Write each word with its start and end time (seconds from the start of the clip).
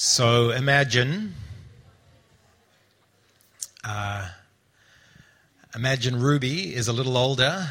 So 0.00 0.50
imagine, 0.50 1.34
uh, 3.82 4.28
imagine 5.74 6.20
Ruby 6.20 6.72
is 6.72 6.86
a 6.86 6.92
little 6.92 7.16
older, 7.16 7.66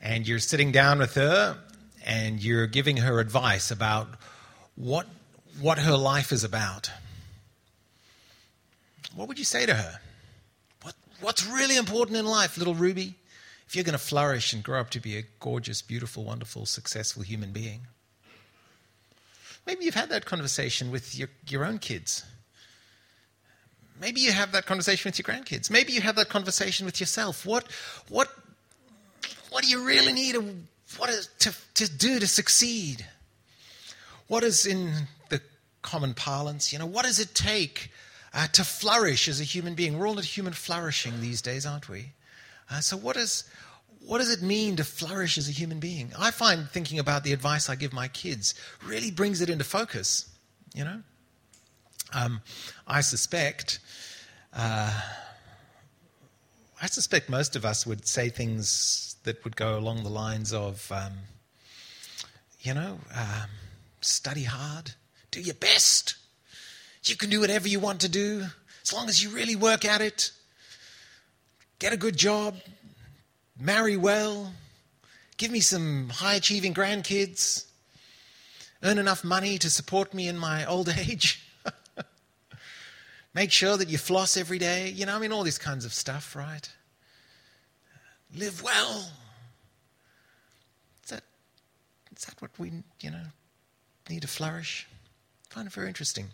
and 0.00 0.26
you're 0.26 0.38
sitting 0.38 0.72
down 0.72 1.00
with 1.00 1.16
her, 1.16 1.58
and 2.06 2.42
you're 2.42 2.66
giving 2.66 2.96
her 2.96 3.20
advice 3.20 3.70
about 3.70 4.08
what 4.74 5.06
what 5.60 5.80
her 5.80 5.98
life 5.98 6.32
is 6.32 6.44
about. 6.44 6.90
What 9.14 9.28
would 9.28 9.38
you 9.38 9.44
say 9.44 9.66
to 9.66 9.74
her? 9.74 10.00
What, 10.80 10.94
what's 11.20 11.46
really 11.46 11.76
important 11.76 12.16
in 12.16 12.24
life, 12.24 12.56
little 12.56 12.74
Ruby? 12.74 13.16
If 13.66 13.76
you're 13.76 13.84
going 13.84 13.92
to 13.92 13.98
flourish 13.98 14.54
and 14.54 14.64
grow 14.64 14.80
up 14.80 14.88
to 14.92 14.98
be 14.98 15.18
a 15.18 15.24
gorgeous, 15.40 15.82
beautiful, 15.82 16.24
wonderful, 16.24 16.64
successful 16.64 17.22
human 17.22 17.52
being. 17.52 17.82
Maybe 19.68 19.84
you've 19.84 19.94
had 19.94 20.08
that 20.08 20.24
conversation 20.24 20.90
with 20.90 21.14
your, 21.14 21.28
your 21.46 21.62
own 21.62 21.78
kids. 21.78 22.24
Maybe 24.00 24.22
you 24.22 24.32
have 24.32 24.52
that 24.52 24.64
conversation 24.64 25.10
with 25.10 25.18
your 25.18 25.24
grandkids. 25.24 25.70
Maybe 25.70 25.92
you 25.92 26.00
have 26.00 26.16
that 26.16 26.30
conversation 26.30 26.86
with 26.86 27.00
yourself. 27.00 27.44
What, 27.44 27.70
what, 28.08 28.28
what 29.50 29.62
do 29.62 29.68
you 29.68 29.84
really 29.84 30.14
need 30.14 30.36
to, 30.36 30.54
what 30.96 31.10
is, 31.10 31.28
to, 31.40 31.54
to 31.74 31.90
do 31.98 32.18
to 32.18 32.26
succeed? 32.26 33.04
What 34.26 34.42
is 34.42 34.64
in 34.64 34.90
the 35.28 35.42
common 35.82 36.14
parlance? 36.14 36.72
You 36.72 36.78
know, 36.78 36.86
what 36.86 37.04
does 37.04 37.18
it 37.18 37.34
take 37.34 37.90
uh, 38.32 38.46
to 38.46 38.64
flourish 38.64 39.28
as 39.28 39.38
a 39.38 39.44
human 39.44 39.74
being? 39.74 39.98
We're 39.98 40.08
all 40.08 40.18
at 40.18 40.24
human 40.24 40.54
flourishing 40.54 41.20
these 41.20 41.42
days, 41.42 41.66
aren't 41.66 41.90
we? 41.90 42.12
Uh, 42.70 42.80
so, 42.80 42.96
what 42.96 43.18
is, 43.18 43.44
what 44.06 44.18
does 44.18 44.32
it 44.32 44.42
mean 44.42 44.76
to 44.76 44.84
flourish 44.84 45.36
as 45.38 45.48
a 45.48 45.52
human 45.52 45.80
being? 45.80 46.12
I 46.18 46.30
find 46.30 46.68
thinking 46.68 46.98
about 46.98 47.24
the 47.24 47.32
advice 47.32 47.68
I 47.68 47.76
give 47.76 47.92
my 47.92 48.08
kids 48.08 48.54
really 48.84 49.10
brings 49.10 49.40
it 49.40 49.50
into 49.50 49.64
focus, 49.64 50.28
you 50.74 50.84
know? 50.84 51.02
Um, 52.14 52.40
I 52.86 53.02
suspect, 53.02 53.80
uh, 54.54 54.98
I 56.80 56.86
suspect 56.86 57.28
most 57.28 57.54
of 57.54 57.64
us 57.64 57.86
would 57.86 58.06
say 58.08 58.30
things 58.30 59.16
that 59.24 59.44
would 59.44 59.56
go 59.56 59.76
along 59.76 60.04
the 60.04 60.08
lines 60.08 60.52
of, 60.52 60.90
um, 60.90 61.12
you 62.60 62.72
know, 62.72 62.98
um, 63.14 63.50
study 64.00 64.44
hard, 64.44 64.92
do 65.30 65.40
your 65.40 65.54
best. 65.54 66.16
You 67.04 67.16
can 67.16 67.30
do 67.30 67.40
whatever 67.40 67.68
you 67.68 67.80
want 67.80 68.00
to 68.00 68.08
do 68.08 68.46
as 68.82 68.92
long 68.92 69.08
as 69.08 69.22
you 69.22 69.30
really 69.30 69.56
work 69.56 69.84
at 69.84 70.00
it. 70.00 70.32
Get 71.78 71.92
a 71.92 71.96
good 71.96 72.16
job, 72.16 72.56
marry 73.58 73.96
well, 73.96 74.52
give 75.36 75.50
me 75.50 75.60
some 75.60 76.08
high 76.08 76.34
achieving 76.34 76.74
grandkids, 76.74 77.66
earn 78.82 78.98
enough 78.98 79.24
money 79.24 79.58
to 79.58 79.70
support 79.70 80.14
me 80.14 80.28
in 80.28 80.38
my 80.38 80.64
old 80.64 80.88
age. 80.98 81.44
Make 83.34 83.52
sure 83.52 83.76
that 83.76 83.88
you 83.88 83.98
floss 83.98 84.36
every 84.36 84.58
day. 84.58 84.88
You 84.88 85.06
know, 85.06 85.14
I 85.14 85.18
mean, 85.18 85.32
all 85.32 85.42
these 85.42 85.58
kinds 85.58 85.84
of 85.84 85.92
stuff, 85.92 86.34
right? 86.34 86.68
Live 88.34 88.62
well. 88.62 89.12
Is 91.04 91.10
that, 91.10 91.22
is 92.16 92.24
that 92.24 92.40
what 92.40 92.50
we, 92.58 92.72
you 93.00 93.10
know, 93.10 93.24
need 94.08 94.22
to 94.22 94.28
flourish? 94.28 94.88
I 95.50 95.54
find 95.54 95.66
it 95.66 95.72
very 95.72 95.88
interesting. 95.88 96.28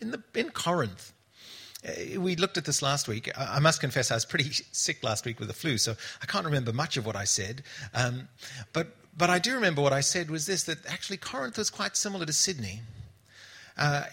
In, 0.00 0.10
the, 0.10 0.22
in 0.34 0.50
Corinth, 0.50 1.13
we 2.18 2.36
looked 2.36 2.56
at 2.56 2.64
this 2.64 2.82
last 2.82 3.08
week. 3.08 3.30
I 3.36 3.60
must 3.60 3.80
confess, 3.80 4.10
I 4.10 4.14
was 4.14 4.24
pretty 4.24 4.50
sick 4.72 5.02
last 5.02 5.24
week 5.24 5.38
with 5.38 5.48
the 5.48 5.54
flu, 5.54 5.78
so 5.78 5.94
I 6.22 6.26
can't 6.26 6.44
remember 6.44 6.72
much 6.72 6.96
of 6.96 7.04
what 7.04 7.16
I 7.16 7.24
said. 7.24 7.62
Um, 7.92 8.28
but, 8.72 8.88
but 9.16 9.30
I 9.30 9.38
do 9.38 9.54
remember 9.54 9.82
what 9.82 9.92
I 9.92 10.00
said 10.00 10.30
was 10.30 10.46
this 10.46 10.64
that 10.64 10.84
actually 10.86 11.18
Corinth 11.18 11.58
was 11.58 11.70
quite 11.70 11.96
similar 11.96 12.24
to 12.26 12.32
Sydney. 12.32 12.80
Uh, 13.76 14.04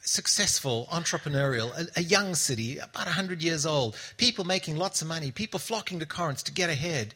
successful, 0.00 0.86
entrepreneurial, 0.90 1.70
a, 1.78 2.00
a, 2.00 2.02
young 2.02 2.34
city, 2.34 2.76
about 2.78 3.06
100 3.06 3.42
years 3.42 3.64
old, 3.64 3.96
people 4.16 4.44
making 4.44 4.76
lots 4.76 5.00
of 5.00 5.08
money, 5.08 5.30
people 5.30 5.58
flocking 5.58 5.98
to 5.98 6.06
Corinth 6.06 6.44
to 6.44 6.52
get 6.52 6.68
ahead. 6.68 7.14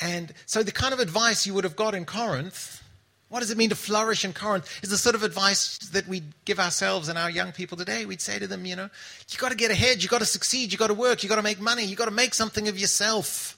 And 0.00 0.32
so 0.46 0.62
the 0.62 0.72
kind 0.72 0.94
of 0.94 1.00
advice 1.00 1.46
you 1.46 1.54
would 1.54 1.64
have 1.64 1.76
got 1.76 1.94
in 1.94 2.06
Corinth 2.06 2.82
what 3.30 3.40
does 3.40 3.52
it 3.52 3.56
mean 3.56 3.70
to 3.70 3.76
flourish 3.76 4.24
in 4.24 4.32
Corinth? 4.32 4.68
Is 4.82 4.90
the 4.90 4.98
sort 4.98 5.14
of 5.14 5.22
advice 5.22 5.78
that 5.92 6.08
we 6.08 6.24
give 6.44 6.58
ourselves 6.58 7.08
and 7.08 7.16
our 7.16 7.30
young 7.30 7.52
people 7.52 7.78
today. 7.78 8.04
We'd 8.04 8.20
say 8.20 8.40
to 8.40 8.48
them, 8.48 8.66
you 8.66 8.74
know, 8.74 8.90
you 9.30 9.38
got 9.38 9.50
to 9.50 9.56
get 9.56 9.70
ahead, 9.70 10.02
you 10.02 10.08
got 10.08 10.18
to 10.18 10.26
succeed, 10.26 10.72
you 10.72 10.78
got 10.78 10.88
to 10.88 10.94
work, 10.94 11.22
you 11.22 11.28
got 11.28 11.36
to 11.36 11.42
make 11.42 11.60
money, 11.60 11.84
you 11.84 11.94
got 11.94 12.06
to 12.06 12.10
make 12.10 12.34
something 12.34 12.66
of 12.66 12.76
yourself. 12.76 13.56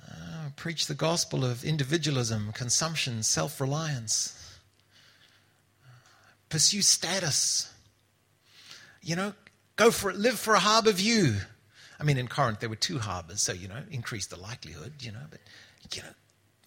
Uh, 0.00 0.50
preach 0.54 0.86
the 0.86 0.94
gospel 0.94 1.44
of 1.44 1.64
individualism, 1.64 2.52
consumption, 2.52 3.24
self 3.24 3.60
reliance. 3.60 4.32
Pursue 6.48 6.82
status. 6.82 7.68
You 9.02 9.16
know, 9.16 9.34
go 9.74 9.90
for 9.90 10.10
it, 10.10 10.16
live 10.16 10.38
for 10.38 10.54
a 10.54 10.60
harbor 10.60 10.92
view. 10.92 11.34
I 11.98 12.04
mean, 12.04 12.16
in 12.16 12.28
Corinth 12.28 12.60
there 12.60 12.68
were 12.68 12.76
two 12.76 13.00
harbors, 13.00 13.42
so 13.42 13.52
you 13.52 13.66
know, 13.66 13.82
increase 13.90 14.26
the 14.26 14.38
likelihood. 14.38 14.92
You 15.00 15.10
know, 15.10 15.24
but 15.28 15.40
you 15.92 16.02
know, 16.02 16.10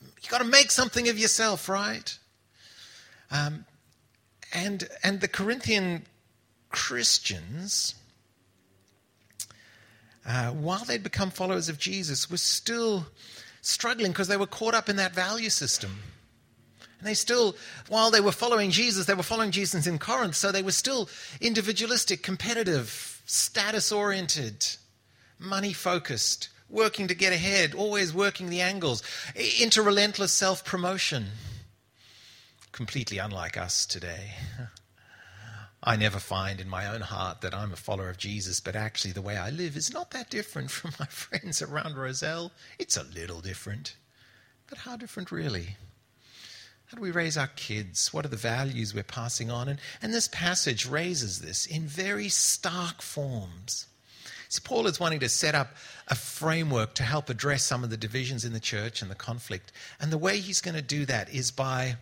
you 0.02 0.30
got 0.30 0.40
to 0.40 0.48
make 0.48 0.72
something 0.72 1.10
of 1.10 1.18
yourself, 1.18 1.70
right? 1.70 2.18
Um, 3.32 3.66
and 4.54 4.88
and 5.04 5.22
the 5.22 5.28
Corinthian 5.28 6.06
Christians, 6.70 7.96
uh, 10.26 10.50
while 10.52 10.84
they'd 10.86 11.04
become 11.04 11.32
followers 11.32 11.70
of 11.70 11.78
Jesus, 11.78 12.30
were 12.30 12.38
still 12.38 13.08
struggling 13.62 14.12
because 14.12 14.28
they 14.28 14.38
were 14.38 14.48
caught 14.48 14.74
up 14.74 14.90
in 14.90 14.96
that 14.98 15.14
value 15.14 15.50
system. 15.50 16.00
And 17.00 17.08
they 17.08 17.14
still, 17.14 17.56
while 17.88 18.12
they 18.12 18.20
were 18.20 18.32
following 18.32 18.72
Jesus, 18.72 19.06
they 19.06 19.14
were 19.14 19.24
following 19.24 19.52
Jesus 19.52 19.88
in 19.88 20.00
Corinth, 20.00 20.36
so 20.36 20.52
they 20.52 20.62
were 20.62 20.72
still 20.72 21.10
individualistic, 21.40 22.24
competitive, 22.24 23.22
status 23.26 23.92
oriented, 23.92 24.66
money 25.40 25.72
focused, 25.72 26.50
working 26.70 27.08
to 27.08 27.16
get 27.16 27.34
ahead, 27.34 27.74
always 27.74 28.14
working 28.14 28.50
the 28.50 28.62
angles, 28.62 29.04
into 29.62 29.82
relentless 29.82 30.32
self 30.32 30.64
promotion. 30.64 31.28
Completely 32.72 33.18
unlike 33.18 33.58
us 33.58 33.86
today. 33.86 34.32
I 35.84 35.96
never 35.96 36.20
find 36.20 36.60
in 36.60 36.68
my 36.68 36.88
own 36.88 37.02
heart 37.02 37.42
that 37.42 37.54
I'm 37.54 37.72
a 37.72 37.78
follower 37.78 38.10
of 38.10 38.18
Jesus, 38.18 38.60
but 38.60 38.76
actually 38.76 39.14
the 39.14 39.22
way 39.22 39.38
I 39.38 39.50
live 39.50 39.78
is 39.78 39.94
not 39.94 40.12
that 40.12 40.30
different 40.30 40.72
from 40.72 40.92
my 41.00 41.06
friends 41.06 41.62
around 41.62 41.96
Rozelle. 41.96 42.52
It's 42.78 42.98
a 42.98 43.04
little 43.04 43.40
different. 43.40 43.96
But 44.68 44.80
how 44.80 44.98
different, 44.98 45.32
really? 45.32 45.78
How 46.88 46.98
do 46.98 47.02
we 47.02 47.12
raise 47.12 47.38
our 47.38 47.48
kids? 47.48 48.14
What 48.14 48.26
are 48.26 48.30
the 48.30 48.36
values 48.36 48.94
we're 48.94 49.04
passing 49.04 49.50
on? 49.50 49.70
And, 49.70 49.80
and 50.02 50.14
this 50.14 50.28
passage 50.28 50.88
raises 50.88 51.40
this 51.40 51.66
in 51.66 51.88
very 51.88 52.30
stark 52.30 53.02
forms. 53.02 53.86
Paul 54.58 54.88
is 54.88 55.00
wanting 55.00 55.20
to 55.20 55.30
set 55.30 55.54
up 55.54 55.76
a 56.08 56.16
framework 56.16 56.96
to 56.96 57.04
help 57.04 57.30
address 57.30 57.62
some 57.62 57.84
of 57.84 57.92
the 57.92 57.98
divisions 57.98 58.44
in 58.44 58.54
the 58.54 58.60
church 58.60 59.04
and 59.04 59.12
the 59.12 59.16
conflict. 59.16 59.72
And 60.02 60.12
the 60.12 60.18
way 60.18 60.40
he's 60.40 60.62
going 60.62 60.76
to 60.76 60.82
do 60.82 61.06
that 61.06 61.32
is 61.32 61.52
by 61.52 61.98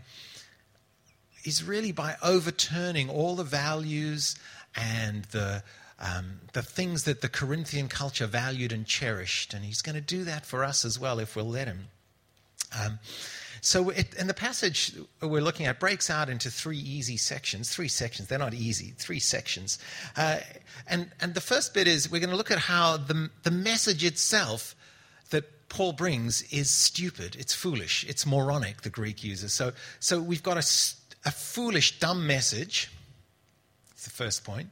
is 1.43 1.63
really 1.63 1.91
by 1.91 2.15
overturning 2.21 3.09
all 3.09 3.35
the 3.35 3.43
values 3.43 4.35
and 4.75 5.25
the 5.25 5.63
um, 5.99 6.41
the 6.53 6.61
things 6.61 7.03
that 7.03 7.21
the 7.21 7.29
Corinthian 7.29 7.87
culture 7.87 8.27
valued 8.27 8.71
and 8.71 8.85
cherished. 8.85 9.53
And 9.53 9.65
he's 9.65 9.81
going 9.81 9.95
to 9.95 10.01
do 10.01 10.23
that 10.25 10.45
for 10.45 10.63
us 10.63 10.85
as 10.85 10.99
well 10.99 11.19
if 11.19 11.35
we'll 11.35 11.49
let 11.49 11.67
him. 11.67 11.87
Um, 12.77 12.99
so, 13.61 13.89
it, 13.89 14.13
and 14.17 14.29
the 14.29 14.33
passage 14.33 14.93
we're 15.21 15.41
looking 15.41 15.65
at 15.65 15.79
breaks 15.79 16.09
out 16.09 16.29
into 16.29 16.49
three 16.49 16.77
easy 16.77 17.17
sections. 17.17 17.69
Three 17.69 17.87
sections. 17.87 18.27
They're 18.27 18.39
not 18.39 18.53
easy. 18.53 18.93
Three 18.97 19.19
sections. 19.19 19.79
Uh, 20.15 20.39
and 20.87 21.11
and 21.19 21.33
the 21.33 21.41
first 21.41 21.73
bit 21.73 21.87
is 21.87 22.09
we're 22.09 22.19
going 22.19 22.29
to 22.29 22.35
look 22.35 22.51
at 22.51 22.59
how 22.59 22.97
the 22.97 23.29
the 23.43 23.51
message 23.51 24.03
itself 24.03 24.75
that 25.31 25.69
Paul 25.69 25.93
brings 25.93 26.43
is 26.43 26.69
stupid. 26.69 27.35
It's 27.37 27.53
foolish. 27.53 28.05
It's 28.07 28.25
moronic. 28.25 28.81
The 28.81 28.89
Greek 28.89 29.23
uses. 29.23 29.53
So 29.53 29.73
so 29.99 30.21
we've 30.21 30.43
got 30.43 30.57
a, 30.57 30.65
a 31.25 31.31
foolish, 31.31 31.99
dumb 31.99 32.27
message. 32.27 32.91
That's 33.89 34.05
the 34.05 34.11
first 34.11 34.43
point. 34.43 34.69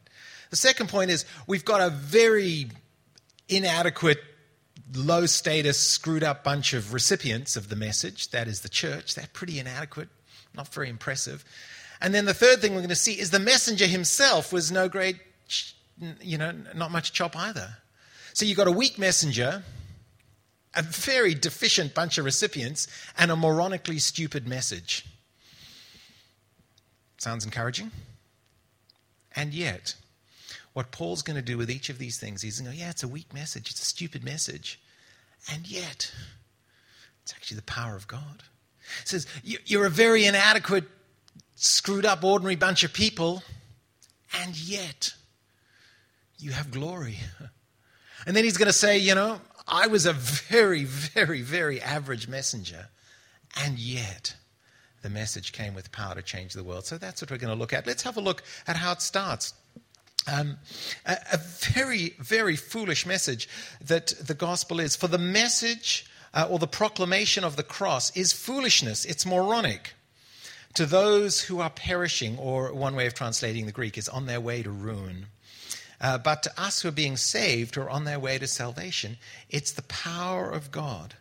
The 0.52 0.56
second 0.56 0.90
point 0.90 1.12
is 1.12 1.26
we've 1.48 1.66
got 1.66 1.82
a 1.82 1.90
very 1.90 2.70
inadequate 3.50 4.20
low 4.94 5.26
status, 5.26 5.80
screwed 5.80 6.24
up 6.24 6.44
bunch 6.44 6.74
of 6.74 6.94
recipients 6.94 7.56
of 7.56 7.70
the 7.70 7.76
message. 7.76 8.30
That 8.32 8.48
is 8.48 8.62
the 8.62 8.70
church. 8.70 9.16
They're 9.16 9.28
pretty 9.34 9.60
inadequate, 9.60 10.10
not 10.54 10.68
very 10.74 10.90
impressive. 10.90 11.44
And 12.02 12.14
then 12.14 12.26
the 12.26 12.34
third 12.34 12.62
thing 12.62 12.72
we're 12.74 12.82
going 12.82 12.90
to 12.90 12.96
see 12.96 13.20
is 13.20 13.32
the 13.32 13.40
messenger 13.40 13.88
himself 13.88 14.54
was 14.54 14.72
no 14.72 14.88
great, 14.90 15.18
you 16.22 16.38
know, 16.38 16.54
not 16.76 16.92
much 16.92 17.14
chop 17.14 17.36
either. 17.36 17.78
So 18.34 18.46
you've 18.46 18.58
got 18.58 18.68
a 18.68 18.72
weak 18.72 19.00
messenger, 19.00 19.64
a 20.76 20.82
very 20.82 21.34
deficient 21.34 21.94
bunch 21.94 22.18
of 22.18 22.26
recipients, 22.26 22.88
and 23.18 23.32
a 23.32 23.36
moronically 23.36 24.00
stupid 24.02 24.48
message. 24.48 25.06
Sounds 27.18 27.46
encouraging? 27.46 27.92
And 29.36 29.54
yet, 29.54 29.96
what 30.76 30.92
Paul's 30.92 31.22
going 31.22 31.38
to 31.38 31.42
do 31.42 31.58
with 31.58 31.72
each 31.72 31.90
of 31.90 31.98
these 31.98 32.20
things, 32.20 32.42
he's 32.42 32.60
going 32.60 32.70
to 32.70 32.78
go, 32.78 32.84
yeah, 32.84 32.90
it's 32.90 33.02
a 33.02 33.08
weak 33.08 33.34
message, 33.34 33.72
it's 33.72 33.82
a 33.82 33.86
stupid 33.86 34.26
message. 34.26 34.78
And 35.54 35.66
yet, 35.66 36.12
it's 37.24 37.32
actually 37.34 37.56
the 37.56 37.64
power 37.64 37.96
of 37.96 38.10
God. 38.10 38.44
It 39.02 39.08
says, 39.08 39.26
you're 39.42 39.86
a 39.86 39.90
very 39.90 40.26
inadequate 40.26 40.84
screwed 41.56 42.06
up, 42.06 42.26
ordinary 42.26 42.58
bunch 42.58 42.84
of 42.84 42.92
people, 42.92 43.42
and 44.42 44.60
yet 44.60 45.14
you 46.40 46.52
have 46.52 46.72
glory. 46.72 47.20
And 48.28 48.36
then 48.36 48.44
he's 48.44 48.58
going 48.58 48.68
to 48.68 48.74
say, 48.74 48.98
you 48.98 49.16
know, 49.16 49.40
I 49.66 49.88
was 49.88 50.06
a 50.06 50.12
very, 50.12 50.84
very, 50.84 51.42
very 51.42 51.82
average 51.82 52.28
messenger, 52.28 52.90
and 53.64 53.80
yet 53.80 54.36
the 55.04 55.10
message 55.10 55.54
came 55.54 55.74
with 55.74 55.94
power 55.94 56.16
to 56.16 56.22
change 56.22 56.52
the 56.52 56.66
world. 56.66 56.86
So 56.86 56.98
that's 56.98 57.22
what 57.22 57.32
we're 57.32 57.38
going 57.38 57.54
to 57.54 57.60
look 57.60 57.72
at. 57.72 57.88
Let's 57.88 58.04
have 58.04 58.18
a 58.18 58.22
look 58.22 58.44
at 58.68 58.76
how 58.76 58.92
it 58.92 59.02
starts. 59.02 59.54
Um, 60.28 60.58
a, 61.06 61.18
a, 61.34 61.38
very, 61.38 62.16
very 62.20 62.56
foolish 62.56 63.06
message 63.06 63.48
that 63.80 64.08
the 64.20 64.34
gospel 64.34 64.80
is. 64.80 64.96
For 64.96 65.08
the 65.08 65.20
message 65.20 66.08
uh, 66.34 66.48
or 66.50 66.58
the 66.58 66.68
proclamation 66.68 67.44
of 67.44 67.58
the 67.58 67.64
cross 67.64 68.16
is 68.18 68.34
foolishness, 68.34 69.06
it's 69.06 69.26
moronic 69.26 69.94
to 70.76 70.86
those 70.86 71.42
who 71.42 71.60
are 71.60 71.70
perishing, 71.70 72.38
or 72.38 72.74
one 72.74 72.96
way 72.96 73.08
of 73.08 73.14
translating 73.14 73.66
the 73.66 73.72
Greek 73.72 73.98
is 73.98 74.10
on 74.10 74.26
their 74.26 74.42
way 74.42 74.62
to 74.62 74.70
ruin. 74.70 75.28
Uh, 76.02 76.18
but 76.18 76.44
to 76.44 76.62
us 76.62 76.82
who 76.82 76.90
are 76.90 76.92
being 76.92 77.18
saved 77.18 77.78
or 77.78 77.90
on 77.90 78.04
their 78.04 78.20
way 78.20 78.38
to 78.38 78.46
salvation, 78.46 79.18
it's 79.50 79.72
the 79.72 79.82
power 79.84 80.50
of 80.50 80.72
God. 80.72 81.16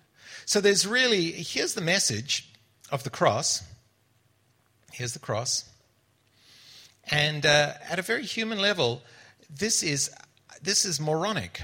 So 0.44 0.60
there's 0.60 0.86
really, 0.86 1.30
here's 1.30 1.74
the 1.74 1.80
message 1.80 2.50
of 2.90 3.04
the 3.04 3.10
cross. 3.10 3.62
Here's 4.92 5.12
the 5.12 5.20
cross. 5.20 5.70
And 7.10 7.44
uh, 7.44 7.72
at 7.88 7.98
a 7.98 8.02
very 8.02 8.24
human 8.24 8.58
level, 8.58 9.02
this 9.50 9.82
is, 9.82 10.10
this 10.62 10.84
is 10.84 11.00
moronic. 11.00 11.60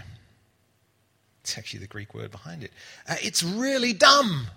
It's 1.42 1.56
actually 1.56 1.80
the 1.80 1.86
Greek 1.86 2.14
word 2.14 2.30
behind 2.30 2.62
it. 2.62 2.72
Uh, 3.08 3.16
it's 3.22 3.42
really 3.42 3.92
dumb 3.92 4.48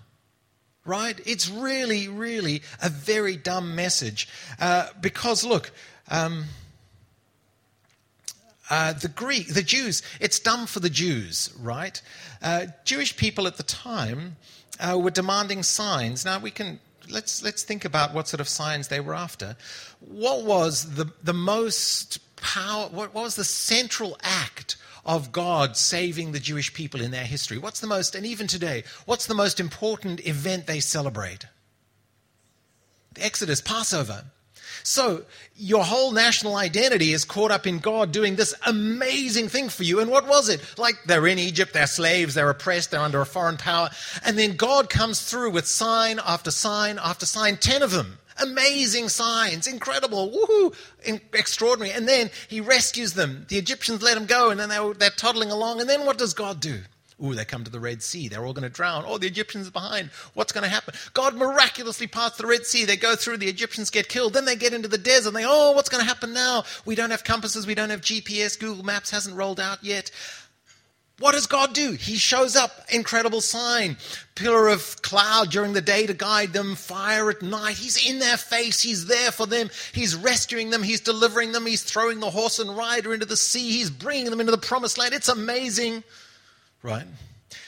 right? 0.86 1.20
It's 1.26 1.50
really, 1.50 2.08
really 2.08 2.62
a 2.82 2.90
very 2.90 3.38
dumb 3.38 3.76
message. 3.76 4.28
Uh, 4.60 4.88
because, 5.00 5.44
look, 5.44 5.72
um, 6.10 6.46
uh, 8.70 8.94
the 8.94 9.08
Greek, 9.08 9.54
the 9.54 9.62
Jews, 9.62 10.02
it's 10.20 10.40
dumb 10.40 10.66
for 10.66 10.80
the 10.80 10.90
Jews, 10.90 11.54
right? 11.60 12.02
Uh, 12.42 12.68
Jewish 12.86 13.16
people 13.16 13.48
at 13.48 13.58
the 13.58 13.64
time 13.64 14.38
uh, 14.80 14.98
were 14.98 15.12
demanding 15.12 15.64
signs. 15.64 16.26
Now 16.26 16.40
we 16.40 16.52
can 16.52 16.80
let's 17.10 17.44
let's 17.44 17.64
think 17.64 17.86
about 17.86 18.14
what 18.14 18.28
sort 18.28 18.42
of 18.42 18.48
signs 18.48 18.88
they 18.88 19.00
were 19.00 19.16
after. 19.16 19.56
What 20.00 20.44
was 20.44 20.96
the 20.96 21.12
the 21.24 21.34
most 21.34 22.20
power? 22.38 22.88
What, 22.90 23.14
was 23.14 23.36
the 23.36 23.44
central 23.44 24.18
act 24.22 24.76
of 25.06 25.32
God 25.32 25.76
saving 25.76 26.32
the 26.32 26.40
Jewish 26.40 26.74
people 26.74 27.02
in 27.02 27.12
their 27.12 27.26
history? 27.26 27.58
What's 27.58 27.80
the 27.80 27.88
most, 27.88 28.16
and 28.16 28.26
even 28.26 28.48
today, 28.48 28.84
what's 29.06 29.28
the 29.28 29.36
most 29.36 29.60
important 29.60 30.26
event 30.26 30.68
they 30.68 30.80
celebrate? 30.80 31.46
The 33.14 33.26
Exodus, 33.26 33.62
Passover. 33.62 34.26
So, 34.84 35.24
your 35.56 35.84
whole 35.84 36.12
national 36.12 36.56
identity 36.56 37.14
is 37.14 37.24
caught 37.24 37.52
up 37.52 37.66
in 37.66 37.80
God 37.80 38.12
doing 38.12 38.36
this 38.36 38.54
amazing 38.66 39.48
thing 39.48 39.70
for 39.70 39.84
you. 39.84 40.00
And 40.00 40.12
what 40.12 40.28
was 40.28 40.50
it? 40.50 40.62
Like 40.78 40.96
they're 41.06 41.28
in 41.28 41.40
Egypt, 41.40 41.74
they're 41.74 41.88
slaves, 41.88 42.34
they're 42.34 42.50
oppressed, 42.50 42.92
they're 42.92 43.00
under 43.00 43.22
a 43.22 43.26
foreign 43.26 43.58
power. 43.58 43.90
And 44.26 44.38
then 44.38 44.56
God 44.56 44.90
comes 44.90 45.22
through 45.22 45.52
with 45.52 45.68
sign 45.68 46.20
after 46.26 46.52
sign 46.52 47.00
after 47.02 47.26
sign, 47.26 47.58
10 47.58 47.82
of 47.82 47.92
them. 47.92 48.18
Amazing 48.42 49.10
signs, 49.10 49.68
incredible, 49.68 50.32
woohoo, 50.32 50.76
extraordinary. 51.34 51.96
And 51.96 52.08
then 52.08 52.32
he 52.48 52.62
rescues 52.62 53.14
them. 53.14 53.46
The 53.48 53.58
Egyptians 53.58 54.02
let 54.02 54.16
them 54.16 54.26
go, 54.26 54.50
and 54.50 54.60
then 54.60 54.70
they're, 54.70 54.94
they're 54.96 55.10
toddling 55.12 55.52
along. 55.52 55.82
And 55.82 55.90
then 55.90 56.06
what 56.06 56.18
does 56.18 56.34
God 56.34 56.60
do? 56.60 56.82
Ooh, 57.24 57.36
they 57.36 57.46
come 57.46 57.64
to 57.64 57.72
the 57.72 57.80
Red 57.80 58.02
Sea. 58.02 58.28
They're 58.28 58.46
all 58.46 58.54
going 58.54 58.64
to 58.64 58.70
drown. 58.70 59.04
Oh, 59.06 59.18
the 59.18 59.28
Egyptians 59.28 59.68
are 59.68 59.72
behind. 59.72 60.10
What's 60.34 60.52
going 60.52 60.64
to 60.64 60.70
happen? 60.70 60.96
God 61.14 61.36
miraculously 61.36 62.08
parts 62.08 62.38
the 62.38 62.48
Red 62.48 62.66
Sea. 62.66 62.86
They 62.86 62.98
go 62.98 63.16
through, 63.16 63.38
the 63.38 63.48
Egyptians 63.48 63.90
get 63.90 64.10
killed. 64.10 64.34
Then 64.34 64.46
they 64.46 64.56
get 64.56 64.74
into 64.74 64.88
the 64.88 64.98
desert 64.98 65.30
and 65.30 65.38
they, 65.38 65.46
oh, 65.46 65.72
what's 65.72 65.90
going 65.90 66.02
to 66.02 66.08
happen 66.08 66.34
now? 66.34 66.64
We 66.86 66.96
don't 66.96 67.12
have 67.12 67.24
compasses. 67.24 67.68
We 67.68 67.76
don't 67.76 67.92
have 67.92 68.02
GPS. 68.02 68.60
Google 68.60 68.84
Maps 68.84 69.12
hasn't 69.12 69.36
rolled 69.36 69.60
out 69.60 69.84
yet. 69.84 70.12
What 71.20 71.34
does 71.34 71.46
God 71.46 71.74
do? 71.74 71.92
He 71.92 72.16
shows 72.16 72.56
up, 72.56 72.72
incredible 72.92 73.40
sign. 73.40 73.98
Pillar 74.34 74.68
of 74.70 75.02
cloud 75.04 75.52
during 75.52 75.74
the 75.74 75.82
day 75.82 76.08
to 76.08 76.14
guide 76.14 76.54
them, 76.54 76.74
fire 76.76 77.30
at 77.30 77.44
night. 77.44 77.78
He's 77.78 78.10
in 78.10 78.18
their 78.18 78.36
face. 78.36 78.82
He's 78.82 79.06
there 79.06 79.32
for 79.32 79.46
them. 79.46 79.70
He's 79.94 80.16
rescuing 80.16 80.72
them. 80.72 80.82
He's 80.82 81.02
delivering 81.02 81.52
them. 81.52 81.68
He's 81.68 81.84
throwing 81.84 82.20
the 82.20 82.32
horse 82.32 82.58
and 82.58 82.76
rider 82.76 83.14
into 83.14 83.28
the 83.28 83.38
sea. 83.38 83.72
He's 83.72 83.92
bringing 83.92 84.32
them 84.32 84.40
into 84.40 84.52
the 84.52 84.58
promised 84.58 84.98
land. 84.98 85.14
It's 85.14 85.30
amazing. 85.30 86.04
Right? 86.84 87.06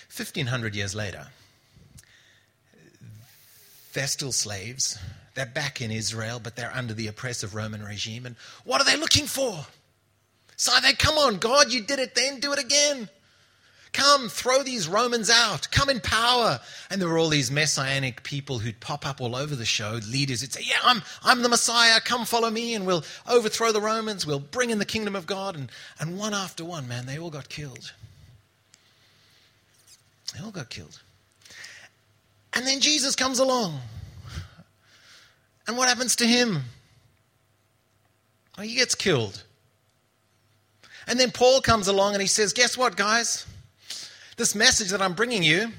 1500 0.09 0.75
years 0.75 0.93
later, 0.93 1.27
they're 3.93 4.07
still 4.07 4.33
slaves. 4.33 4.99
They're 5.35 5.45
back 5.45 5.81
in 5.81 5.89
Israel, 5.89 6.39
but 6.41 6.55
they're 6.55 6.73
under 6.73 6.93
the 6.93 7.07
oppressive 7.07 7.55
Roman 7.55 7.83
regime. 7.83 8.25
And 8.25 8.35
what 8.63 8.81
are 8.81 8.85
they 8.85 8.97
looking 8.97 9.25
for? 9.25 9.65
So 10.57 10.71
they, 10.81 10.93
come 10.93 11.17
on, 11.17 11.37
God, 11.37 11.71
you 11.71 11.81
did 11.81 11.99
it 11.99 12.15
then, 12.15 12.39
do 12.39 12.53
it 12.53 12.59
again. 12.59 13.09
Come, 13.95 14.27
throw 14.27 14.61
these 14.61 14.89
Romans 14.89 15.29
out. 15.29 15.69
Come 15.71 15.89
in 15.89 16.01
power. 16.01 16.59
And 16.89 17.01
there 17.01 17.07
were 17.07 17.17
all 17.17 17.29
these 17.29 17.49
messianic 17.49 18.23
people 18.23 18.59
who'd 18.59 18.81
pop 18.81 19.05
up 19.07 19.21
all 19.21 19.37
over 19.37 19.55
the 19.55 19.65
show, 19.65 19.99
leaders 20.09 20.41
who'd 20.41 20.51
say, 20.51 20.63
Yeah, 20.65 20.79
I'm, 20.83 21.01
I'm 21.23 21.41
the 21.41 21.49
Messiah. 21.49 22.01
Come 22.01 22.25
follow 22.25 22.49
me, 22.49 22.75
and 22.75 22.85
we'll 22.85 23.05
overthrow 23.25 23.71
the 23.71 23.79
Romans. 23.79 24.25
We'll 24.25 24.39
bring 24.39 24.69
in 24.69 24.79
the 24.79 24.85
kingdom 24.85 25.15
of 25.15 25.25
God. 25.25 25.55
And, 25.55 25.71
and 25.97 26.17
one 26.17 26.33
after 26.33 26.65
one, 26.65 26.89
man, 26.89 27.05
they 27.05 27.17
all 27.17 27.29
got 27.29 27.47
killed. 27.47 27.93
They 30.35 30.43
all 30.43 30.51
got 30.51 30.69
killed. 30.69 31.01
And 32.53 32.65
then 32.65 32.79
Jesus 32.79 33.15
comes 33.15 33.39
along. 33.39 33.79
And 35.67 35.77
what 35.77 35.87
happens 35.87 36.15
to 36.17 36.27
him? 36.27 36.63
Well, 38.57 38.67
he 38.67 38.75
gets 38.75 38.95
killed. 38.95 39.43
And 41.07 41.19
then 41.19 41.31
Paul 41.31 41.61
comes 41.61 41.87
along 41.87 42.13
and 42.13 42.21
he 42.21 42.27
says, 42.27 42.53
Guess 42.53 42.77
what, 42.77 42.95
guys? 42.95 43.45
This 44.37 44.55
message 44.55 44.89
that 44.89 45.01
I'm 45.01 45.13
bringing 45.13 45.43
you, 45.43 45.71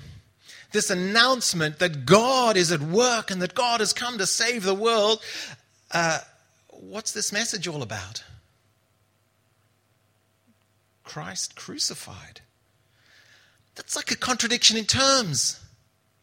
this 0.73 0.91
announcement 0.91 1.79
that 1.79 2.07
God 2.07 2.57
is 2.57 2.73
at 2.73 2.81
work 2.81 3.31
and 3.31 3.43
that 3.43 3.55
God 3.55 3.81
has 3.81 3.93
come 3.93 4.19
to 4.19 4.27
save 4.27 4.63
the 4.63 4.75
world, 4.75 5.21
uh, 5.91 6.19
what's 6.69 7.13
this 7.13 7.33
message 7.33 7.69
all 7.69 7.83
about? 7.83 8.25
Christ 11.05 11.55
crucified. 11.55 12.41
That's 13.77 13.95
like 13.95 14.11
a 14.11 14.17
contradiction 14.17 14.77
in 14.77 14.87
terms. 14.87 15.61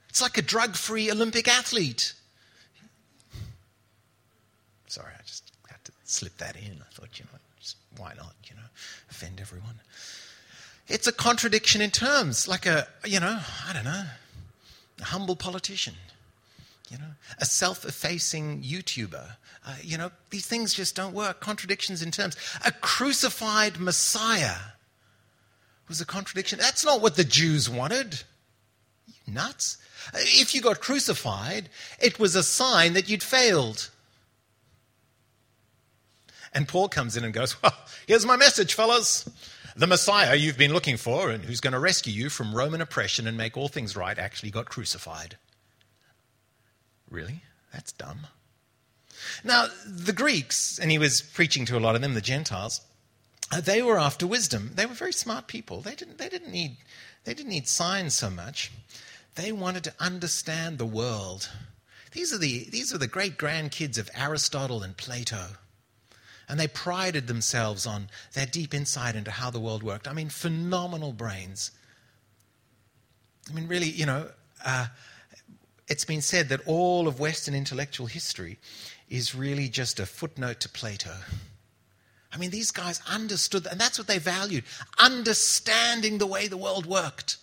It's 0.10 0.22
like 0.22 0.38
a 0.38 0.42
drug 0.42 0.76
free 0.76 1.10
Olympic 1.10 1.48
athlete. 1.48 2.14
Sorry, 4.88 5.12
I 5.18 5.22
just 5.26 5.52
had 5.68 5.84
to 5.86 5.92
slip 6.04 6.38
that 6.38 6.56
in. 6.56 6.80
I 6.82 6.94
thought, 6.94 7.18
you 7.18 7.26
know, 7.26 7.40
just, 7.60 7.78
why 7.98 8.14
not, 8.18 8.33
you 8.45 8.56
know, 8.56 8.68
offend 9.10 9.40
everyone. 9.40 9.80
It's 10.88 11.07
a 11.07 11.12
contradiction 11.12 11.81
in 11.81 11.90
terms, 11.90 12.48
like 12.48 12.66
a, 12.66 12.88
you 13.06 13.19
know, 13.19 13.40
I 13.68 13.74
don't 13.74 13.86
know, 13.86 14.04
a 15.00 15.04
humble 15.06 15.36
politician, 15.36 15.94
you 16.92 16.98
know, 16.98 17.14
a 17.40 17.45
self 17.45 17.86
effacing 17.86 18.62
YouTuber. 18.62 19.36
Uh, 19.66 19.76
you 19.81 19.98
know, 19.98 20.12
these 20.30 20.45
things 20.45 20.74
just 20.74 20.95
don't 20.95 21.14
work. 21.14 21.40
Contradictions 21.40 22.02
in 22.04 22.12
terms. 22.12 22.36
A 22.66 22.72
crucified 22.72 23.80
Messiah 23.80 24.72
was 25.87 26.02
a 26.02 26.06
contradiction. 26.06 26.59
That's 26.59 26.85
not 26.85 27.02
what 27.02 27.16
the 27.16 27.23
Jews 27.23 27.69
wanted. 27.69 28.23
Nuts. 29.28 29.78
If 30.13 30.54
you 30.54 30.61
got 30.61 30.81
crucified, 30.81 31.69
it 31.99 32.19
was 32.19 32.35
a 32.35 32.44
sign 32.44 32.94
that 32.94 33.09
you'd 33.09 33.23
failed. 33.23 33.90
And 36.54 36.68
Paul 36.68 36.90
comes 36.90 37.18
in 37.18 37.23
and 37.23 37.33
goes, 37.33 37.61
Well, 37.61 37.73
here's 38.06 38.25
my 38.25 38.35
message, 38.35 38.73
fellas 38.73 39.28
the 39.75 39.87
Messiah 39.87 40.35
you've 40.35 40.57
been 40.57 40.73
looking 40.73 40.97
for 40.97 41.30
and 41.30 41.44
who's 41.45 41.59
going 41.59 41.73
to 41.73 41.80
rescue 41.80 42.13
you 42.13 42.30
from 42.30 42.56
Roman 42.56 42.81
oppression 42.81 43.28
and 43.28 43.37
make 43.37 43.57
all 43.57 43.68
things 43.68 43.95
right 43.95 44.18
actually 44.18 44.52
got 44.52 44.66
crucified. 44.66 45.37
Really? 47.09 47.42
That's 47.71 47.92
dumb. 47.92 48.28
Now, 49.44 49.68
the 49.87 50.13
Greeks, 50.13 50.78
and 50.80 50.92
he 50.92 50.97
was 50.97 51.21
preaching 51.21 51.66
to 51.66 51.78
a 51.78 51.80
lot 51.80 51.95
of 51.95 52.02
them, 52.02 52.13
the 52.13 52.21
Gentiles, 52.21 52.81
they 53.62 53.81
were 53.81 54.00
after 54.00 54.26
wisdom. 54.26 54.71
They 54.76 54.85
were 54.85 54.94
very 54.94 55.14
smart 55.14 55.47
people. 55.47 55.81
They 55.81 55.95
didn't, 55.95 56.18
they 56.18 56.30
didn't, 56.30 56.52
need, 56.52 56.78
they 57.23 57.33
didn't 57.33 57.52
need 57.52 57.68
signs 57.68 58.14
so 58.14 58.30
much. 58.30 58.71
They 59.35 59.52
wanted 59.52 59.83
to 59.85 59.94
understand 60.00 60.78
the 60.78 60.85
world. 60.85 61.50
These 62.12 62.33
are 62.33 62.38
the, 62.38 62.68
these 62.69 62.94
are 62.94 62.97
the 62.97 63.07
great 63.07 63.38
grandkids 63.38 63.97
of 63.97 64.09
Aristotle 64.16 64.83
and 64.83 64.95
Plato. 64.95 65.57
And 66.47 66.59
they 66.59 66.68
prided 66.68 67.28
themselves 67.28 67.88
on 67.88 68.09
their 68.33 68.45
deep 68.45 68.73
insight 68.73 69.16
into 69.16 69.31
how 69.31 69.50
the 69.50 69.59
world 69.59 69.81
worked. 69.81 70.07
I 70.07 70.14
mean, 70.14 70.30
phenomenal 70.30 71.14
brains. 71.14 71.71
I 73.50 73.54
mean, 73.54 73.68
really, 73.68 73.90
you 73.90 74.06
know, 74.06 74.30
uh, 74.64 74.88
it's 75.88 76.06
been 76.06 76.21
said 76.21 76.50
that 76.50 76.62
all 76.66 77.07
of 77.07 77.19
Western 77.19 77.56
intellectual 77.56 78.07
history 78.07 78.57
is 79.09 79.35
really 79.35 79.68
just 79.69 80.00
a 80.00 80.06
footnote 80.06 80.59
to 80.62 80.69
Plato. 80.69 81.16
I 82.33 82.37
mean, 82.37 82.49
these 82.49 82.71
guys 82.71 82.99
understood, 83.07 83.68
and 83.68 83.80
that's 83.80 83.97
what 83.99 84.07
they 84.07 84.18
valued 84.18 84.63
understanding 84.97 86.18
the 86.18 86.25
way 86.25 86.47
the 86.47 86.57
world 86.57 86.85
worked, 86.85 87.37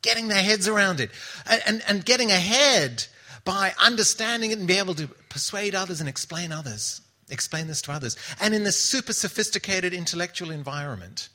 getting 0.00 0.28
their 0.28 0.42
heads 0.42 0.66
around 0.66 1.00
it, 1.00 1.10
and, 1.48 1.62
and, 1.66 1.82
and 1.86 2.04
getting 2.04 2.30
ahead 2.30 3.04
by 3.44 3.74
understanding 3.80 4.50
it 4.50 4.58
and 4.58 4.66
be 4.66 4.78
able 4.78 4.94
to 4.94 5.08
persuade 5.28 5.74
others 5.74 6.00
and 6.00 6.08
explain 6.08 6.50
others, 6.50 7.02
explain 7.28 7.66
this 7.66 7.82
to 7.82 7.92
others. 7.92 8.16
And 8.40 8.54
in 8.54 8.64
this 8.64 8.80
super 8.80 9.12
sophisticated 9.12 9.92
intellectual 9.92 10.50
environment, 10.50 11.28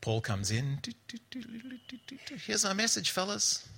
Paul 0.00 0.20
comes 0.20 0.50
in. 0.50 0.78
Here's 2.46 2.64
our 2.64 2.74
message, 2.74 3.10
fellas. 3.10 3.68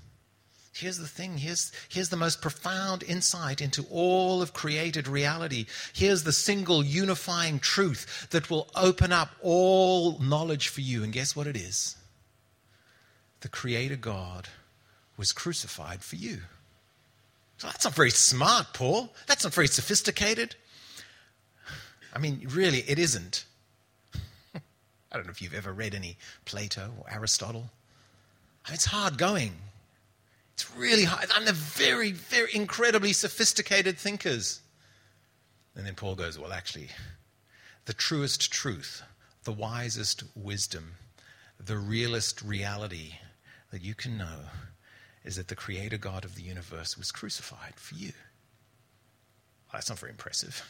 Here's 0.74 0.98
the 0.98 1.06
thing. 1.06 1.38
Here's, 1.38 1.70
here's 1.88 2.08
the 2.08 2.16
most 2.16 2.42
profound 2.42 3.04
insight 3.04 3.60
into 3.60 3.86
all 3.90 4.42
of 4.42 4.52
created 4.52 5.06
reality. 5.06 5.66
Here's 5.92 6.24
the 6.24 6.32
single 6.32 6.84
unifying 6.84 7.60
truth 7.60 8.26
that 8.30 8.50
will 8.50 8.68
open 8.74 9.12
up 9.12 9.30
all 9.40 10.18
knowledge 10.18 10.66
for 10.66 10.80
you. 10.80 11.04
And 11.04 11.12
guess 11.12 11.36
what 11.36 11.46
it 11.46 11.56
is? 11.56 11.96
The 13.40 13.48
Creator 13.48 13.96
God 13.96 14.48
was 15.16 15.30
crucified 15.30 16.02
for 16.02 16.16
you. 16.16 16.38
So 17.58 17.68
that's 17.68 17.84
not 17.84 17.94
very 17.94 18.10
smart, 18.10 18.72
Paul. 18.72 19.14
That's 19.28 19.44
not 19.44 19.54
very 19.54 19.68
sophisticated. 19.68 20.56
I 22.12 22.18
mean, 22.18 22.48
really, 22.50 22.80
it 22.80 22.98
isn't. 22.98 23.44
I 24.56 24.60
don't 25.12 25.24
know 25.24 25.30
if 25.30 25.40
you've 25.40 25.54
ever 25.54 25.72
read 25.72 25.94
any 25.94 26.16
Plato 26.46 26.90
or 26.98 27.06
Aristotle. 27.12 27.70
It's 28.72 28.86
hard 28.86 29.18
going. 29.18 29.52
It's 30.54 30.70
really 30.76 31.04
hard. 31.04 31.28
And 31.34 31.46
they're 31.46 31.52
very, 31.52 32.12
very 32.12 32.54
incredibly 32.54 33.12
sophisticated 33.12 33.98
thinkers. 33.98 34.60
And 35.74 35.84
then 35.86 35.94
Paul 35.94 36.14
goes, 36.14 36.38
Well, 36.38 36.52
actually, 36.52 36.88
the 37.86 37.92
truest 37.92 38.52
truth, 38.52 39.02
the 39.42 39.52
wisest 39.52 40.22
wisdom, 40.34 40.94
the 41.58 41.76
realest 41.76 42.42
reality 42.42 43.14
that 43.70 43.82
you 43.82 43.94
can 43.94 44.16
know 44.16 44.40
is 45.24 45.36
that 45.36 45.48
the 45.48 45.56
creator 45.56 45.98
God 45.98 46.24
of 46.24 46.36
the 46.36 46.42
universe 46.42 46.96
was 46.96 47.10
crucified 47.10 47.74
for 47.76 47.94
you. 47.96 48.12
Well, 49.66 49.74
that's 49.74 49.88
not 49.88 49.98
very 49.98 50.12
impressive. 50.12 50.62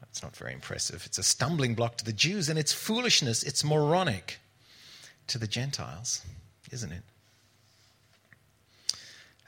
That's 0.00 0.22
not 0.22 0.36
very 0.36 0.52
impressive. 0.52 1.02
It's 1.04 1.18
a 1.18 1.22
stumbling 1.22 1.74
block 1.74 1.96
to 1.98 2.04
the 2.04 2.12
Jews, 2.12 2.48
and 2.48 2.58
it's 2.58 2.72
foolishness, 2.72 3.42
it's 3.42 3.64
moronic 3.64 4.38
to 5.26 5.38
the 5.38 5.46
Gentiles, 5.46 6.24
isn't 6.70 6.92
it? 6.92 7.02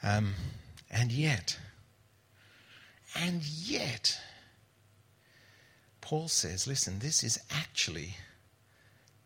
Um, 0.01 0.35
and 0.89 1.11
yet, 1.11 1.57
and 3.15 3.43
yet, 3.43 4.19
Paul 6.01 6.27
says, 6.27 6.67
listen, 6.67 6.99
this 6.99 7.23
is 7.23 7.39
actually 7.51 8.15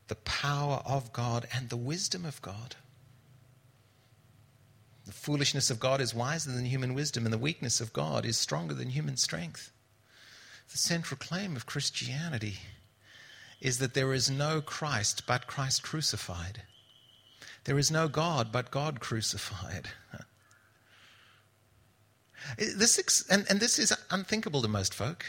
the 0.07 0.15
power 0.15 0.81
of 0.85 1.13
God 1.13 1.47
and 1.55 1.69
the 1.69 1.77
wisdom 1.77 2.25
of 2.25 2.41
God. 2.41 2.75
The 5.05 5.11
foolishness 5.11 5.69
of 5.69 5.79
God 5.79 6.01
is 6.01 6.13
wiser 6.13 6.51
than 6.51 6.65
human 6.65 6.93
wisdom, 6.93 7.25
and 7.25 7.33
the 7.33 7.37
weakness 7.37 7.81
of 7.81 7.93
God 7.93 8.25
is 8.25 8.37
stronger 8.37 8.73
than 8.73 8.89
human 8.89 9.17
strength. 9.17 9.71
The 10.71 10.77
central 10.77 11.17
claim 11.17 11.55
of 11.55 11.65
Christianity 11.65 12.59
is 13.61 13.79
that 13.79 13.93
there 13.93 14.13
is 14.13 14.29
no 14.29 14.61
Christ 14.61 15.23
but 15.27 15.47
Christ 15.47 15.83
crucified. 15.83 16.63
There 17.65 17.77
is 17.77 17.91
no 17.91 18.07
God 18.07 18.51
but 18.51 18.71
God 18.71 18.99
crucified. 18.99 19.89
This, 22.57 23.25
and, 23.29 23.45
and 23.49 23.59
this 23.59 23.79
is 23.79 23.93
unthinkable 24.09 24.61
to 24.61 24.67
most 24.67 24.93
folk. 24.93 25.25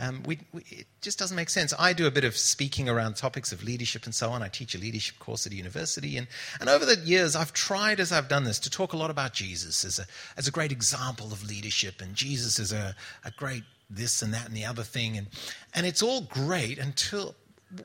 Um, 0.00 0.22
we, 0.24 0.38
we, 0.52 0.62
it 0.70 0.86
just 1.00 1.18
doesn't 1.18 1.34
make 1.34 1.50
sense. 1.50 1.74
I 1.76 1.92
do 1.92 2.06
a 2.06 2.10
bit 2.10 2.22
of 2.22 2.36
speaking 2.36 2.88
around 2.88 3.16
topics 3.16 3.50
of 3.50 3.64
leadership 3.64 4.04
and 4.04 4.14
so 4.14 4.30
on. 4.30 4.42
I 4.42 4.48
teach 4.48 4.76
a 4.76 4.78
leadership 4.78 5.18
course 5.18 5.44
at 5.44 5.52
a 5.52 5.56
university. 5.56 6.16
And, 6.16 6.28
and 6.60 6.68
over 6.68 6.84
the 6.84 6.96
years, 7.04 7.34
I've 7.34 7.52
tried, 7.52 7.98
as 7.98 8.12
I've 8.12 8.28
done 8.28 8.44
this, 8.44 8.60
to 8.60 8.70
talk 8.70 8.92
a 8.92 8.96
lot 8.96 9.10
about 9.10 9.32
Jesus 9.32 9.84
as 9.84 9.98
a, 9.98 10.04
as 10.36 10.46
a 10.46 10.52
great 10.52 10.70
example 10.70 11.32
of 11.32 11.44
leadership. 11.44 12.00
And 12.00 12.14
Jesus 12.14 12.60
is 12.60 12.72
a, 12.72 12.94
a 13.24 13.32
great 13.32 13.64
this 13.90 14.22
and 14.22 14.32
that 14.34 14.46
and 14.46 14.56
the 14.56 14.66
other 14.66 14.84
thing. 14.84 15.16
And, 15.16 15.26
and 15.74 15.84
it's 15.84 16.02
all 16.02 16.20
great 16.20 16.78
until, 16.78 17.34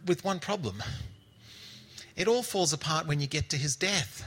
with 0.06 0.24
one 0.24 0.40
problem. 0.40 0.84
It 2.16 2.28
all 2.28 2.44
falls 2.44 2.74
apart 2.74 3.08
when 3.08 3.22
you 3.22 3.28
get 3.28 3.50
to 3.50 3.58
his 3.58 3.75
death. 3.75 4.24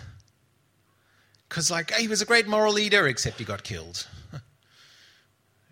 Because, 1.48 1.70
like, 1.70 1.92
he 1.92 2.08
was 2.08 2.22
a 2.22 2.26
great 2.26 2.46
moral 2.46 2.72
leader, 2.72 3.06
except 3.06 3.38
he 3.38 3.44
got 3.44 3.62
killed. 3.62 4.06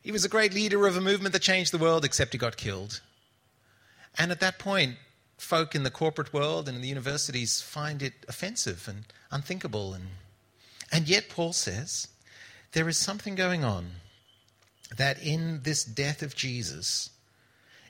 he 0.03 0.13
was 0.13 0.25
a 0.25 0.29
great 0.29 0.55
leader 0.55 0.87
of 0.87 0.97
a 0.97 1.01
movement 1.01 1.33
that 1.33 1.43
changed 1.43 1.73
the 1.73 1.79
world, 1.79 2.05
except 2.05 2.33
he 2.33 2.39
got 2.39 2.57
killed. 2.57 3.01
And 4.17 4.31
at 4.31 4.41
that 4.41 4.59
point, 4.59 4.97
folk 5.37 5.75
in 5.75 5.83
the 5.83 5.91
corporate 5.91 6.33
world 6.33 6.69
and 6.69 6.77
in 6.77 6.83
the 6.83 6.89
universities 6.89 7.61
find 7.61 8.03
it 8.03 8.13
offensive 8.29 8.87
and 8.89 9.05
unthinkable. 9.31 9.93
And, 9.95 10.07
and 10.93 11.09
yet, 11.09 11.29
Paul 11.29 11.53
says, 11.53 12.09
there 12.73 12.89
is 12.89 12.97
something 12.97 13.35
going 13.35 13.65
on 13.65 13.93
that 14.97 15.21
in 15.23 15.63
this 15.63 15.85
death 15.85 16.23
of 16.23 16.37
Jesus, 16.37 17.11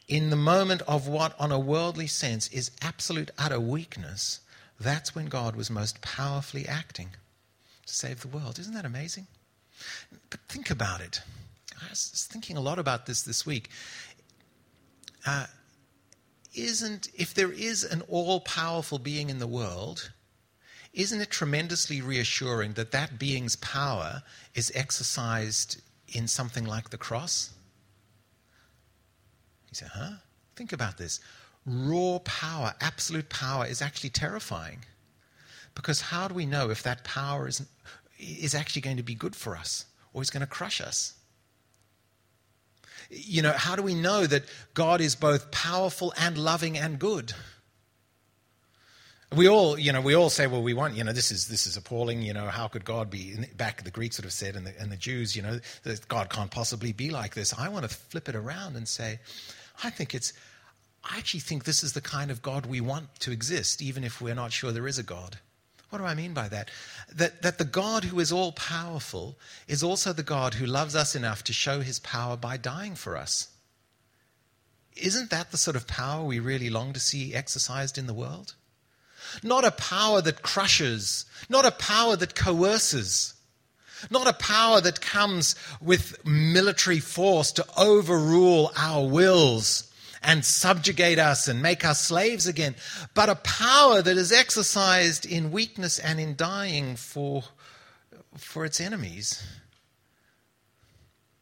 in 0.09 0.31
the 0.31 0.37
moment 0.37 0.81
of 0.89 1.07
what, 1.07 1.39
on 1.39 1.53
a 1.53 1.59
worldly 1.59 2.07
sense, 2.07 2.49
is 2.49 2.71
absolute 2.81 3.31
utter 3.37 3.61
weakness, 3.61 4.41
that's 4.81 5.15
when 5.15 5.27
God 5.27 5.55
was 5.55 5.71
most 5.71 6.01
powerfully 6.01 6.67
acting 6.67 7.11
to 7.87 7.95
save 7.95 8.21
the 8.21 8.29
world. 8.29 8.59
Isn't 8.59 8.75
that 8.75 8.85
amazing? 8.85 9.27
But 10.31 10.41
think 10.49 10.71
about 10.71 11.01
it. 11.01 11.21
I 11.81 11.91
was 11.91 12.29
thinking 12.31 12.57
a 12.57 12.61
lot 12.61 12.79
about 12.79 13.07
this 13.07 13.23
this 13.23 13.45
week. 13.45 13.69
Uh, 15.27 15.47
isn't, 16.55 17.09
if 17.15 17.35
there 17.35 17.53
is 17.53 17.85
an 17.85 18.03
all 18.03 18.41
powerful 18.41 18.99
being 18.99 19.31
in 19.31 19.39
the 19.39 19.47
world, 19.47 20.11
isn't 20.93 21.21
it 21.21 21.31
tremendously 21.31 22.01
reassuring 22.01 22.75
that 22.75 22.93
that 22.93 23.19
being's 23.19 23.57
power 23.57 24.23
is 24.55 24.71
exercised 24.75 25.83
in 26.09 26.29
something 26.29 26.65
like 26.65 26.91
the 26.91 26.99
cross? 26.99 27.51
You 29.71 29.75
say, 29.75 29.87
huh? 29.93 30.13
Think 30.55 30.73
about 30.73 30.99
this. 30.99 31.19
Raw 31.67 32.21
power, 32.25 32.75
absolute 32.81 33.29
power, 33.29 33.67
is 33.67 33.83
actually 33.83 34.11
terrifying. 34.11 34.85
Because 35.75 36.01
how 36.01 36.29
do 36.29 36.35
we 36.35 36.47
know 36.47 36.71
if 36.71 36.83
that 36.83 37.05
power 37.05 37.49
is, 37.49 37.67
is 38.19 38.55
actually 38.55 38.83
going 38.83 38.97
to 38.97 39.03
be 39.03 39.15
good 39.15 39.35
for 39.35 39.57
us 39.57 39.87
or 40.13 40.23
is 40.23 40.31
going 40.31 40.41
to 40.43 40.47
crush 40.47 40.81
us? 40.81 41.15
You 43.11 43.43
know, 43.43 43.53
how 43.53 43.77
do 43.77 43.83
we 43.83 43.95
know 43.95 44.27
that 44.27 44.45
God 44.73 45.01
is 45.01 45.15
both 45.15 45.51
powerful 45.51 46.15
and 46.19 46.39
loving 46.39 46.79
and 46.79 46.99
good? 46.99 47.33
We 49.35 49.49
all, 49.49 49.79
you 49.79 49.93
know, 49.93 50.01
we 50.01 50.15
all 50.15 50.31
say, 50.31 50.47
well, 50.47 50.63
we 50.63 50.75
want, 50.75 50.95
you 50.95 51.03
know, 51.03 51.13
this 51.13 51.33
is 51.33 51.49
this 51.49 51.67
is 51.67 51.77
appalling. 51.77 52.23
You 52.23 52.33
know, 52.33 52.47
how 52.47 52.69
could 52.69 52.85
God 52.85 53.11
be? 53.11 53.35
Back 53.57 53.83
the 53.83 53.91
Greeks 53.91 54.17
would 54.17 54.25
have 54.25 54.33
said, 54.33 54.55
and 54.55 54.67
the, 54.67 54.73
and 54.79 54.93
the 54.93 54.97
Jews, 54.97 55.35
you 55.35 55.43
know, 55.43 55.59
that 55.83 56.07
God 56.07 56.31
can't 56.31 56.51
possibly 56.51 56.93
be 56.93 57.11
like 57.11 57.35
this. 57.35 57.53
I 57.53 57.69
want 57.69 57.89
to 57.89 57.95
flip 57.95 58.29
it 58.29 58.37
around 58.37 58.77
and 58.77 58.87
say, 58.87 59.19
I 59.83 59.91
think 59.91 60.15
it's, 60.15 60.33
I 61.03 61.19
actually 61.19 61.41
think 61.41 61.65
this 61.65 61.83
is 61.83 61.95
the 61.95 62.01
kind 62.01 62.31
of 62.31 62.43
God 62.43 62.67
we 62.67 62.81
want 62.81 63.15
to 63.21 63.33
exist, 63.33 63.83
even 63.83 64.05
if 64.05 64.21
we're 64.21 64.35
not 64.35 64.53
sure 64.53 64.71
there 64.71 64.87
is 64.87 64.99
a 64.99 65.03
God. 65.03 65.39
What 65.95 66.01
do 66.01 66.07
I 66.07 66.17
mean 66.17 66.35
by 66.35 66.49
that? 66.49 66.73
That, 67.15 67.43
that 67.43 67.59
the 67.59 67.65
God 67.65 68.03
who 68.03 68.19
is 68.19 68.33
all 68.33 68.51
powerful 68.51 69.39
is 69.69 69.85
also 69.85 70.13
the 70.13 70.25
God 70.25 70.55
who 70.55 70.67
loves 70.67 70.97
us 70.97 71.15
enough 71.15 71.45
to 71.45 71.53
show 71.53 71.83
his 71.83 72.01
power 72.01 72.37
by 72.37 72.57
dying 72.57 72.97
for 72.97 73.17
us. 73.17 73.47
Isn't 74.97 75.31
that 75.31 75.53
the 75.53 75.57
sort 75.57 75.77
of 75.77 75.87
power 75.87 76.25
we 76.25 76.41
really 76.41 76.69
long 76.69 76.95
to 76.95 76.99
see 76.99 77.33
exercised 77.33 77.97
in 77.97 78.09
the 78.09 78.13
world? 78.13 78.57
Not 79.41 79.65
a 79.65 79.71
power 79.71 80.21
that 80.21 80.43
crushes, 80.43 81.27
not 81.49 81.65
a 81.65 81.71
power 81.71 82.17
that 82.17 82.35
coerces, 82.35 83.35
not 84.11 84.27
a 84.27 84.33
power 84.33 84.81
that 84.81 85.01
comes 85.01 85.55
with 85.81 86.27
military 86.27 86.99
force 86.99 87.53
to 87.53 87.65
overrule 87.79 88.73
our 88.77 89.07
wills 89.07 89.94
and 90.25 90.45
subjugate 90.45 91.19
us 91.19 91.49
and 91.49 91.61
make 91.61 91.85
us 91.85 92.01
slaves 92.01 92.47
again, 92.47 92.75
but 93.15 93.29
a 93.29 93.35
power 93.37 94.03
that 94.03 94.17
is 94.17 94.33
exercised 94.33 95.27
in 95.27 95.53
weakness 95.53 95.99
and 95.99 96.19
in 96.19 96.35
dying 96.35 96.97
for, 96.97 97.45
for 98.37 98.65
its 98.65 98.81
enemies. 98.81 99.47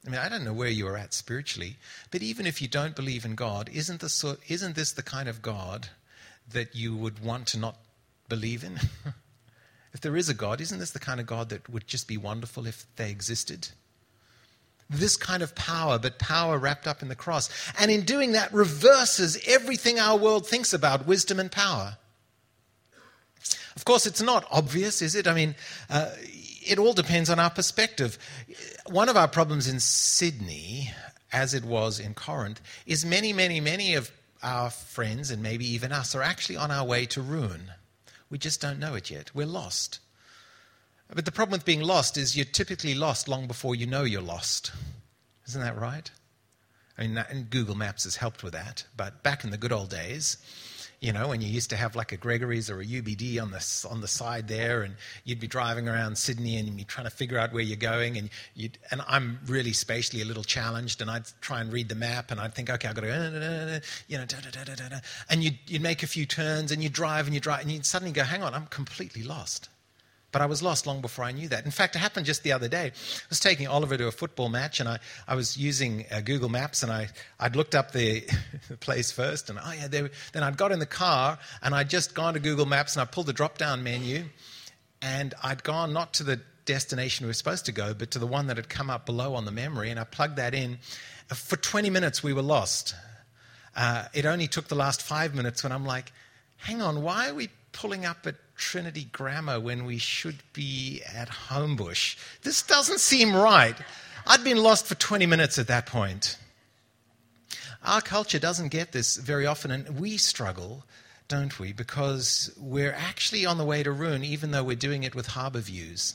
I 0.07 0.11
mean, 0.11 0.19
I 0.19 0.29
don't 0.29 0.45
know 0.45 0.53
where 0.53 0.69
you 0.69 0.89
are 0.89 0.97
at 0.97 1.15
spiritually, 1.15 1.77
but 2.11 2.23
even 2.23 2.45
if 2.45 2.61
you 2.61 2.67
don't 2.67 2.97
believe 2.97 3.25
in 3.25 3.37
God, 3.37 3.71
isn't 3.73 4.01
this, 4.01 4.25
isn't 4.49 4.75
this 4.75 4.93
the 4.93 5.03
kind 5.03 5.29
of 5.29 5.43
God 5.43 5.89
that 6.51 6.75
you 6.75 6.97
would 6.97 7.25
want 7.25 7.47
to 7.49 7.59
not 7.59 7.77
believe 8.29 8.65
in? 8.65 8.81
if 9.93 10.01
there 10.01 10.17
is 10.17 10.29
a 10.29 10.35
God, 10.35 10.61
isn't 10.61 10.81
this 10.81 10.91
the 10.91 10.99
kind 10.99 11.21
of 11.21 11.27
God 11.27 11.51
that 11.51 11.69
would 11.69 11.87
just 11.87 12.09
be 12.09 12.17
wonderful 12.17 12.67
if 12.67 12.85
they 12.97 13.11
existed? 13.11 13.69
This 14.93 15.17
kind 15.17 15.43
of 15.43 15.55
power, 15.55 15.99
but 15.99 16.19
power 16.19 16.59
wrapped 16.59 16.87
up 16.87 17.03
in 17.03 17.09
the 17.09 17.15
cross. 17.15 17.49
And 17.79 17.91
in 17.91 18.03
doing 18.03 18.33
that, 18.33 18.53
reverses 18.53 19.39
everything 19.47 19.99
our 19.99 20.19
world 20.19 20.47
thinks 20.47 20.73
about 20.73 21.07
wisdom 21.07 21.41
and 21.41 21.51
power. 21.51 21.97
Of 23.75 23.85
course, 23.85 24.07
it's 24.07 24.23
not 24.23 24.47
obvious, 24.51 25.03
is 25.03 25.15
it? 25.15 25.27
I 25.27 25.35
mean, 25.35 25.55
uh, 25.89 26.11
it 26.21 26.79
all 26.79 26.93
depends 26.93 27.31
on 27.31 27.39
our 27.39 27.51
perspective. 27.51 28.19
One 28.87 29.09
of 29.09 29.17
our 29.17 29.29
problems 29.29 29.67
in 29.67 29.81
Sydney, 29.81 30.93
as 31.33 31.55
it 31.55 31.65
was 31.65 31.99
in 31.99 32.15
Corinth, 32.15 32.61
is 32.87 33.05
many, 33.05 33.33
many, 33.33 33.61
many 33.61 33.95
of 33.95 34.13
our 34.43 34.71
friends, 34.71 35.31
and 35.31 35.43
maybe 35.43 35.67
even 35.67 35.93
us, 35.93 36.15
are 36.15 36.23
actually 36.23 36.57
on 36.57 36.71
our 36.71 36.85
way 36.85 37.07
to 37.07 37.23
ruin. 37.23 37.73
We 38.29 38.39
just 38.39 38.61
don't 38.61 38.79
know 38.79 38.95
it 38.95 39.11
yet. 39.11 39.35
We're 39.35 39.47
lost. 39.47 40.01
But 41.15 41.27
the 41.27 41.33
problem 41.33 41.53
with 41.53 41.65
being 41.65 41.83
lost 41.83 42.17
is 42.17 42.37
you're 42.37 42.47
typically 42.47 42.95
lost 42.95 43.29
long 43.29 43.47
before 43.47 43.75
you 43.75 43.87
know 43.87 44.03
you're 44.03 44.23
lost. 44.23 44.73
Isn't 45.47 45.61
that 45.61 45.79
right? 45.79 46.11
I 46.97 47.03
mean, 47.03 47.19
and 47.19 47.51
Google 47.51 47.75
Maps 47.75 48.05
has 48.05 48.17
helped 48.17 48.43
with 48.43 48.55
that. 48.55 48.85
But 48.97 49.23
back 49.23 49.45
in 49.45 49.51
the 49.51 49.59
good 49.59 49.73
old 49.73 49.91
days, 49.91 50.39
you 51.01 51.13
know, 51.13 51.29
when 51.29 51.41
you 51.41 51.49
used 51.49 51.69
to 51.71 51.77
have 51.77 51.97
like 51.97 52.13
a 52.13 52.17
Gregory's 52.17 52.71
or 52.71 52.81
a 52.81 52.85
UBD 52.85 53.43
on 53.43 53.51
the, 53.51 53.87
on 53.91 54.01
the 54.01 54.09
side 54.09 54.47
there, 54.47 54.83
and 54.83 54.95
you'd 55.25 55.41
be 55.41 55.49
driving 55.49 55.89
around 55.89 56.17
Sydney 56.17 56.57
and 56.57 56.69
you'd 56.69 56.77
be 56.77 56.85
trying 56.85 57.07
to 57.07 57.11
figure 57.11 57.39
out 57.39 57.53
where 57.53 57.63
you're 57.63 57.77
going, 57.77 58.17
and 58.17 58.31
you'd, 58.55 58.79
and 58.91 59.03
I'm 59.09 59.41
really 59.47 59.73
spatially 59.73 60.23
a 60.23 60.25
little 60.25 60.45
challenged, 60.45 61.03
and 61.03 61.11
I'd 61.11 61.25
try 61.41 61.61
and 61.61 61.73
read 61.73 61.89
the 61.89 61.97
map, 61.97 62.31
and 62.31 62.41
I'd 62.41 62.55
think, 62.55 62.71
okay, 62.71 62.89
I've 62.89 62.95
got 62.95 63.01
to 63.01 63.09
go, 63.09 63.81
you 64.07 64.17
know, 64.17 64.27
and 65.29 65.43
you'd, 65.43 65.59
you'd 65.67 65.83
make 65.83 66.05
a 66.05 66.07
few 66.07 66.25
turns, 66.25 66.71
and 66.71 66.83
you'd 66.83 66.93
drive, 66.93 67.27
and 67.27 67.35
you'd 67.35 67.43
drive, 67.43 67.63
and 67.63 67.73
you'd 67.73 67.85
suddenly 67.85 68.13
go, 68.13 68.23
hang 68.23 68.45
on, 68.45 68.55
I'm 68.55 68.67
completely 68.67 69.25
lost. 69.25 69.69
But 70.33 70.41
I 70.43 70.47
was 70.47 70.63
lost 70.63 70.87
long 70.87 71.03
before 71.03 71.25
I 71.25 71.33
knew 71.33 71.49
that. 71.49 71.65
In 71.67 71.71
fact, 71.71 71.95
it 71.95 71.99
happened 71.99 72.27
just 72.27 72.43
the 72.43 72.53
other 72.53 72.69
day. 72.69 72.87
I 72.87 73.29
was 73.29 73.39
taking 73.39 73.67
Oliver 73.69 73.97
to 73.99 74.07
a 74.07 74.11
football 74.11 74.49
match, 74.49 74.81
and 74.81 74.89
I, 74.89 74.99
I 75.29 75.35
was 75.35 75.57
using 75.57 76.07
uh, 76.11 76.23
Google 76.23 76.49
Maps, 76.49 76.83
and 76.83 76.91
I, 76.91 77.09
I'd 77.39 77.55
looked 77.55 77.75
up 77.75 77.93
the, 77.93 78.25
place 78.81 79.13
first, 79.13 79.51
and 79.51 79.59
oh, 79.63 79.73
yeah, 79.73 79.89
there, 79.89 80.11
then 80.33 80.43
I'd 80.43 80.57
got 80.57 80.73
in 80.73 80.79
the 80.79 80.87
car, 80.87 81.39
and 81.63 81.75
I'd 81.75 81.91
just 81.91 82.15
gone 82.15 82.35
to 82.35 82.41
Google 82.41 82.67
Maps, 82.67 82.97
and 82.97 83.03
I 83.03 83.05
pulled 83.05 83.27
the 83.27 83.33
drop 83.33 83.59
down 83.59 83.83
menu, 83.83 84.25
and 85.03 85.35
I'd 85.43 85.63
gone 85.63 85.93
not 85.93 86.15
to 86.15 86.25
the 86.25 86.41
destination 86.65 87.27
we 87.27 87.29
were 87.29 87.35
supposed 87.35 87.67
to 87.67 87.73
go, 87.73 87.93
but 87.95 88.11
to 88.13 88.19
the 88.19 88.27
one 88.27 88.47
that 88.47 88.57
had 88.57 88.69
come 88.69 88.89
up 88.89 89.07
below 89.07 89.35
on 89.35 89.45
the 89.45 89.53
memory, 89.53 89.91
and 89.91 90.01
I 90.01 90.05
plugged 90.05 90.37
that 90.37 90.55
in. 90.55 90.79
For 91.29 91.57
20 91.57 91.91
minutes, 91.91 92.23
we 92.23 92.33
were 92.33 92.43
lost. 92.43 92.95
Uh, 93.77 94.07
it 94.13 94.27
only 94.27 94.47
took 94.47 94.69
the 94.69 94.75
last 94.75 95.03
five 95.03 95.35
minutes 95.35 95.63
when 95.63 95.73
I'm 95.73 95.87
like, 95.87 96.13
hang 96.59 96.83
on, 96.83 97.03
why 97.03 97.29
are 97.29 97.35
we 97.35 97.49
pulling 97.73 98.05
up 98.05 98.27
at 98.27 98.37
Trinity 98.57 99.05
Grammar 99.13 99.61
when 99.61 99.85
we 99.85 99.99
should 99.99 100.43
be 100.53 101.03
at 101.15 101.29
Homebush. 101.29 102.17
This 102.43 102.63
doesn't 102.63 103.01
seem 103.01 103.35
right. 103.35 103.77
I'd 104.27 104.45
been 104.45 104.63
lost 104.63 104.87
for 104.87 104.95
20 104.95 105.27
minutes 105.27 105.59
at 105.59 105.67
that 105.69 105.87
point. 105.87 106.39
Our 107.85 108.01
culture 108.01 108.39
doesn't 108.39 108.69
get 108.69 108.93
this 108.93 109.17
very 109.17 109.47
often, 109.47 109.73
and 109.73 109.99
we 109.99 110.17
struggle, 110.17 110.85
don't 111.27 111.59
we? 111.59 111.73
Because 111.73 112.53
we're 112.57 112.93
actually 112.93 113.45
on 113.45 113.59
the 113.59 113.65
way 113.65 113.83
to 113.83 113.91
ruin, 113.91 114.23
even 114.23 114.53
though 114.53 114.63
we're 114.63 114.77
doing 114.77 115.03
it 115.03 115.15
with 115.17 115.29
harbour 115.29 115.61
views 115.61 116.15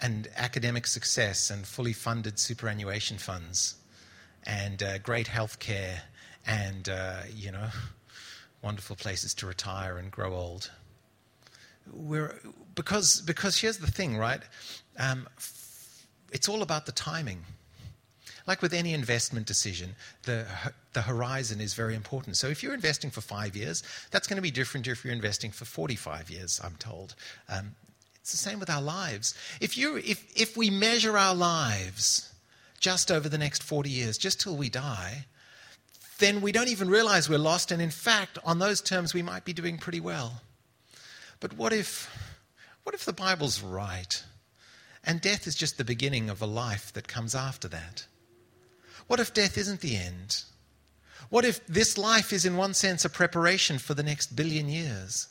and 0.00 0.28
academic 0.36 0.86
success 0.86 1.50
and 1.50 1.66
fully 1.66 1.92
funded 1.92 2.38
superannuation 2.38 3.18
funds 3.18 3.74
and 4.44 4.82
uh, 4.82 4.98
great 4.98 5.26
health 5.26 5.58
care 5.58 6.02
and, 6.46 6.88
uh, 6.88 7.22
you 7.34 7.50
know, 7.50 7.68
wonderful 8.62 8.94
places 8.94 9.34
to 9.34 9.46
retire 9.46 9.98
and 9.98 10.12
grow 10.12 10.32
old 10.32 10.70
we're, 11.92 12.38
because, 12.74 13.20
because 13.20 13.58
here's 13.58 13.78
the 13.78 13.90
thing, 13.90 14.16
right? 14.16 14.40
Um, 14.98 15.28
it's 16.32 16.48
all 16.48 16.62
about 16.62 16.86
the 16.86 16.92
timing. 16.92 17.44
Like 18.46 18.62
with 18.62 18.72
any 18.72 18.94
investment 18.94 19.46
decision, 19.46 19.94
the, 20.22 20.46
the 20.94 21.02
horizon 21.02 21.60
is 21.60 21.74
very 21.74 21.94
important. 21.94 22.36
So 22.36 22.48
if 22.48 22.62
you're 22.62 22.72
investing 22.72 23.10
for 23.10 23.20
five 23.20 23.54
years, 23.54 23.82
that's 24.10 24.26
going 24.26 24.36
to 24.36 24.42
be 24.42 24.50
different 24.50 24.86
if 24.86 25.04
you're 25.04 25.12
investing 25.12 25.50
for 25.50 25.66
45 25.66 26.30
years, 26.30 26.60
I'm 26.64 26.76
told. 26.76 27.14
Um, 27.48 27.74
it's 28.20 28.30
the 28.30 28.38
same 28.38 28.58
with 28.58 28.70
our 28.70 28.80
lives. 28.80 29.34
If, 29.60 29.76
you, 29.76 29.96
if, 29.96 30.24
if 30.34 30.56
we 30.56 30.70
measure 30.70 31.18
our 31.18 31.34
lives 31.34 32.32
just 32.80 33.10
over 33.10 33.28
the 33.28 33.38
next 33.38 33.62
40 33.62 33.90
years, 33.90 34.16
just 34.16 34.40
till 34.40 34.56
we 34.56 34.70
die, 34.70 35.26
then 36.18 36.40
we 36.40 36.52
don't 36.52 36.68
even 36.68 36.88
realize 36.88 37.28
we're 37.28 37.38
lost. 37.38 37.70
And 37.70 37.82
in 37.82 37.90
fact, 37.90 38.38
on 38.44 38.58
those 38.58 38.80
terms, 38.80 39.14
we 39.14 39.22
might 39.22 39.44
be 39.44 39.52
doing 39.52 39.78
pretty 39.78 40.00
well. 40.00 40.40
But 41.40 41.56
what 41.56 41.72
if, 41.72 42.10
what 42.82 42.94
if 42.94 43.04
the 43.04 43.12
Bible's 43.12 43.62
right 43.62 44.22
and 45.04 45.20
death 45.20 45.46
is 45.46 45.54
just 45.54 45.78
the 45.78 45.84
beginning 45.84 46.28
of 46.30 46.42
a 46.42 46.46
life 46.46 46.92
that 46.94 47.08
comes 47.08 47.34
after 47.34 47.68
that? 47.68 48.06
What 49.06 49.20
if 49.20 49.32
death 49.32 49.56
isn't 49.56 49.80
the 49.80 49.96
end? 49.96 50.42
What 51.30 51.44
if 51.44 51.66
this 51.66 51.98
life 51.98 52.32
is, 52.32 52.44
in 52.44 52.56
one 52.56 52.74
sense, 52.74 53.04
a 53.04 53.10
preparation 53.10 53.78
for 53.78 53.94
the 53.94 54.02
next 54.02 54.34
billion 54.34 54.68
years? 54.68 55.28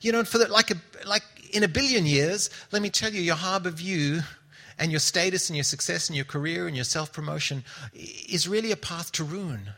You 0.00 0.12
know, 0.12 0.24
for 0.24 0.38
the, 0.38 0.48
like, 0.48 0.70
a, 0.70 0.76
like 1.06 1.22
in 1.52 1.62
a 1.62 1.68
billion 1.68 2.06
years, 2.06 2.50
let 2.72 2.82
me 2.82 2.90
tell 2.90 3.12
you, 3.12 3.20
your 3.20 3.36
harbor 3.36 3.70
view 3.70 4.20
and 4.78 4.90
your 4.90 5.00
status 5.00 5.50
and 5.50 5.56
your 5.56 5.64
success 5.64 6.08
and 6.08 6.16
your 6.16 6.24
career 6.24 6.66
and 6.66 6.74
your 6.74 6.84
self 6.84 7.12
promotion 7.12 7.64
is 7.92 8.48
really 8.48 8.72
a 8.72 8.76
path 8.76 9.12
to 9.12 9.24
ruin. 9.24 9.70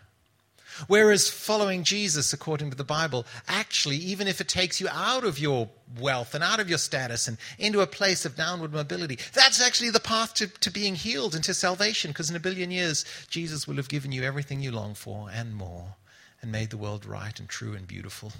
Whereas 0.89 1.29
following 1.29 1.85
Jesus, 1.85 2.33
according 2.33 2.71
to 2.71 2.77
the 2.77 2.85
Bible, 2.85 3.27
actually, 3.49 3.97
even 3.97 4.27
if 4.27 4.41
it 4.41 4.49
takes 4.49 4.81
you 4.81 4.89
out 4.89 5.25
of 5.25 5.39
your 5.39 5.69
wealth 6.01 6.35
and 6.35 6.43
out 6.43 6.61
of 6.61 6.69
your 6.69 6.79
status 6.79 7.29
and 7.29 7.39
into 7.59 7.81
a 7.81 7.87
place 7.87 8.25
of 8.25 8.37
downward 8.37 8.73
mobility, 8.73 9.19
that's 9.33 9.61
actually 9.61 9.91
the 9.91 10.01
path 10.01 10.35
to, 10.35 10.47
to 10.47 10.71
being 10.71 10.95
healed 10.95 11.35
and 11.35 11.45
to 11.45 11.55
salvation, 11.55 12.11
because 12.11 12.31
in 12.31 12.37
a 12.37 12.41
billion 12.41 12.71
years, 12.71 13.05
Jesus 13.29 13.67
will 13.67 13.77
have 13.77 13.89
given 13.89 14.13
you 14.13 14.23
everything 14.23 14.61
you 14.61 14.73
long 14.73 14.95
for 14.95 15.29
and 15.33 15.55
more 15.55 15.97
and 16.41 16.51
made 16.51 16.71
the 16.71 16.77
world 16.77 17.07
right 17.07 17.39
and 17.39 17.49
true 17.49 17.75
and 17.75 17.87
beautiful. 17.87 18.33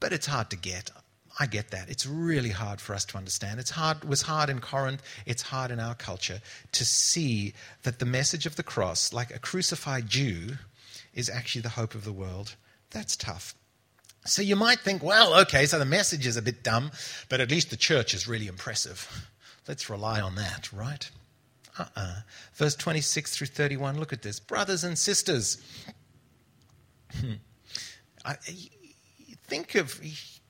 But 0.00 0.12
it's 0.12 0.26
hard 0.26 0.50
to 0.50 0.56
get. 0.56 0.90
I 1.38 1.46
get 1.46 1.70
that. 1.70 1.88
It's 1.88 2.06
really 2.06 2.50
hard 2.50 2.80
for 2.80 2.94
us 2.94 3.04
to 3.06 3.18
understand. 3.18 3.58
It's 3.58 3.70
hard, 3.70 4.04
it 4.04 4.08
was 4.08 4.22
hard 4.22 4.50
in 4.50 4.60
Corinth, 4.60 5.02
it's 5.26 5.42
hard 5.42 5.70
in 5.70 5.80
our 5.80 5.94
culture 5.94 6.40
to 6.72 6.84
see 6.84 7.54
that 7.82 7.98
the 7.98 8.06
message 8.06 8.46
of 8.46 8.56
the 8.56 8.62
cross, 8.62 9.12
like 9.12 9.34
a 9.34 9.38
crucified 9.38 10.08
Jew, 10.08 10.58
is 11.12 11.28
actually 11.28 11.62
the 11.62 11.70
hope 11.70 11.94
of 11.94 12.04
the 12.04 12.12
world. 12.12 12.54
That's 12.90 13.16
tough. 13.16 13.54
So 14.26 14.42
you 14.42 14.56
might 14.56 14.80
think, 14.80 15.02
well, 15.02 15.34
okay, 15.40 15.66
so 15.66 15.78
the 15.78 15.84
message 15.84 16.26
is 16.26 16.36
a 16.36 16.42
bit 16.42 16.62
dumb, 16.62 16.92
but 17.28 17.40
at 17.40 17.50
least 17.50 17.70
the 17.70 17.76
church 17.76 18.14
is 18.14 18.28
really 18.28 18.46
impressive. 18.46 19.28
Let's 19.68 19.90
rely 19.90 20.20
on 20.20 20.36
that, 20.36 20.72
right? 20.72 21.10
Uh 21.78 21.82
uh-uh. 21.82 22.00
uh 22.00 22.20
Verse 22.54 22.76
26 22.76 23.36
through 23.36 23.48
31, 23.48 23.98
look 23.98 24.12
at 24.12 24.22
this. 24.22 24.38
Brothers 24.38 24.84
and 24.84 24.96
sisters. 24.96 25.58
I, 28.24 28.36
think 29.46 29.74
of 29.74 30.00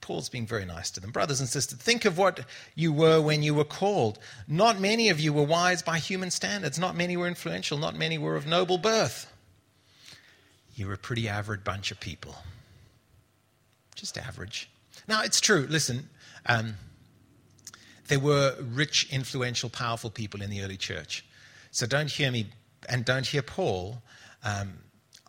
Paul's 0.04 0.28
being 0.28 0.46
very 0.46 0.66
nice 0.66 0.90
to 0.90 1.00
them. 1.00 1.12
Brothers 1.12 1.40
and 1.40 1.48
sisters, 1.48 1.78
think 1.78 2.04
of 2.04 2.18
what 2.18 2.40
you 2.74 2.92
were 2.92 3.22
when 3.22 3.42
you 3.42 3.54
were 3.54 3.64
called. 3.64 4.18
Not 4.46 4.78
many 4.78 5.08
of 5.08 5.18
you 5.18 5.32
were 5.32 5.44
wise 5.44 5.82
by 5.82 5.98
human 5.98 6.30
standards. 6.30 6.78
Not 6.78 6.94
many 6.94 7.16
were 7.16 7.26
influential. 7.26 7.78
Not 7.78 7.96
many 7.96 8.18
were 8.18 8.36
of 8.36 8.46
noble 8.46 8.76
birth. 8.76 9.32
You 10.74 10.88
were 10.88 10.92
a 10.92 10.98
pretty 10.98 11.26
average 11.26 11.64
bunch 11.64 11.90
of 11.90 12.00
people. 12.00 12.36
Just 13.94 14.18
average. 14.18 14.68
Now, 15.08 15.22
it's 15.22 15.40
true. 15.40 15.66
Listen, 15.70 16.10
um, 16.44 16.74
there 18.08 18.20
were 18.20 18.56
rich, 18.60 19.08
influential, 19.10 19.70
powerful 19.70 20.10
people 20.10 20.42
in 20.42 20.50
the 20.50 20.60
early 20.60 20.76
church. 20.76 21.24
So 21.70 21.86
don't 21.86 22.10
hear 22.10 22.30
me 22.30 22.48
and 22.90 23.06
don't 23.06 23.26
hear 23.26 23.40
Paul 23.40 24.02
um, 24.44 24.74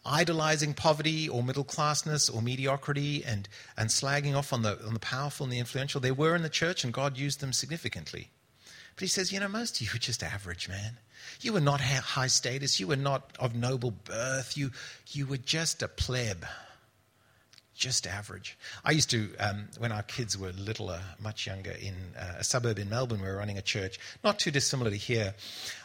idolizing 0.05 0.73
poverty 0.73 1.27
or 1.27 1.43
middle 1.43 1.63
classness 1.63 2.33
or 2.33 2.41
mediocrity 2.41 3.23
and, 3.25 3.49
and 3.77 3.89
slagging 3.89 4.35
off 4.35 4.53
on 4.53 4.61
the, 4.61 4.79
on 4.85 4.93
the 4.93 4.99
powerful 4.99 5.45
and 5.45 5.53
the 5.53 5.59
influential. 5.59 5.99
They 5.99 6.11
were 6.11 6.35
in 6.35 6.43
the 6.43 6.49
church 6.49 6.83
and 6.83 6.93
God 6.93 7.17
used 7.17 7.39
them 7.39 7.53
significantly. 7.53 8.29
But 8.95 9.01
he 9.01 9.07
says, 9.07 9.31
you 9.31 9.39
know, 9.39 9.49
most 9.49 9.75
of 9.75 9.81
you 9.81 9.89
were 9.93 9.99
just 9.99 10.23
average, 10.23 10.69
man. 10.69 10.97
You 11.41 11.53
were 11.53 11.59
not 11.59 11.81
high 11.81 12.27
status. 12.27 12.79
You 12.79 12.87
were 12.87 12.95
not 12.95 13.35
of 13.39 13.55
noble 13.55 13.91
birth. 13.91 14.55
You, 14.55 14.71
you 15.11 15.25
were 15.25 15.37
just 15.37 15.83
a 15.83 15.87
pleb, 15.87 16.45
just 17.73 18.07
average. 18.07 18.57
I 18.85 18.91
used 18.91 19.09
to, 19.09 19.35
um, 19.39 19.67
when 19.79 19.91
our 19.91 20.03
kids 20.03 20.37
were 20.37 20.51
littler, 20.51 21.01
much 21.19 21.45
younger, 21.45 21.71
in 21.71 21.95
uh, 22.17 22.35
a 22.39 22.43
suburb 22.43 22.79
in 22.79 22.89
Melbourne, 22.89 23.21
we 23.21 23.27
were 23.27 23.35
running 23.35 23.57
a 23.57 23.61
church, 23.61 23.99
not 24.23 24.39
too 24.39 24.51
dissimilar 24.51 24.91
to 24.91 24.97
here. 24.97 25.33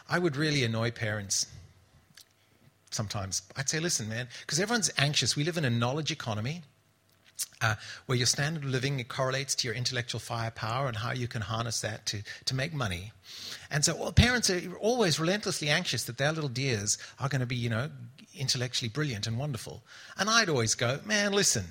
I 0.07 0.19
would 0.19 0.37
really 0.37 0.63
annoy 0.63 0.91
parents 0.91 1.47
sometimes. 2.91 3.41
I'd 3.57 3.69
say, 3.69 3.79
listen, 3.79 4.07
man, 4.07 4.27
because 4.41 4.59
everyone's 4.59 4.91
anxious. 4.97 5.35
We 5.35 5.43
live 5.43 5.57
in 5.57 5.65
a 5.65 5.69
knowledge 5.69 6.11
economy. 6.11 6.61
Uh, 7.59 7.75
where 8.05 8.17
your 8.17 8.27
standard 8.27 8.63
of 8.63 8.69
living 8.69 9.03
correlates 9.05 9.55
to 9.55 9.67
your 9.67 9.75
intellectual 9.75 10.19
firepower 10.19 10.87
and 10.87 10.97
how 10.97 11.11
you 11.11 11.27
can 11.27 11.41
harness 11.41 11.81
that 11.81 12.05
to, 12.05 12.21
to 12.45 12.55
make 12.55 12.73
money. 12.73 13.11
And 13.71 13.83
so 13.83 13.95
well, 13.95 14.11
parents 14.11 14.49
are 14.49 14.61
always 14.79 15.19
relentlessly 15.19 15.69
anxious 15.69 16.03
that 16.03 16.17
their 16.17 16.31
little 16.31 16.49
dears 16.49 16.99
are 17.19 17.29
going 17.29 17.39
to 17.39 17.47
be, 17.47 17.55
you 17.55 17.69
know, 17.69 17.89
intellectually 18.35 18.89
brilliant 18.89 19.25
and 19.27 19.39
wonderful. 19.39 19.83
And 20.17 20.29
I'd 20.29 20.49
always 20.49 20.75
go, 20.75 20.99
man, 21.05 21.33
listen, 21.33 21.65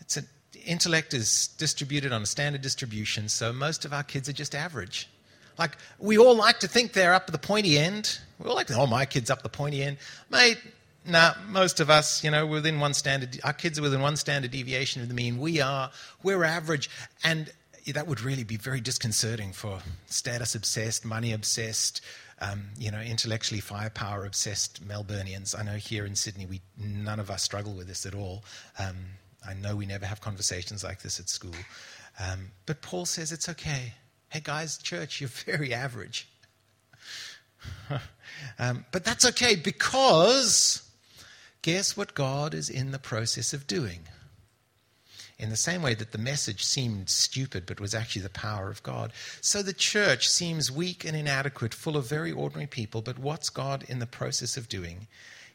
it's 0.00 0.16
a, 0.16 0.22
intellect 0.64 1.14
is 1.14 1.48
distributed 1.58 2.12
on 2.12 2.22
a 2.22 2.26
standard 2.26 2.62
distribution, 2.62 3.28
so 3.28 3.52
most 3.52 3.84
of 3.84 3.92
our 3.92 4.02
kids 4.02 4.28
are 4.28 4.32
just 4.32 4.54
average. 4.54 5.08
Like, 5.58 5.76
we 5.98 6.18
all 6.18 6.36
like 6.36 6.60
to 6.60 6.68
think 6.68 6.92
they're 6.92 7.14
up 7.14 7.26
the 7.28 7.38
pointy 7.38 7.78
end. 7.78 8.18
We 8.38 8.48
all 8.48 8.54
like 8.54 8.70
oh, 8.70 8.86
my 8.86 9.06
kid's 9.06 9.30
up 9.30 9.42
the 9.42 9.48
pointy 9.48 9.82
end. 9.82 9.96
Mate, 10.30 10.58
nah, 11.06 11.34
most 11.48 11.80
of 11.80 11.88
us, 11.88 12.22
you 12.22 12.30
know, 12.30 12.46
within 12.46 12.80
one 12.80 12.94
standard, 12.94 13.40
our 13.44 13.52
kids 13.52 13.78
are 13.78 13.82
within 13.82 14.00
one 14.00 14.16
standard 14.16 14.50
deviation 14.50 15.02
of 15.02 15.08
the 15.08 15.14
mean. 15.14 15.38
We 15.38 15.60
are, 15.60 15.90
we're 16.22 16.44
average. 16.44 16.90
And 17.24 17.50
that 17.86 18.06
would 18.06 18.20
really 18.20 18.44
be 18.44 18.56
very 18.56 18.80
disconcerting 18.80 19.52
for 19.52 19.80
status 20.06 20.54
obsessed, 20.54 21.04
money 21.04 21.32
obsessed, 21.32 22.00
um, 22.40 22.64
you 22.78 22.90
know, 22.90 23.00
intellectually 23.00 23.60
firepower 23.60 24.26
obsessed 24.26 24.86
Melburnians. 24.86 25.58
I 25.58 25.62
know 25.62 25.76
here 25.76 26.04
in 26.04 26.16
Sydney, 26.16 26.46
we 26.46 26.60
none 26.78 27.20
of 27.20 27.30
us 27.30 27.42
struggle 27.42 27.72
with 27.72 27.86
this 27.86 28.04
at 28.04 28.14
all. 28.14 28.44
Um, 28.78 28.96
I 29.48 29.54
know 29.54 29.76
we 29.76 29.86
never 29.86 30.04
have 30.04 30.20
conversations 30.20 30.82
like 30.82 31.02
this 31.02 31.20
at 31.20 31.28
school. 31.28 31.54
Um, 32.18 32.50
but 32.66 32.82
Paul 32.82 33.06
says 33.06 33.32
it's 33.32 33.48
okay. 33.48 33.94
Hey, 34.36 34.42
guys, 34.44 34.76
church, 34.76 35.18
you're 35.18 35.28
very 35.46 35.72
average. 35.72 36.28
um, 38.58 38.84
but 38.92 39.02
that's 39.02 39.24
okay 39.24 39.56
because 39.56 40.86
guess 41.62 41.96
what 41.96 42.12
God 42.12 42.52
is 42.52 42.68
in 42.68 42.90
the 42.90 42.98
process 42.98 43.54
of 43.54 43.66
doing? 43.66 44.00
in 45.38 45.48
the 45.48 45.56
same 45.56 45.80
way 45.80 45.94
that 45.94 46.12
the 46.12 46.18
message 46.18 46.64
seemed 46.64 47.08
stupid 47.08 47.64
but 47.66 47.80
was 47.80 47.94
actually 47.94 48.22
the 48.22 48.28
power 48.28 48.70
of 48.70 48.82
God. 48.82 49.12
So 49.40 49.62
the 49.62 49.72
church 49.72 50.28
seems 50.28 50.72
weak 50.72 51.04
and 51.04 51.16
inadequate, 51.16 51.72
full 51.74 51.96
of 51.96 52.06
very 52.06 52.32
ordinary 52.32 52.66
people, 52.66 53.00
but 53.00 53.18
what's 53.18 53.48
God 53.48 53.84
in 53.88 54.00
the 54.00 54.06
process 54.06 54.58
of 54.58 54.68
doing? 54.68 55.06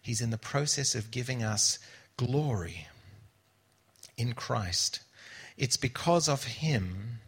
He's 0.02 0.22
in 0.22 0.32
the 0.32 0.38
process 0.38 0.96
of 0.96 1.12
giving 1.12 1.44
us 1.44 1.78
glory 2.18 2.88
in 4.18 4.34
Christ. 4.34 5.02
It's 5.58 5.78
because 5.78 6.28
of 6.28 6.44
Him 6.46 7.20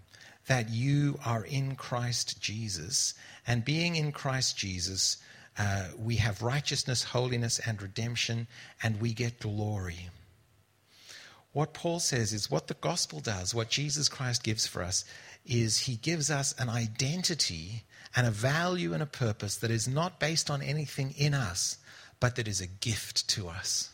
that 0.47 0.69
you 0.69 1.19
are 1.25 1.45
in 1.45 1.75
Christ 1.75 2.41
Jesus. 2.41 3.13
And 3.47 3.63
being 3.63 3.95
in 3.95 4.11
Christ 4.11 4.57
Jesus, 4.57 5.17
uh, 5.57 5.87
we 5.97 6.17
have 6.17 6.41
righteousness, 6.41 7.03
holiness, 7.03 7.59
and 7.65 7.81
redemption, 7.81 8.47
and 8.81 8.99
we 8.99 9.13
get 9.13 9.39
glory. 9.39 10.09
What 11.53 11.73
Paul 11.73 11.99
says 11.99 12.33
is 12.33 12.49
what 12.49 12.67
the 12.67 12.73
gospel 12.73 13.19
does, 13.19 13.53
what 13.53 13.69
Jesus 13.69 14.09
Christ 14.09 14.43
gives 14.43 14.65
for 14.65 14.81
us, 14.81 15.05
is 15.45 15.81
he 15.81 15.95
gives 15.95 16.31
us 16.31 16.55
an 16.57 16.69
identity 16.69 17.83
and 18.15 18.25
a 18.25 18.31
value 18.31 18.93
and 18.93 19.03
a 19.03 19.07
purpose 19.07 19.57
that 19.57 19.71
is 19.71 19.87
not 19.87 20.19
based 20.19 20.49
on 20.49 20.61
anything 20.61 21.13
in 21.17 21.33
us, 21.33 21.77
but 22.19 22.35
that 22.35 22.47
is 22.47 22.59
a 22.59 22.67
gift 22.67 23.27
to 23.29 23.47
us. 23.47 23.92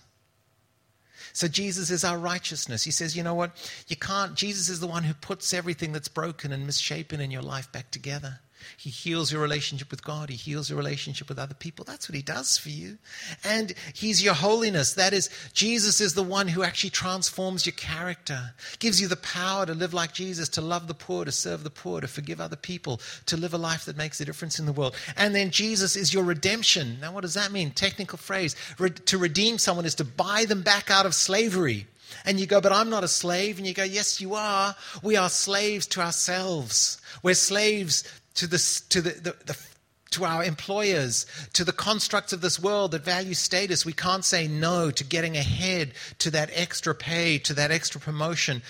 So 1.33 1.47
Jesus 1.47 1.89
is 1.91 2.03
our 2.03 2.17
righteousness. 2.17 2.83
He 2.83 2.91
says, 2.91 3.15
you 3.15 3.23
know 3.23 3.35
what? 3.35 3.51
You 3.87 3.95
can't, 3.95 4.35
Jesus 4.35 4.69
is 4.69 4.79
the 4.79 4.87
one 4.87 5.03
who 5.03 5.13
puts 5.13 5.53
everything 5.53 5.91
that's 5.91 6.07
broken 6.07 6.51
and 6.51 6.65
misshapen 6.65 7.21
in 7.21 7.31
your 7.31 7.41
life 7.41 7.71
back 7.71 7.91
together. 7.91 8.39
He 8.77 8.89
heals 8.89 9.31
your 9.31 9.41
relationship 9.41 9.91
with 9.91 10.03
God. 10.03 10.29
He 10.29 10.35
heals 10.35 10.69
your 10.69 10.77
relationship 10.77 11.29
with 11.29 11.39
other 11.39 11.53
people. 11.53 11.85
That's 11.85 12.09
what 12.09 12.15
He 12.15 12.21
does 12.21 12.57
for 12.57 12.69
you. 12.69 12.97
And 13.43 13.73
He's 13.93 14.23
your 14.23 14.33
holiness. 14.33 14.93
That 14.93 15.13
is, 15.13 15.29
Jesus 15.53 16.01
is 16.01 16.13
the 16.13 16.23
one 16.23 16.47
who 16.47 16.63
actually 16.63 16.89
transforms 16.89 17.65
your 17.65 17.73
character, 17.73 18.53
gives 18.79 19.01
you 19.01 19.07
the 19.07 19.15
power 19.15 19.65
to 19.65 19.73
live 19.73 19.93
like 19.93 20.13
Jesus, 20.13 20.49
to 20.49 20.61
love 20.61 20.87
the 20.87 20.93
poor, 20.93 21.25
to 21.25 21.31
serve 21.31 21.63
the 21.63 21.69
poor, 21.69 22.01
to 22.01 22.07
forgive 22.07 22.39
other 22.41 22.55
people, 22.55 23.01
to 23.25 23.37
live 23.37 23.53
a 23.53 23.57
life 23.57 23.85
that 23.85 23.97
makes 23.97 24.19
a 24.21 24.25
difference 24.25 24.59
in 24.59 24.65
the 24.65 24.73
world. 24.73 24.95
And 25.17 25.35
then 25.35 25.51
Jesus 25.51 25.95
is 25.95 26.13
your 26.13 26.23
redemption. 26.23 26.97
Now, 27.01 27.13
what 27.13 27.21
does 27.21 27.33
that 27.35 27.51
mean? 27.51 27.71
Technical 27.71 28.17
phrase. 28.17 28.55
Re- 28.77 28.89
to 28.89 29.17
redeem 29.17 29.57
someone 29.57 29.85
is 29.85 29.95
to 29.95 30.05
buy 30.05 30.45
them 30.45 30.61
back 30.61 30.89
out 30.89 31.05
of 31.05 31.13
slavery. 31.13 31.87
And 32.25 32.39
you 32.39 32.45
go, 32.45 32.61
but 32.61 32.71
I'm 32.71 32.89
not 32.89 33.03
a 33.03 33.07
slave. 33.07 33.57
And 33.57 33.67
you 33.67 33.73
go, 33.73 33.83
yes, 33.83 34.19
you 34.19 34.35
are. 34.35 34.75
We 35.03 35.15
are 35.15 35.29
slaves 35.29 35.87
to 35.87 36.01
ourselves. 36.01 37.01
We're 37.23 37.33
slaves 37.33 38.03
to, 38.35 38.47
the, 38.47 38.81
to, 38.89 39.01
the, 39.01 39.09
the, 39.11 39.35
the, 39.45 39.57
to 40.11 40.25
our 40.25 40.43
employers, 40.43 41.25
to 41.53 41.63
the 41.63 41.73
constructs 41.73 42.33
of 42.33 42.41
this 42.41 42.59
world 42.59 42.91
that 42.91 43.03
value 43.03 43.33
status. 43.33 43.85
We 43.85 43.93
can't 43.93 44.25
say 44.25 44.47
no 44.47 44.91
to 44.91 45.03
getting 45.03 45.37
ahead, 45.37 45.93
to 46.19 46.31
that 46.31 46.49
extra 46.53 46.95
pay, 46.95 47.37
to 47.39 47.53
that 47.53 47.71
extra 47.71 48.01
promotion. 48.01 48.61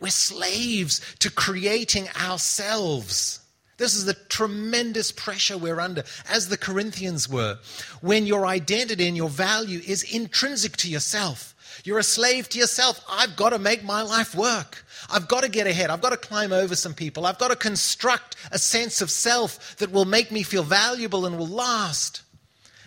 We're 0.00 0.10
slaves 0.10 1.00
to 1.20 1.30
creating 1.30 2.08
ourselves. 2.10 3.40
This 3.78 3.94
is 3.94 4.04
the 4.04 4.14
tremendous 4.14 5.12
pressure 5.12 5.56
we're 5.56 5.80
under, 5.80 6.02
as 6.28 6.48
the 6.48 6.58
Corinthians 6.58 7.28
were, 7.28 7.58
when 8.00 8.26
your 8.26 8.44
identity 8.44 9.06
and 9.06 9.16
your 9.16 9.28
value 9.28 9.80
is 9.86 10.02
intrinsic 10.02 10.76
to 10.78 10.90
yourself. 10.90 11.54
You're 11.84 11.98
a 11.98 12.04
slave 12.04 12.48
to 12.50 12.58
yourself. 12.58 13.04
I've 13.08 13.36
got 13.36 13.50
to 13.50 13.58
make 13.58 13.84
my 13.84 14.02
life 14.02 14.34
work. 14.34 14.84
I've 15.10 15.28
got 15.28 15.42
to 15.42 15.48
get 15.48 15.66
ahead. 15.66 15.90
I've 15.90 16.00
got 16.00 16.10
to 16.10 16.16
climb 16.16 16.52
over 16.52 16.74
some 16.74 16.94
people. 16.94 17.26
I've 17.26 17.38
got 17.38 17.48
to 17.48 17.56
construct 17.56 18.36
a 18.50 18.58
sense 18.58 19.00
of 19.00 19.10
self 19.10 19.76
that 19.76 19.92
will 19.92 20.04
make 20.04 20.30
me 20.30 20.42
feel 20.42 20.62
valuable 20.62 21.26
and 21.26 21.38
will 21.38 21.46
last. 21.46 22.22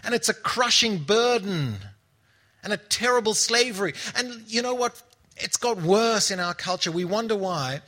And 0.03 0.13
it's 0.13 0.29
a 0.29 0.33
crushing 0.33 0.99
burden 0.99 1.75
and 2.63 2.73
a 2.73 2.77
terrible 2.77 3.33
slavery. 3.33 3.93
And 4.15 4.43
you 4.47 4.61
know 4.61 4.75
what? 4.75 5.01
It's 5.37 5.57
got 5.57 5.81
worse 5.81 6.31
in 6.31 6.39
our 6.39 6.53
culture. 6.53 6.91
We 6.91 7.05
wonder 7.05 7.35
why 7.35 7.81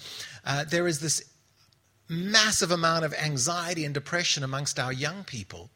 uh, 0.45 0.65
there 0.65 0.87
is 0.87 0.99
this 0.99 1.23
massive 2.09 2.71
amount 2.71 3.05
of 3.05 3.13
anxiety 3.13 3.85
and 3.85 3.93
depression 3.93 4.43
amongst 4.43 4.79
our 4.79 4.93
young 4.93 5.23
people 5.23 5.69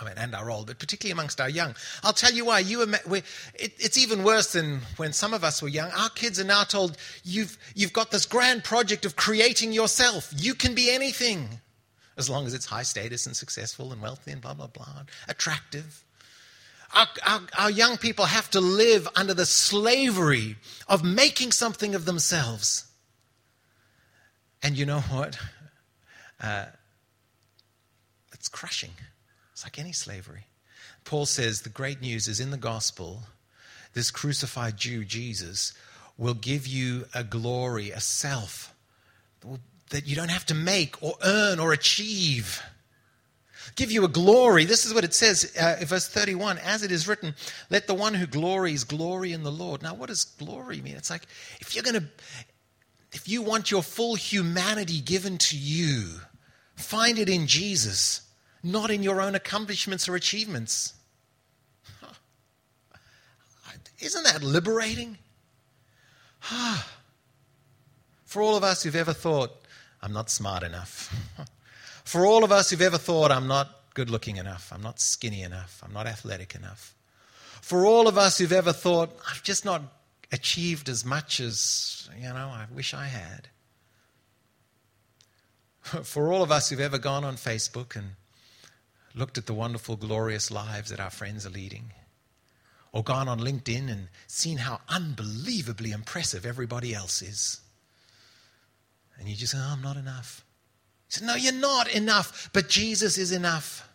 I 0.00 0.04
mean, 0.04 0.14
and 0.16 0.34
our 0.34 0.50
old, 0.50 0.66
but 0.66 0.78
particularly 0.78 1.12
amongst 1.12 1.40
our 1.40 1.48
young. 1.48 1.74
I'll 2.02 2.12
tell 2.12 2.32
you 2.32 2.44
why. 2.44 2.58
You, 2.58 2.82
it, 2.82 3.24
it's 3.54 3.96
even 3.96 4.24
worse 4.24 4.52
than 4.52 4.80
when 4.96 5.12
some 5.12 5.32
of 5.32 5.42
us 5.42 5.62
were 5.62 5.68
young. 5.68 5.90
Our 5.92 6.10
kids 6.10 6.38
are 6.38 6.44
now 6.44 6.64
told, 6.64 6.96
you've, 7.24 7.56
you've 7.74 7.92
got 7.92 8.10
this 8.10 8.26
grand 8.26 8.62
project 8.62 9.06
of 9.06 9.16
creating 9.16 9.72
yourself. 9.72 10.32
You 10.36 10.54
can 10.54 10.74
be 10.74 10.90
anything, 10.90 11.48
as 12.18 12.28
long 12.28 12.46
as 12.46 12.52
it's 12.52 12.66
high 12.66 12.82
status 12.82 13.26
and 13.26 13.34
successful 13.34 13.92
and 13.92 14.02
wealthy 14.02 14.32
and 14.32 14.42
blah, 14.42 14.54
blah, 14.54 14.66
blah, 14.66 15.04
attractive. 15.28 16.04
Our, 16.94 17.06
our, 17.26 17.40
our 17.58 17.70
young 17.70 17.96
people 17.96 18.26
have 18.26 18.50
to 18.50 18.60
live 18.60 19.08
under 19.16 19.34
the 19.34 19.46
slavery 19.46 20.56
of 20.88 21.02
making 21.04 21.52
something 21.52 21.94
of 21.94 22.04
themselves. 22.04 22.84
And 24.62 24.76
you 24.76 24.84
know 24.86 25.00
what? 25.00 25.38
Uh, 26.40 26.66
it's 28.32 28.48
crushing. 28.48 28.90
It's 29.56 29.64
like 29.64 29.78
any 29.78 29.92
slavery. 29.92 30.44
Paul 31.04 31.24
says 31.24 31.62
the 31.62 31.70
great 31.70 32.02
news 32.02 32.28
is 32.28 32.40
in 32.40 32.50
the 32.50 32.58
gospel, 32.58 33.22
this 33.94 34.10
crucified 34.10 34.76
Jew, 34.76 35.02
Jesus, 35.02 35.72
will 36.18 36.34
give 36.34 36.66
you 36.66 37.06
a 37.14 37.24
glory, 37.24 37.90
a 37.90 38.00
self 38.00 38.74
that 39.88 40.06
you 40.06 40.14
don't 40.14 40.30
have 40.30 40.44
to 40.46 40.54
make 40.54 41.02
or 41.02 41.14
earn 41.24 41.58
or 41.58 41.72
achieve. 41.72 42.62
Give 43.76 43.90
you 43.90 44.04
a 44.04 44.08
glory. 44.08 44.66
This 44.66 44.84
is 44.84 44.92
what 44.92 45.04
it 45.04 45.14
says 45.14 45.56
uh, 45.58 45.82
verse 45.86 46.06
31 46.06 46.58
As 46.58 46.82
it 46.82 46.92
is 46.92 47.08
written, 47.08 47.34
let 47.70 47.86
the 47.86 47.94
one 47.94 48.12
who 48.12 48.26
glories 48.26 48.84
glory 48.84 49.32
in 49.32 49.42
the 49.42 49.50
Lord. 49.50 49.82
Now, 49.82 49.94
what 49.94 50.10
does 50.10 50.24
glory 50.24 50.82
mean? 50.82 50.96
It's 50.96 51.08
like 51.08 51.22
if 51.60 51.74
you're 51.74 51.82
going 51.82 52.02
to, 52.02 52.06
if 53.12 53.26
you 53.26 53.40
want 53.40 53.70
your 53.70 53.82
full 53.82 54.16
humanity 54.16 55.00
given 55.00 55.38
to 55.38 55.56
you, 55.56 56.20
find 56.74 57.18
it 57.18 57.30
in 57.30 57.46
Jesus 57.46 58.20
not 58.66 58.90
in 58.90 59.02
your 59.02 59.20
own 59.20 59.34
accomplishments 59.34 60.08
or 60.08 60.16
achievements. 60.16 60.94
Isn't 64.00 64.24
that 64.24 64.42
liberating? 64.42 65.18
For 68.24 68.42
all 68.42 68.56
of 68.56 68.64
us 68.64 68.82
who've 68.82 68.96
ever 68.96 69.12
thought, 69.12 69.50
I'm 70.02 70.12
not 70.12 70.30
smart 70.30 70.62
enough. 70.62 71.14
For 72.04 72.26
all 72.26 72.44
of 72.44 72.52
us 72.52 72.70
who've 72.70 72.82
ever 72.82 72.98
thought, 72.98 73.30
I'm 73.30 73.46
not 73.46 73.70
good 73.94 74.10
looking 74.10 74.36
enough, 74.36 74.70
I'm 74.72 74.82
not 74.82 75.00
skinny 75.00 75.42
enough, 75.42 75.82
I'm 75.84 75.92
not 75.92 76.06
athletic 76.06 76.54
enough. 76.54 76.94
For 77.62 77.86
all 77.86 78.06
of 78.06 78.18
us 78.18 78.38
who've 78.38 78.52
ever 78.52 78.72
thought, 78.72 79.16
I've 79.30 79.42
just 79.42 79.64
not 79.64 79.82
achieved 80.30 80.88
as 80.88 81.04
much 81.04 81.40
as, 81.40 82.08
you 82.16 82.28
know, 82.28 82.34
I 82.34 82.66
wish 82.72 82.94
I 82.94 83.06
had. 83.06 83.48
For 86.04 86.32
all 86.32 86.42
of 86.42 86.52
us 86.52 86.68
who've 86.68 86.80
ever 86.80 86.98
gone 86.98 87.24
on 87.24 87.36
Facebook 87.36 87.96
and 87.96 88.12
looked 89.16 89.38
at 89.38 89.46
the 89.46 89.54
wonderful, 89.54 89.96
glorious 89.96 90.50
lives 90.50 90.90
that 90.90 91.00
our 91.00 91.10
friends 91.10 91.44
are 91.44 91.50
leading, 91.50 91.92
or 92.92 93.02
gone 93.02 93.26
on 93.26 93.40
LinkedIn 93.40 93.90
and 93.90 94.08
seen 94.28 94.58
how 94.58 94.80
unbelievably 94.88 95.90
impressive 95.90 96.46
everybody 96.46 96.94
else 96.94 97.22
is. 97.22 97.60
And 99.18 99.28
you 99.28 99.34
just 99.34 99.52
say, 99.52 99.58
oh, 99.58 99.72
I'm 99.72 99.82
not 99.82 99.96
enough. 99.96 100.44
He 101.06 101.14
said, 101.14 101.26
No, 101.26 101.34
you're 101.34 101.52
not 101.52 101.88
enough, 101.88 102.50
but 102.52 102.68
Jesus 102.68 103.16
is 103.16 103.32
enough. 103.32 103.88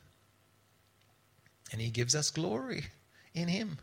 And 1.71 1.79
He 1.79 1.89
gives 1.89 2.15
us 2.15 2.31
glory 2.31 2.85
in 3.33 3.47
Him. 3.47 3.77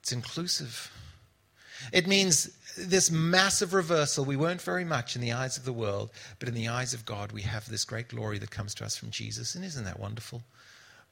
It's 0.00 0.12
inclusive. 0.12 0.90
It 1.92 2.06
means 2.06 2.56
this 2.76 3.10
massive 3.10 3.74
reversal. 3.74 4.24
We 4.24 4.36
weren't 4.36 4.62
very 4.62 4.84
much 4.84 5.16
in 5.16 5.22
the 5.22 5.32
eyes 5.32 5.56
of 5.56 5.64
the 5.64 5.72
world, 5.72 6.10
but 6.38 6.48
in 6.48 6.54
the 6.54 6.68
eyes 6.68 6.94
of 6.94 7.04
God, 7.04 7.32
we 7.32 7.42
have 7.42 7.68
this 7.68 7.84
great 7.84 8.08
glory 8.08 8.38
that 8.38 8.50
comes 8.50 8.74
to 8.76 8.84
us 8.84 8.96
from 8.96 9.10
Jesus. 9.10 9.54
And 9.54 9.64
isn't 9.64 9.84
that 9.84 9.98
wonderful? 10.00 10.42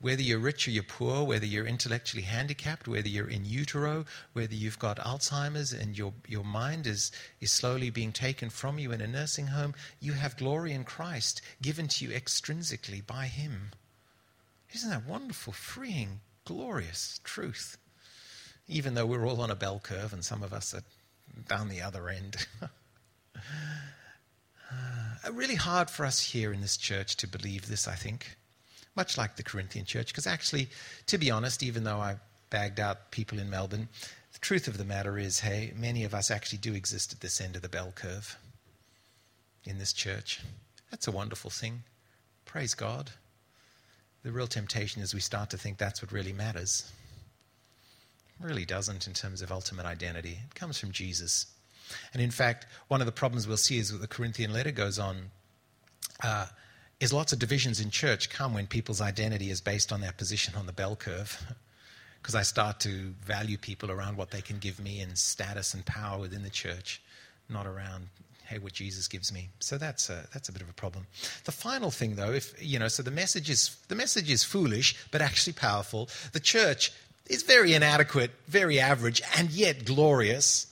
Whether 0.00 0.22
you're 0.22 0.38
rich 0.38 0.68
or 0.68 0.72
you're 0.72 0.82
poor, 0.82 1.24
whether 1.24 1.46
you're 1.46 1.66
intellectually 1.66 2.24
handicapped, 2.24 2.86
whether 2.86 3.08
you're 3.08 3.30
in 3.30 3.44
utero, 3.44 4.04
whether 4.32 4.54
you've 4.54 4.78
got 4.78 4.98
Alzheimer's 4.98 5.72
and 5.72 5.96
your, 5.96 6.12
your 6.28 6.44
mind 6.44 6.86
is, 6.86 7.10
is 7.40 7.50
slowly 7.50 7.90
being 7.90 8.12
taken 8.12 8.50
from 8.50 8.78
you 8.78 8.92
in 8.92 9.00
a 9.00 9.06
nursing 9.06 9.46
home, 9.46 9.74
you 10.00 10.12
have 10.12 10.36
glory 10.36 10.72
in 10.72 10.84
Christ 10.84 11.40
given 11.62 11.88
to 11.88 12.04
you 12.04 12.10
extrinsically 12.10 13.06
by 13.06 13.26
Him. 13.26 13.70
Isn't 14.74 14.90
that 14.90 15.06
wonderful, 15.06 15.52
freeing, 15.52 16.20
glorious 16.44 17.20
truth? 17.24 17.78
Even 18.66 18.94
though 18.94 19.06
we're 19.06 19.26
all 19.26 19.40
on 19.40 19.50
a 19.50 19.56
bell 19.56 19.78
curve 19.78 20.12
and 20.12 20.24
some 20.24 20.42
of 20.42 20.52
us 20.52 20.74
are 20.74 20.82
down 21.48 21.68
the 21.68 21.82
other 21.82 22.08
end. 22.08 22.46
uh, 23.34 25.32
really 25.32 25.54
hard 25.54 25.90
for 25.90 26.06
us 26.06 26.20
here 26.20 26.52
in 26.52 26.60
this 26.60 26.76
church 26.76 27.16
to 27.16 27.26
believe 27.26 27.68
this, 27.68 27.88
I 27.88 27.94
think, 27.94 28.36
much 28.94 29.16
like 29.18 29.36
the 29.36 29.42
Corinthian 29.42 29.84
church, 29.84 30.08
because 30.08 30.26
actually, 30.26 30.68
to 31.06 31.18
be 31.18 31.30
honest, 31.30 31.62
even 31.62 31.84
though 31.84 31.98
I 31.98 32.16
bagged 32.50 32.80
out 32.80 33.10
people 33.10 33.38
in 33.38 33.50
Melbourne, 33.50 33.88
The 34.34 34.40
truth 34.40 34.66
of 34.66 34.78
the 34.78 34.84
matter 34.84 35.16
is, 35.16 35.40
hey, 35.40 35.72
many 35.76 36.02
of 36.02 36.12
us 36.12 36.30
actually 36.30 36.58
do 36.58 36.74
exist 36.74 37.12
at 37.12 37.20
this 37.20 37.40
end 37.40 37.54
of 37.54 37.62
the 37.62 37.68
bell 37.68 37.92
curve 37.94 38.36
in 39.64 39.78
this 39.78 39.92
church. 39.92 40.40
That's 40.90 41.06
a 41.06 41.12
wonderful 41.12 41.50
thing. 41.50 41.84
Praise 42.44 42.74
God. 42.74 43.10
The 44.24 44.32
real 44.32 44.48
temptation 44.48 45.02
is 45.02 45.14
we 45.14 45.20
start 45.20 45.50
to 45.50 45.58
think 45.58 45.78
that's 45.78 46.02
what 46.02 46.10
really 46.10 46.32
matters. 46.32 46.90
Really 48.40 48.64
doesn't 48.64 49.06
in 49.06 49.12
terms 49.12 49.42
of 49.42 49.52
ultimate 49.52 49.86
identity. 49.86 50.38
It 50.46 50.54
comes 50.54 50.78
from 50.78 50.92
Jesus. 50.92 51.46
And 52.12 52.22
in 52.22 52.30
fact, 52.30 52.66
one 52.88 53.00
of 53.00 53.06
the 53.06 53.12
problems 53.12 53.46
we'll 53.46 53.56
see 53.56 53.78
as 53.78 53.96
the 53.98 54.06
Corinthian 54.06 54.52
letter 54.52 54.70
goes 54.70 54.98
on 54.98 55.30
uh, 56.22 56.46
is 57.00 57.12
lots 57.12 57.32
of 57.32 57.38
divisions 57.38 57.80
in 57.80 57.90
church 57.90 58.30
come 58.30 58.54
when 58.54 58.66
people's 58.66 59.00
identity 59.00 59.50
is 59.50 59.60
based 59.60 59.92
on 59.92 60.00
their 60.00 60.12
position 60.12 60.54
on 60.56 60.66
the 60.66 60.72
bell 60.72 60.96
curve. 60.96 61.54
Because 62.22 62.36
I 62.36 62.42
start 62.42 62.80
to 62.80 63.12
value 63.22 63.58
people 63.58 63.90
around 63.90 64.16
what 64.16 64.30
they 64.30 64.40
can 64.40 64.56
give 64.56 64.80
me 64.80 65.00
and 65.00 65.18
status 65.18 65.74
and 65.74 65.84
power 65.84 66.18
within 66.18 66.42
the 66.42 66.48
church, 66.48 67.02
not 67.50 67.66
around 67.66 68.08
hey, 68.46 68.58
what 68.58 68.72
Jesus 68.72 69.08
gives 69.08 69.32
me. 69.32 69.48
So 69.60 69.78
that's 69.78 70.10
a, 70.10 70.26
that's 70.32 70.48
a 70.48 70.52
bit 70.52 70.62
of 70.62 70.68
a 70.68 70.72
problem. 70.72 71.06
The 71.44 71.52
final 71.52 71.90
thing, 71.90 72.14
though, 72.14 72.32
if 72.32 72.54
you 72.62 72.78
know, 72.78 72.88
so 72.88 73.02
the 73.02 73.10
message 73.10 73.50
is 73.50 73.76
the 73.88 73.94
message 73.94 74.30
is 74.30 74.44
foolish, 74.44 74.96
but 75.10 75.20
actually 75.20 75.54
powerful. 75.54 76.08
The 76.32 76.40
church 76.40 76.92
is 77.26 77.42
very 77.42 77.74
inadequate, 77.74 78.32
very 78.46 78.78
average, 78.78 79.22
and 79.36 79.50
yet 79.50 79.84
glorious. 79.84 80.66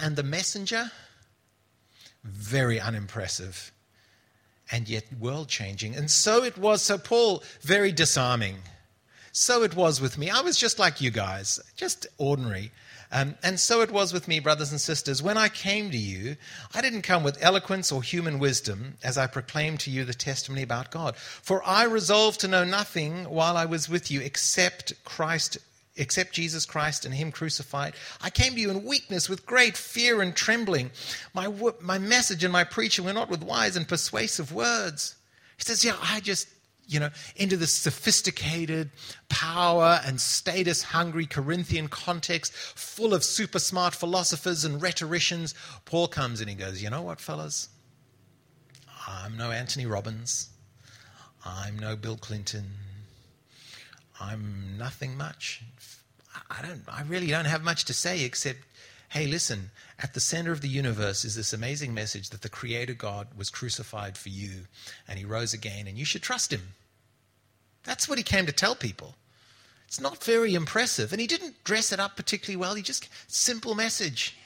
And 0.00 0.16
the 0.16 0.22
messenger, 0.22 0.90
very 2.24 2.80
unimpressive, 2.80 3.72
and 4.70 4.88
yet 4.88 5.04
world 5.18 5.48
changing. 5.48 5.94
And 5.94 6.10
so 6.10 6.42
it 6.42 6.58
was. 6.58 6.82
So 6.82 6.98
Paul, 6.98 7.42
very 7.60 7.92
disarming. 7.92 8.56
So 9.32 9.62
it 9.62 9.74
was 9.74 10.00
with 10.00 10.16
me. 10.16 10.30
I 10.30 10.40
was 10.40 10.56
just 10.56 10.78
like 10.78 11.00
you 11.00 11.10
guys, 11.10 11.60
just 11.76 12.06
ordinary. 12.18 12.72
Um, 13.14 13.36
and 13.44 13.60
so 13.60 13.80
it 13.80 13.92
was 13.92 14.12
with 14.12 14.26
me, 14.26 14.40
brothers 14.40 14.72
and 14.72 14.80
sisters. 14.80 15.22
When 15.22 15.38
I 15.38 15.48
came 15.48 15.92
to 15.92 15.96
you, 15.96 16.34
I 16.74 16.80
didn't 16.80 17.02
come 17.02 17.22
with 17.22 17.40
eloquence 17.40 17.92
or 17.92 18.02
human 18.02 18.40
wisdom 18.40 18.96
as 19.04 19.16
I 19.16 19.28
proclaimed 19.28 19.78
to 19.80 19.90
you 19.90 20.04
the 20.04 20.12
testimony 20.12 20.62
about 20.62 20.90
God. 20.90 21.14
For 21.16 21.62
I 21.64 21.84
resolved 21.84 22.40
to 22.40 22.48
know 22.48 22.64
nothing 22.64 23.30
while 23.30 23.56
I 23.56 23.66
was 23.66 23.88
with 23.88 24.10
you 24.10 24.20
except 24.20 24.92
Christ 25.04 25.58
except 25.96 26.32
Jesus 26.32 26.66
Christ 26.66 27.04
and 27.04 27.14
Him 27.14 27.30
crucified. 27.30 27.94
I 28.20 28.28
came 28.28 28.54
to 28.54 28.60
you 28.60 28.68
in 28.68 28.84
weakness 28.84 29.28
with 29.28 29.46
great 29.46 29.76
fear 29.76 30.20
and 30.20 30.34
trembling. 30.34 30.90
My, 31.34 31.46
my 31.80 31.98
message 31.98 32.42
and 32.42 32.52
my 32.52 32.64
preaching 32.64 33.04
were 33.04 33.12
not 33.12 33.30
with 33.30 33.44
wise 33.44 33.76
and 33.76 33.86
persuasive 33.86 34.52
words. 34.52 35.14
He 35.56 35.62
says, 35.62 35.84
Yeah, 35.84 35.96
I 36.02 36.18
just 36.18 36.48
you 36.86 37.00
know, 37.00 37.10
into 37.36 37.56
this 37.56 37.72
sophisticated, 37.72 38.90
power 39.28 40.00
and 40.04 40.20
status 40.20 40.82
hungry 40.82 41.26
Corinthian 41.26 41.88
context, 41.88 42.52
full 42.52 43.14
of 43.14 43.24
super 43.24 43.58
smart 43.58 43.94
philosophers 43.94 44.64
and 44.64 44.80
rhetoricians, 44.82 45.54
Paul 45.84 46.08
comes 46.08 46.40
and 46.40 46.48
he 46.48 46.54
goes, 46.56 46.82
You 46.82 46.90
know 46.90 47.02
what, 47.02 47.20
fellas? 47.20 47.68
I'm 49.06 49.36
no 49.36 49.50
Anthony 49.50 49.86
Robbins. 49.86 50.50
I'm 51.44 51.78
no 51.78 51.96
Bill 51.96 52.16
Clinton. 52.16 52.64
I'm 54.20 54.76
nothing 54.78 55.16
much. 55.16 55.62
I 56.50 56.62
don't 56.62 56.82
I 56.88 57.02
really 57.02 57.28
don't 57.28 57.44
have 57.44 57.62
much 57.62 57.84
to 57.86 57.94
say 57.94 58.24
except 58.24 58.60
hey 59.14 59.28
listen 59.28 59.70
at 60.00 60.12
the 60.12 60.18
center 60.18 60.50
of 60.50 60.60
the 60.60 60.66
universe 60.66 61.24
is 61.24 61.36
this 61.36 61.52
amazing 61.52 61.94
message 61.94 62.30
that 62.30 62.42
the 62.42 62.48
creator 62.48 62.94
God 62.94 63.28
was 63.36 63.48
crucified 63.48 64.18
for 64.18 64.28
you 64.28 64.66
and 65.06 65.20
he 65.20 65.24
rose 65.24 65.54
again 65.54 65.86
and 65.86 65.96
you 65.96 66.04
should 66.04 66.20
trust 66.20 66.52
him. 66.52 66.74
That's 67.84 68.08
what 68.08 68.18
he 68.18 68.24
came 68.24 68.44
to 68.46 68.52
tell 68.52 68.74
people. 68.74 69.14
It's 69.86 70.00
not 70.00 70.24
very 70.24 70.54
impressive. 70.54 71.12
And 71.12 71.20
he 71.20 71.28
didn't 71.28 71.62
dress 71.62 71.92
it 71.92 72.00
up 72.00 72.16
particularly 72.16 72.56
well. 72.56 72.74
He 72.74 72.82
just, 72.82 73.08
simple 73.28 73.76
message. 73.76 74.36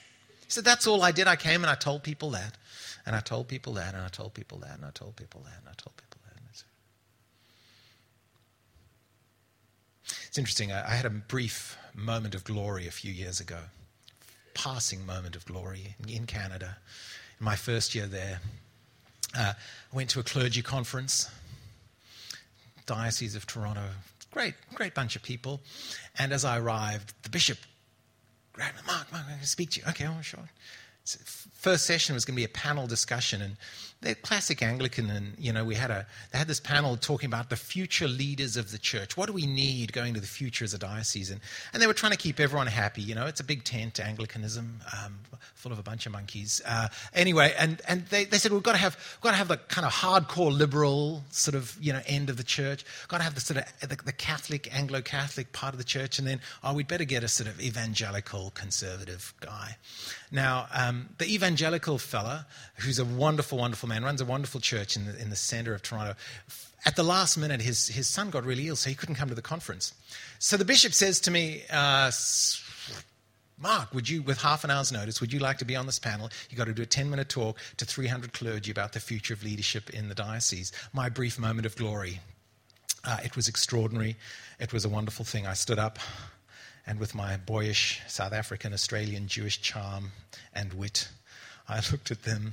He 0.44 0.50
said, 0.50 0.66
That's 0.66 0.86
all 0.86 1.02
I 1.02 1.12
did. 1.12 1.26
I 1.26 1.36
came 1.36 1.62
and 1.62 1.70
I 1.70 1.74
told 1.74 2.02
people 2.02 2.30
that. 2.32 2.58
And 3.06 3.16
I 3.16 3.20
told 3.20 3.48
people 3.48 3.72
that. 3.74 3.94
And 3.94 4.02
I 4.02 4.08
told 4.08 4.34
people 4.34 4.58
that. 4.58 4.76
And 4.76 4.84
I 4.84 4.90
told 4.90 5.16
people 5.16 5.40
that. 5.44 5.60
And 5.60 5.68
I 5.68 5.72
told 5.78 5.96
people 5.96 6.20
that. 6.24 6.34
It's 10.26 10.36
interesting. 10.36 10.72
I 10.72 10.90
had 10.90 11.06
a 11.06 11.10
brief 11.10 11.78
moment 11.94 12.34
of 12.34 12.44
glory 12.44 12.86
a 12.86 12.90
few 12.90 13.12
years 13.12 13.40
ago 13.40 13.60
passing 14.58 15.06
moment 15.06 15.36
of 15.36 15.46
glory 15.46 15.94
in 16.08 16.26
Canada. 16.26 16.76
In 17.38 17.44
my 17.44 17.54
first 17.54 17.94
year 17.94 18.06
there, 18.06 18.40
uh, 19.38 19.52
I 19.92 19.96
went 19.96 20.10
to 20.10 20.20
a 20.20 20.24
clergy 20.24 20.62
conference, 20.62 21.30
Diocese 22.84 23.36
of 23.36 23.46
Toronto. 23.46 23.84
Great, 24.32 24.54
great 24.74 24.94
bunch 24.94 25.14
of 25.14 25.22
people. 25.22 25.60
And 26.18 26.32
as 26.32 26.44
I 26.44 26.58
arrived, 26.58 27.14
the 27.22 27.30
bishop 27.30 27.58
grabbed 28.52 28.76
me, 28.76 28.82
Mark, 28.86 29.12
Mark, 29.12 29.24
I'm 29.24 29.30
going 29.30 29.40
to 29.40 29.46
speak 29.46 29.70
to 29.70 29.80
you. 29.80 29.86
Okay, 29.90 30.06
oh, 30.06 30.20
sure. 30.22 30.48
First 31.54 31.86
session 31.86 32.14
was 32.14 32.24
going 32.24 32.34
to 32.34 32.40
be 32.40 32.44
a 32.44 32.48
panel 32.48 32.86
discussion, 32.86 33.42
and 33.42 33.56
they're 34.00 34.14
classic 34.14 34.62
Anglican, 34.62 35.10
and 35.10 35.34
you 35.38 35.52
know 35.52 35.64
we 35.64 35.74
had 35.74 35.90
a 35.90 36.06
they 36.30 36.38
had 36.38 36.46
this 36.46 36.60
panel 36.60 36.96
talking 36.96 37.26
about 37.26 37.50
the 37.50 37.56
future 37.56 38.06
leaders 38.06 38.56
of 38.56 38.70
the 38.70 38.78
church. 38.78 39.16
What 39.16 39.26
do 39.26 39.32
we 39.32 39.46
need 39.46 39.92
going 39.92 40.14
to 40.14 40.20
the 40.20 40.26
future 40.26 40.64
as 40.64 40.72
a 40.72 40.78
diocese? 40.78 41.30
And, 41.30 41.40
and 41.72 41.82
they 41.82 41.86
were 41.86 41.94
trying 41.94 42.12
to 42.12 42.18
keep 42.18 42.38
everyone 42.38 42.68
happy. 42.68 43.02
You 43.02 43.16
know, 43.16 43.26
it's 43.26 43.40
a 43.40 43.44
big 43.44 43.64
tent, 43.64 43.98
Anglicanism, 43.98 44.80
um, 45.02 45.18
full 45.54 45.72
of 45.72 45.80
a 45.80 45.82
bunch 45.82 46.06
of 46.06 46.12
monkeys. 46.12 46.62
Uh, 46.64 46.88
anyway, 47.12 47.54
and 47.58 47.82
and 47.88 48.06
they, 48.06 48.24
they 48.24 48.38
said 48.38 48.52
we've 48.52 48.62
got 48.62 48.72
to 48.72 48.78
have 48.78 49.18
got 49.20 49.30
to 49.30 49.36
have 49.36 49.48
the 49.48 49.56
kind 49.56 49.84
of 49.84 49.92
hardcore 49.92 50.56
liberal 50.56 51.24
sort 51.30 51.56
of 51.56 51.76
you 51.80 51.92
know 51.92 52.00
end 52.06 52.30
of 52.30 52.36
the 52.36 52.44
church. 52.44 52.84
we've 53.02 53.08
Got 53.08 53.18
to 53.18 53.24
have 53.24 53.34
the 53.34 53.40
sort 53.40 53.58
of 53.58 53.88
the, 53.88 53.96
the 54.04 54.12
Catholic 54.12 54.72
Anglo-Catholic 54.72 55.52
part 55.52 55.74
of 55.74 55.78
the 55.78 55.84
church, 55.84 56.18
and 56.20 56.28
then 56.28 56.40
oh 56.62 56.74
we'd 56.74 56.88
better 56.88 57.04
get 57.04 57.24
a 57.24 57.28
sort 57.28 57.48
of 57.48 57.60
evangelical 57.60 58.50
conservative 58.50 59.34
guy. 59.40 59.76
Now 60.30 60.68
um, 60.72 60.97
the 61.18 61.32
evangelical 61.32 61.98
fella, 61.98 62.46
who's 62.76 62.98
a 62.98 63.04
wonderful 63.04 63.58
wonderful 63.58 63.88
man, 63.88 64.04
runs 64.04 64.20
a 64.20 64.24
wonderful 64.24 64.60
church 64.60 64.96
in 64.96 65.06
the, 65.06 65.20
in 65.20 65.30
the 65.30 65.36
center 65.36 65.74
of 65.74 65.82
Toronto. 65.82 66.14
At 66.84 66.96
the 66.96 67.02
last 67.02 67.36
minute, 67.36 67.60
his, 67.60 67.88
his 67.88 68.06
son 68.06 68.30
got 68.30 68.44
really 68.44 68.68
ill, 68.68 68.76
so 68.76 68.88
he 68.88 68.96
couldn't 68.96 69.16
come 69.16 69.28
to 69.28 69.34
the 69.34 69.42
conference. 69.42 69.94
So 70.38 70.56
the 70.56 70.64
bishop 70.64 70.92
says 70.92 71.20
to 71.20 71.30
me, 71.30 71.62
uh, 71.70 72.10
Mark, 73.60 73.92
would 73.92 74.08
you, 74.08 74.22
with 74.22 74.40
half 74.40 74.62
an 74.62 74.70
hour's 74.70 74.92
notice, 74.92 75.20
would 75.20 75.32
you 75.32 75.40
like 75.40 75.58
to 75.58 75.64
be 75.64 75.74
on 75.74 75.86
this 75.86 75.98
panel? 75.98 76.30
You've 76.48 76.58
got 76.58 76.66
to 76.66 76.72
do 76.72 76.82
a 76.82 76.86
10 76.86 77.10
minute 77.10 77.28
talk 77.28 77.58
to 77.78 77.84
300 77.84 78.32
clergy 78.32 78.70
about 78.70 78.92
the 78.92 79.00
future 79.00 79.34
of 79.34 79.42
leadership 79.42 79.90
in 79.90 80.08
the 80.08 80.14
diocese. 80.14 80.70
My 80.92 81.08
brief 81.08 81.38
moment 81.38 81.66
of 81.66 81.74
glory. 81.74 82.20
Uh, 83.04 83.18
it 83.24 83.34
was 83.34 83.48
extraordinary. 83.48 84.16
It 84.60 84.72
was 84.72 84.84
a 84.84 84.88
wonderful 84.88 85.24
thing. 85.24 85.46
I 85.46 85.54
stood 85.54 85.78
up 85.78 85.98
and, 86.88 86.98
with 86.98 87.14
my 87.14 87.36
boyish 87.36 88.00
South 88.08 88.32
African, 88.32 88.72
Australian, 88.72 89.28
Jewish 89.28 89.60
charm 89.60 90.10
and 90.54 90.72
wit, 90.72 91.08
I 91.68 91.76
looked 91.92 92.10
at 92.10 92.22
them 92.22 92.52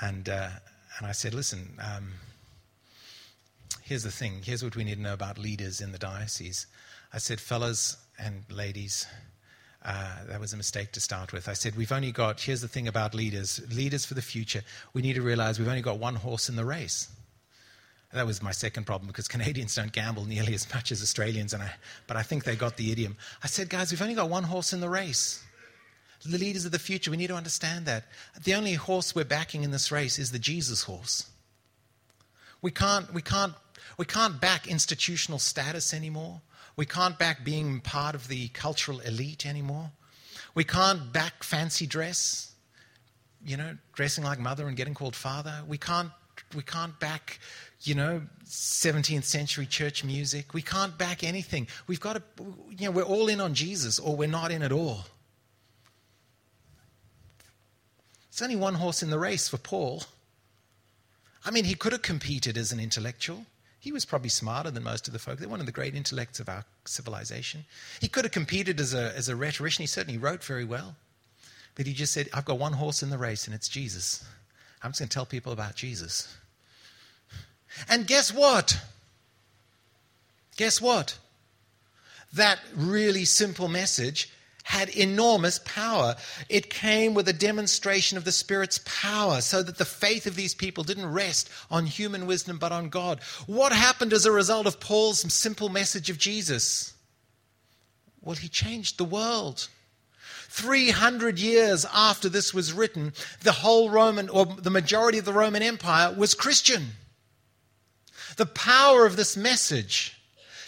and, 0.00 0.28
uh, 0.28 0.50
and 0.98 1.06
I 1.06 1.12
said, 1.12 1.32
listen, 1.32 1.78
um, 1.80 2.12
here's 3.82 4.02
the 4.02 4.10
thing. 4.10 4.42
Here's 4.44 4.62
what 4.62 4.76
we 4.76 4.84
need 4.84 4.96
to 4.96 5.00
know 5.00 5.14
about 5.14 5.38
leaders 5.38 5.80
in 5.80 5.92
the 5.92 5.98
diocese. 5.98 6.66
I 7.12 7.18
said, 7.18 7.40
fellas 7.40 7.96
and 8.18 8.44
ladies, 8.50 9.06
uh, 9.84 10.24
that 10.28 10.40
was 10.40 10.52
a 10.52 10.56
mistake 10.56 10.92
to 10.92 11.00
start 11.00 11.32
with. 11.32 11.48
I 11.48 11.54
said, 11.54 11.76
we've 11.76 11.92
only 11.92 12.12
got, 12.12 12.40
here's 12.40 12.60
the 12.60 12.68
thing 12.68 12.88
about 12.88 13.14
leaders 13.14 13.60
leaders 13.74 14.04
for 14.04 14.14
the 14.14 14.22
future. 14.22 14.62
We 14.92 15.02
need 15.02 15.14
to 15.14 15.22
realize 15.22 15.58
we've 15.58 15.68
only 15.68 15.82
got 15.82 15.98
one 15.98 16.16
horse 16.16 16.48
in 16.48 16.56
the 16.56 16.64
race. 16.64 17.08
That 18.12 18.26
was 18.26 18.42
my 18.42 18.52
second 18.52 18.84
problem 18.84 19.06
because 19.08 19.26
Canadians 19.26 19.74
don't 19.74 19.92
gamble 19.92 20.26
nearly 20.26 20.54
as 20.54 20.72
much 20.74 20.92
as 20.92 21.00
Australians, 21.02 21.54
and 21.54 21.62
I, 21.62 21.72
but 22.06 22.16
I 22.16 22.22
think 22.22 22.44
they 22.44 22.56
got 22.56 22.76
the 22.76 22.92
idiom. 22.92 23.16
I 23.42 23.46
said, 23.46 23.70
guys, 23.70 23.90
we've 23.90 24.02
only 24.02 24.14
got 24.14 24.28
one 24.28 24.44
horse 24.44 24.72
in 24.72 24.80
the 24.80 24.88
race 24.88 25.42
the 26.28 26.38
leaders 26.38 26.64
of 26.64 26.72
the 26.72 26.78
future. 26.78 27.10
We 27.10 27.16
need 27.16 27.28
to 27.28 27.36
understand 27.36 27.86
that. 27.86 28.04
The 28.44 28.54
only 28.54 28.74
horse 28.74 29.14
we're 29.14 29.24
backing 29.24 29.64
in 29.64 29.70
this 29.70 29.90
race 29.90 30.18
is 30.18 30.30
the 30.30 30.38
Jesus 30.38 30.82
horse. 30.82 31.28
We 32.60 32.70
can't, 32.70 33.12
we 33.12 33.22
can't, 33.22 33.54
we 33.98 34.04
can't 34.04 34.40
back 34.40 34.68
institutional 34.68 35.38
status 35.38 35.92
anymore. 35.92 36.40
We 36.76 36.86
can't 36.86 37.18
back 37.18 37.44
being 37.44 37.80
part 37.80 38.14
of 38.14 38.28
the 38.28 38.48
cultural 38.48 39.00
elite 39.00 39.44
anymore. 39.44 39.90
We 40.54 40.64
can't 40.64 41.12
back 41.12 41.42
fancy 41.42 41.86
dress, 41.86 42.52
you 43.44 43.56
know, 43.56 43.76
dressing 43.94 44.22
like 44.22 44.38
mother 44.38 44.68
and 44.68 44.76
getting 44.76 44.94
called 44.94 45.16
father. 45.16 45.62
We 45.66 45.78
can't, 45.78 46.10
we 46.54 46.62
can't 46.62 46.98
back, 47.00 47.40
you 47.82 47.94
know, 47.94 48.22
17th 48.46 49.24
century 49.24 49.66
church 49.66 50.04
music. 50.04 50.54
We 50.54 50.62
can't 50.62 50.96
back 50.96 51.24
anything. 51.24 51.66
We've 51.86 52.00
got 52.00 52.14
to, 52.14 52.22
you 52.70 52.86
know, 52.86 52.90
we're 52.90 53.02
all 53.02 53.28
in 53.28 53.40
on 53.40 53.54
Jesus 53.54 53.98
or 53.98 54.14
we're 54.14 54.28
not 54.28 54.50
in 54.50 54.62
at 54.62 54.72
all. 54.72 55.04
It's 58.28 58.40
only 58.40 58.56
one 58.56 58.74
horse 58.74 59.02
in 59.02 59.10
the 59.10 59.18
race 59.18 59.48
for 59.48 59.58
Paul. 59.58 60.04
I 61.44 61.50
mean, 61.50 61.64
he 61.64 61.74
could 61.74 61.92
have 61.92 62.02
competed 62.02 62.56
as 62.56 62.72
an 62.72 62.80
intellectual. 62.80 63.44
He 63.78 63.90
was 63.90 64.04
probably 64.04 64.28
smarter 64.28 64.70
than 64.70 64.84
most 64.84 65.08
of 65.08 65.12
the 65.12 65.18
folk. 65.18 65.38
They're 65.38 65.48
one 65.48 65.60
of 65.60 65.66
the 65.66 65.72
great 65.72 65.94
intellects 65.94 66.38
of 66.38 66.48
our 66.48 66.64
civilization. 66.84 67.64
He 68.00 68.08
could 68.08 68.24
have 68.24 68.32
competed 68.32 68.78
as 68.78 68.94
a, 68.94 69.12
as 69.16 69.28
a 69.28 69.34
rhetorician. 69.34 69.82
He 69.82 69.88
certainly 69.88 70.18
wrote 70.18 70.44
very 70.44 70.64
well. 70.64 70.94
But 71.74 71.86
he 71.86 71.92
just 71.92 72.12
said, 72.12 72.28
I've 72.32 72.44
got 72.44 72.58
one 72.58 72.74
horse 72.74 73.02
in 73.02 73.10
the 73.10 73.18
race, 73.18 73.46
and 73.46 73.54
it's 73.54 73.68
Jesus. 73.68 74.24
I'm 74.82 74.92
just 74.92 75.00
going 75.00 75.08
to 75.08 75.14
tell 75.14 75.26
people 75.26 75.52
about 75.52 75.74
Jesus. 75.74 76.32
And 77.88 78.06
guess 78.06 78.32
what? 78.32 78.80
Guess 80.56 80.80
what? 80.80 81.18
that 82.32 82.60
really 82.74 83.24
simple 83.24 83.68
message 83.68 84.30
had 84.64 84.88
enormous 84.90 85.58
power. 85.64 86.14
It 86.48 86.70
came 86.70 87.14
with 87.14 87.28
a 87.28 87.32
demonstration 87.32 88.16
of 88.16 88.24
the 88.24 88.32
Spirit's 88.32 88.80
power 88.84 89.40
so 89.40 89.62
that 89.62 89.76
the 89.76 89.84
faith 89.84 90.26
of 90.26 90.36
these 90.36 90.54
people 90.54 90.84
didn't 90.84 91.12
rest 91.12 91.50
on 91.70 91.86
human 91.86 92.26
wisdom 92.26 92.58
but 92.58 92.72
on 92.72 92.88
God. 92.88 93.20
What 93.46 93.72
happened 93.72 94.12
as 94.12 94.24
a 94.24 94.32
result 94.32 94.66
of 94.66 94.80
Paul's 94.80 95.32
simple 95.32 95.68
message 95.68 96.10
of 96.10 96.18
Jesus? 96.18 96.94
Well, 98.20 98.36
he 98.36 98.48
changed 98.48 98.98
the 98.98 99.04
world. 99.04 99.68
300 100.48 101.38
years 101.38 101.84
after 101.92 102.28
this 102.28 102.54
was 102.54 102.72
written, 102.72 103.14
the 103.42 103.52
whole 103.52 103.90
Roman, 103.90 104.28
or 104.28 104.46
the 104.46 104.70
majority 104.70 105.18
of 105.18 105.24
the 105.24 105.32
Roman 105.32 105.62
Empire, 105.62 106.14
was 106.16 106.34
Christian. 106.34 106.90
The 108.36 108.46
power 108.46 109.06
of 109.06 109.16
this 109.16 109.36
message 109.36 110.16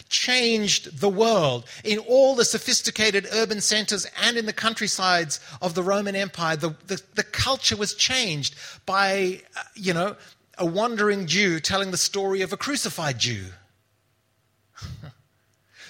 changed 0.09 0.99
the 0.99 1.09
world. 1.09 1.65
In 1.83 1.99
all 1.99 2.35
the 2.35 2.45
sophisticated 2.45 3.27
urban 3.33 3.61
centers 3.61 4.05
and 4.21 4.37
in 4.37 4.45
the 4.45 4.53
countrysides 4.53 5.39
of 5.61 5.73
the 5.73 5.83
Roman 5.83 6.15
Empire, 6.15 6.55
the, 6.55 6.75
the, 6.87 7.01
the 7.15 7.23
culture 7.23 7.75
was 7.75 7.93
changed 7.93 8.55
by, 8.85 9.41
uh, 9.57 9.63
you 9.75 9.93
know, 9.93 10.15
a 10.57 10.65
wandering 10.65 11.27
Jew 11.27 11.59
telling 11.59 11.91
the 11.91 11.97
story 11.97 12.41
of 12.41 12.53
a 12.53 12.57
crucified 12.57 13.19
Jew. 13.19 13.47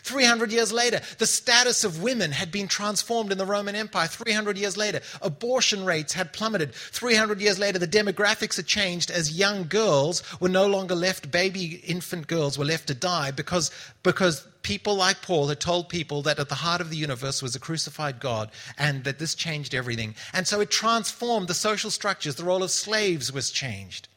300 0.06 0.52
years 0.52 0.72
later, 0.72 1.02
the 1.18 1.26
status 1.26 1.84
of 1.84 2.04
women 2.04 2.32
had 2.32 2.52
been 2.52 2.68
transformed 2.68 3.32
in 3.32 3.40
the 3.40 3.46
Roman 3.46 3.76
Empire. 3.76 4.08
300 4.08 4.56
years 4.56 4.78
later, 4.78 5.02
abortion 5.20 5.84
rates 5.84 6.14
had 6.14 6.32
plummeted. 6.32 6.76
300 6.76 7.42
years 7.42 7.58
later, 7.58 7.80
the 7.80 7.88
demographics 7.88 8.58
had 8.58 8.68
changed 8.68 9.10
as 9.10 9.38
young 9.38 9.68
girls 9.68 10.22
were 10.40 10.48
no 10.48 10.68
longer 10.68 10.94
left, 10.94 11.32
baby 11.32 11.82
infant 11.84 12.28
girls 12.28 12.56
were 12.56 12.66
left 12.66 12.86
to 12.86 12.94
die 12.94 13.32
because, 13.32 13.72
because 14.04 14.48
people 14.62 14.94
like 14.94 15.24
Paul 15.24 15.48
had 15.48 15.60
told 15.60 15.90
people 15.90 16.22
that 16.22 16.38
at 16.38 16.50
the 16.50 16.56
heart 16.56 16.82
of 16.82 16.92
the 16.92 16.98
universe 16.98 17.42
was 17.42 17.56
a 17.56 17.60
crucified 17.60 18.20
God 18.20 18.52
and 18.78 19.06
that 19.06 19.18
this 19.18 19.34
changed 19.34 19.74
everything. 19.74 20.14
And 20.34 20.46
so 20.46 20.62
it 20.62 20.70
transformed 20.70 21.48
the 21.48 21.56
social 21.56 21.90
structures. 21.90 22.36
The 22.36 22.44
role 22.44 22.62
of 22.62 22.70
slaves 22.70 23.34
was 23.34 23.50
changed. 23.50 24.08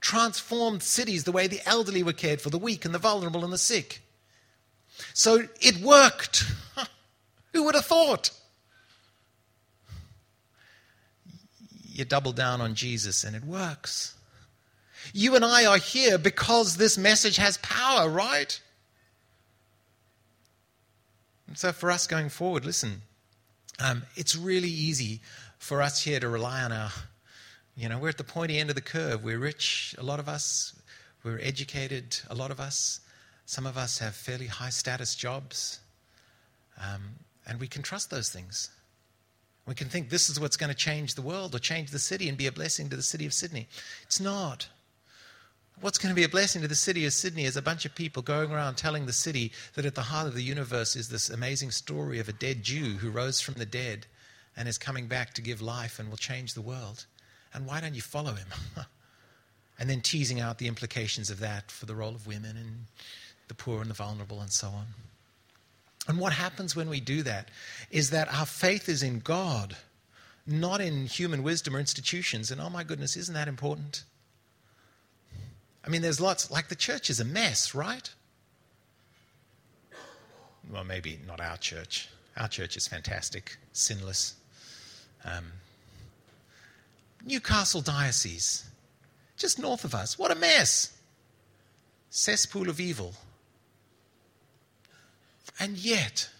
Transformed 0.00 0.82
cities, 0.82 1.22
the 1.22 1.32
way 1.32 1.46
the 1.46 1.62
elderly 1.64 2.02
were 2.02 2.12
cared 2.12 2.40
for, 2.40 2.50
the 2.50 2.58
weak 2.58 2.84
and 2.84 2.92
the 2.92 2.98
vulnerable 2.98 3.44
and 3.44 3.52
the 3.52 3.58
sick. 3.58 4.02
So 5.14 5.44
it 5.60 5.78
worked. 5.78 6.44
Who 7.52 7.64
would 7.64 7.74
have 7.74 7.86
thought? 7.86 8.30
You 11.86 12.04
double 12.04 12.32
down 12.32 12.60
on 12.60 12.74
Jesus 12.74 13.24
and 13.24 13.34
it 13.34 13.44
works. 13.44 14.14
You 15.12 15.34
and 15.36 15.44
I 15.44 15.66
are 15.66 15.78
here 15.78 16.18
because 16.18 16.76
this 16.76 16.98
message 16.98 17.36
has 17.36 17.56
power, 17.58 18.08
right? 18.08 18.60
And 21.46 21.56
so 21.56 21.72
for 21.72 21.90
us 21.90 22.06
going 22.06 22.28
forward, 22.28 22.64
listen, 22.64 23.02
um, 23.80 24.02
it's 24.16 24.36
really 24.36 24.68
easy 24.68 25.20
for 25.58 25.82
us 25.82 26.02
here 26.02 26.20
to 26.20 26.28
rely 26.28 26.62
on 26.62 26.72
our, 26.72 26.90
you 27.76 27.88
know, 27.88 27.98
we're 27.98 28.10
at 28.10 28.18
the 28.18 28.24
pointy 28.24 28.58
end 28.58 28.70
of 28.70 28.76
the 28.76 28.82
curve. 28.82 29.24
We're 29.24 29.38
rich, 29.38 29.94
a 29.98 30.02
lot 30.02 30.20
of 30.20 30.28
us. 30.28 30.74
We're 31.24 31.40
educated, 31.42 32.18
a 32.30 32.34
lot 32.34 32.50
of 32.50 32.60
us. 32.60 33.00
Some 33.48 33.64
of 33.64 33.78
us 33.78 33.98
have 34.00 34.14
fairly 34.14 34.46
high 34.46 34.68
status 34.68 35.14
jobs, 35.14 35.80
um, 36.78 37.14
and 37.46 37.58
we 37.58 37.66
can 37.66 37.80
trust 37.80 38.10
those 38.10 38.28
things. 38.28 38.68
We 39.66 39.74
can 39.74 39.88
think 39.88 40.10
this 40.10 40.28
is 40.28 40.38
what's 40.38 40.58
going 40.58 40.68
to 40.68 40.76
change 40.76 41.14
the 41.14 41.22
world 41.22 41.54
or 41.54 41.58
change 41.58 41.90
the 41.90 41.98
city 41.98 42.28
and 42.28 42.36
be 42.36 42.46
a 42.46 42.52
blessing 42.52 42.90
to 42.90 42.96
the 42.96 43.02
city 43.02 43.24
of 43.24 43.32
Sydney. 43.32 43.66
It's 44.02 44.20
not. 44.20 44.68
What's 45.80 45.96
going 45.96 46.14
to 46.14 46.14
be 46.14 46.24
a 46.24 46.28
blessing 46.28 46.60
to 46.60 46.68
the 46.68 46.74
city 46.74 47.06
of 47.06 47.14
Sydney 47.14 47.46
is 47.46 47.56
a 47.56 47.62
bunch 47.62 47.86
of 47.86 47.94
people 47.94 48.20
going 48.20 48.52
around 48.52 48.74
telling 48.74 49.06
the 49.06 49.14
city 49.14 49.50
that 49.76 49.86
at 49.86 49.94
the 49.94 50.02
heart 50.02 50.26
of 50.26 50.34
the 50.34 50.42
universe 50.42 50.94
is 50.94 51.08
this 51.08 51.30
amazing 51.30 51.70
story 51.70 52.18
of 52.18 52.28
a 52.28 52.34
dead 52.34 52.62
Jew 52.62 52.98
who 52.98 53.08
rose 53.08 53.40
from 53.40 53.54
the 53.54 53.64
dead 53.64 54.06
and 54.58 54.68
is 54.68 54.76
coming 54.76 55.06
back 55.06 55.32
to 55.32 55.40
give 55.40 55.62
life 55.62 55.98
and 55.98 56.10
will 56.10 56.18
change 56.18 56.52
the 56.52 56.60
world. 56.60 57.06
And 57.54 57.64
why 57.64 57.80
don't 57.80 57.94
you 57.94 58.02
follow 58.02 58.34
him? 58.34 58.48
and 59.78 59.88
then 59.88 60.02
teasing 60.02 60.38
out 60.38 60.58
the 60.58 60.68
implications 60.68 61.30
of 61.30 61.40
that 61.40 61.70
for 61.70 61.86
the 61.86 61.94
role 61.94 62.14
of 62.14 62.26
women 62.26 62.58
and 62.58 62.84
the 63.48 63.54
poor 63.54 63.80
and 63.80 63.90
the 63.90 63.94
vulnerable, 63.94 64.40
and 64.40 64.50
so 64.52 64.68
on. 64.68 64.86
And 66.06 66.18
what 66.18 66.32
happens 66.32 66.74
when 66.74 66.88
we 66.88 67.00
do 67.00 67.22
that 67.22 67.50
is 67.90 68.10
that 68.10 68.32
our 68.32 68.46
faith 68.46 68.88
is 68.88 69.02
in 69.02 69.20
God, 69.20 69.76
not 70.46 70.80
in 70.80 71.06
human 71.06 71.42
wisdom 71.42 71.76
or 71.76 71.80
institutions. 71.80 72.50
And 72.50 72.60
oh 72.60 72.70
my 72.70 72.82
goodness, 72.82 73.16
isn't 73.16 73.34
that 73.34 73.48
important? 73.48 74.04
I 75.84 75.90
mean, 75.90 76.00
there's 76.02 76.20
lots, 76.20 76.50
like 76.50 76.68
the 76.68 76.74
church 76.74 77.10
is 77.10 77.20
a 77.20 77.24
mess, 77.24 77.74
right? 77.74 78.10
Well, 80.70 80.84
maybe 80.84 81.18
not 81.26 81.40
our 81.40 81.56
church. 81.56 82.08
Our 82.36 82.48
church 82.48 82.76
is 82.76 82.86
fantastic, 82.86 83.56
sinless. 83.72 84.34
Um, 85.24 85.44
Newcastle 87.24 87.80
Diocese, 87.80 88.64
just 89.36 89.58
north 89.58 89.84
of 89.84 89.94
us. 89.94 90.18
What 90.18 90.30
a 90.30 90.34
mess! 90.34 90.96
Cesspool 92.10 92.68
of 92.68 92.80
evil. 92.80 93.14
And 95.58 95.76
yet, 95.76 96.30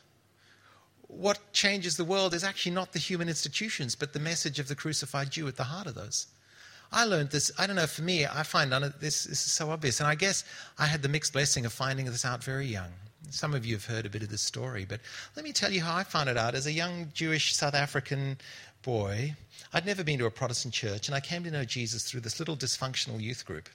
what 1.09 1.53
changes 1.53 1.97
the 1.97 2.05
world 2.05 2.35
is 2.35 2.45
actually 2.45 2.73
not 2.73 2.93
the 2.93 2.99
human 2.99 3.29
institutions, 3.29 3.95
but 3.95 4.13
the 4.13 4.21
message 4.21 4.59
of 4.59 4.69
the 4.69 4.75
crucified 4.75 5.31
Jew 5.31 5.49
at 5.49 5.57
the 5.57 5.65
heart 5.65 5.87
of 5.87 5.95
those. 5.95 6.27
I 6.91 7.05
learned 7.05 7.31
this, 7.31 7.51
I 7.59 7.67
don't 7.67 7.77
know, 7.77 7.87
for 7.87 8.03
me, 8.03 8.25
I 8.27 8.43
find 8.43 8.71
none 8.71 8.83
this, 9.01 9.25
this 9.25 9.45
is 9.45 9.53
so 9.53 9.71
obvious. 9.71 10.01
And 10.01 10.09
I 10.09 10.15
guess 10.15 10.45
I 10.79 10.87
had 10.87 11.03
the 11.03 11.09
mixed 11.09 11.33
blessing 11.33 11.67
of 11.67 11.73
finding 11.73 12.07
this 12.07 12.25
out 12.25 12.43
very 12.43 12.67
young. 12.67 12.91
Some 13.31 13.53
of 13.53 13.67
you 13.67 13.75
have 13.75 13.85
heard 13.85 14.07
a 14.07 14.11
bit 14.11 14.23
of 14.23 14.31
this 14.31 14.41
story, 14.43 14.87
but 14.89 15.01
let 15.37 15.45
me 15.45 15.53
tell 15.53 15.71
you 15.71 15.83
how 15.83 15.95
I 15.97 16.03
found 16.03 16.31
it 16.31 16.39
out. 16.39 16.55
As 16.55 16.67
a 16.67 16.73
young 16.73 17.11
Jewish 17.13 17.55
South 17.55 17.75
African 17.75 18.39
boy, 18.83 19.35
I'd 19.73 19.85
never 19.85 20.03
been 20.03 20.19
to 20.21 20.27
a 20.27 20.31
Protestant 20.31 20.73
church, 20.73 21.09
and 21.09 21.15
I 21.15 21.21
came 21.21 21.45
to 21.45 21.51
know 21.51 21.65
Jesus 21.65 22.05
through 22.05 22.21
this 22.21 22.39
little 22.39 22.57
dysfunctional 22.57 23.21
youth 23.21 23.45
group. 23.45 23.69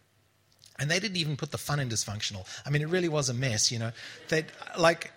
And 0.79 0.89
they 0.89 0.99
didn't 0.99 1.17
even 1.17 1.38
put 1.38 1.51
the 1.51 1.60
fun 1.60 1.79
in 1.79 1.89
dysfunctional. 1.89 2.47
I 2.65 2.71
mean, 2.71 2.82
it 2.82 2.88
really 2.88 3.10
was 3.10 3.29
a 3.29 3.34
mess, 3.34 3.71
you 3.71 3.77
know. 3.77 3.91
They 4.29 4.45
like 4.77 5.12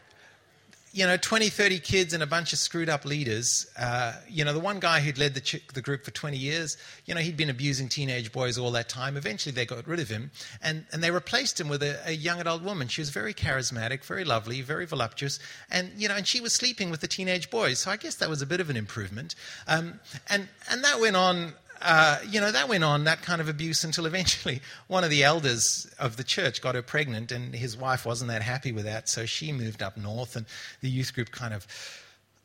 you 0.97 1.07
know, 1.07 1.19
20, 1.19 1.51
30 1.51 1.79
kids 1.81 2.15
and 2.15 2.23
a 2.23 2.27
bunch 2.27 2.55
of 2.55 2.59
screwed 2.59 2.89
up 2.89 3.05
leaders. 3.05 3.67
Uh, 3.79 4.15
you 4.31 4.43
know, 4.43 4.55
the 4.55 4.59
one 4.59 4.81
guy 4.81 5.01
who'd 5.01 5.19
led 5.19 5.35
the, 5.35 5.43
ch- 5.43 5.61
the 5.75 5.83
group 5.83 6.07
for 6.07 6.11
20 6.11 6.39
years, 6.39 6.79
you 7.05 7.15
know, 7.15 7.21
he'd 7.21 7.37
been 7.37 7.51
abusing 7.51 7.87
teenage 7.87 8.33
boys 8.33 8.57
all 8.57 8.71
that 8.71 8.89
time. 8.89 9.15
Eventually 9.15 9.53
they 9.53 9.67
got 9.67 9.87
rid 9.87 10.01
of 10.01 10.09
him 10.09 10.31
and, 10.63 10.87
and 10.93 11.05
they 11.05 11.11
replaced 11.11 11.61
him 11.61 11.69
with 11.69 11.83
a, 11.83 12.01
a 12.07 12.13
young 12.13 12.41
adult 12.41 12.63
woman. 12.63 12.89
She 12.89 13.03
was 13.03 13.11
very 13.11 13.35
charismatic, 13.35 14.05
very 14.05 14.25
lovely, 14.25 14.63
very 14.63 14.87
voluptuous. 14.87 15.39
And, 15.71 15.93
you 15.99 16.09
know, 16.09 16.17
and 16.17 16.27
she 16.27 16.41
was 16.41 16.55
sleeping 16.55 16.89
with 16.89 17.03
the 17.03 17.09
teenage 17.09 17.51
boys. 17.51 17.81
So 17.81 17.91
I 17.91 17.99
guess 17.99 18.15
that 18.15 18.31
was 18.31 18.41
a 18.41 18.47
bit 18.47 18.61
of 18.61 18.71
an 18.71 18.77
improvement. 18.79 19.35
Um, 19.69 20.01
and, 20.31 20.49
and 20.71 20.83
that 20.83 20.99
went 20.99 21.17
on 21.17 21.53
uh, 21.83 22.19
you 22.29 22.41
know, 22.41 22.53
that 22.53 22.69
went 22.69 22.85
on, 22.85 23.05
that 23.05 23.23
kind 23.23 23.41
of 23.41 23.49
abuse, 23.49 23.85
until 23.85 24.07
eventually 24.07 24.61
one 24.89 25.05
of 25.05 25.11
the 25.11 25.25
elders 25.25 25.87
of 25.99 26.17
the 26.17 26.25
church 26.25 26.61
got 26.61 26.75
her 26.75 26.83
pregnant, 26.83 27.33
and 27.33 27.55
his 27.55 27.77
wife 27.77 28.05
wasn't 28.07 28.31
that 28.31 28.43
happy 28.43 28.73
with 28.73 28.85
that, 28.85 29.09
so 29.09 29.27
she 29.27 29.53
moved 29.53 29.83
up 29.83 29.97
north, 29.97 30.37
and 30.37 30.47
the 30.81 30.89
youth 30.89 31.15
group 31.15 31.31
kind 31.31 31.55
of. 31.55 31.67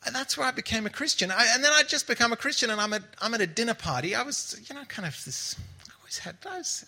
And 0.06 0.16
that's 0.16 0.38
where 0.38 0.48
I 0.48 0.52
became 0.52 0.86
a 0.86 0.90
Christian. 0.90 1.30
I, 1.32 1.48
and 1.54 1.64
then 1.64 1.72
I 1.74 1.84
just 1.84 2.08
become 2.08 2.34
a 2.34 2.38
Christian, 2.38 2.70
and 2.70 2.82
I'm 2.82 2.94
at, 2.94 3.04
I'm 3.22 3.34
at 3.34 3.42
a 3.42 3.48
dinner 3.48 3.76
party. 3.76 4.16
I 4.16 4.24
was, 4.24 4.60
you 4.68 4.76
know, 4.76 4.84
kind 4.86 5.08
of 5.08 5.14
this. 5.26 5.56
I 5.88 5.92
always 6.00 6.18
had. 6.18 6.38
I 6.50 6.58
was, 6.58 6.86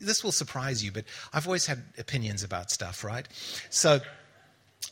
this 0.00 0.24
will 0.24 0.32
surprise 0.32 0.82
you, 0.82 0.90
but 0.90 1.04
I've 1.34 1.46
always 1.46 1.66
had 1.66 1.82
opinions 1.98 2.42
about 2.42 2.70
stuff, 2.70 3.04
right? 3.04 3.28
So 3.68 4.00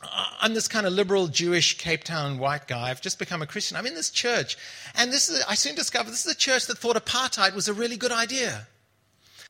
Uh, 0.02 0.24
I'm 0.40 0.54
this 0.54 0.68
kind 0.68 0.86
of 0.86 0.92
liberal 0.92 1.28
Jewish 1.28 1.78
Cape 1.78 2.04
Town 2.04 2.38
white 2.38 2.68
guy. 2.68 2.90
I've 2.90 3.00
just 3.00 3.18
become 3.18 3.42
a 3.42 3.46
Christian. 3.46 3.76
I'm 3.76 3.86
in 3.86 3.94
this 3.94 4.10
church. 4.10 4.56
And 4.94 5.12
this 5.12 5.28
is, 5.28 5.44
I 5.48 5.54
soon 5.54 5.74
discovered 5.74 6.10
this 6.10 6.26
is 6.26 6.32
a 6.32 6.36
church 6.36 6.66
that 6.66 6.78
thought 6.78 6.96
apartheid 6.96 7.54
was 7.54 7.68
a 7.68 7.74
really 7.74 7.96
good 7.96 8.12
idea. 8.12 8.68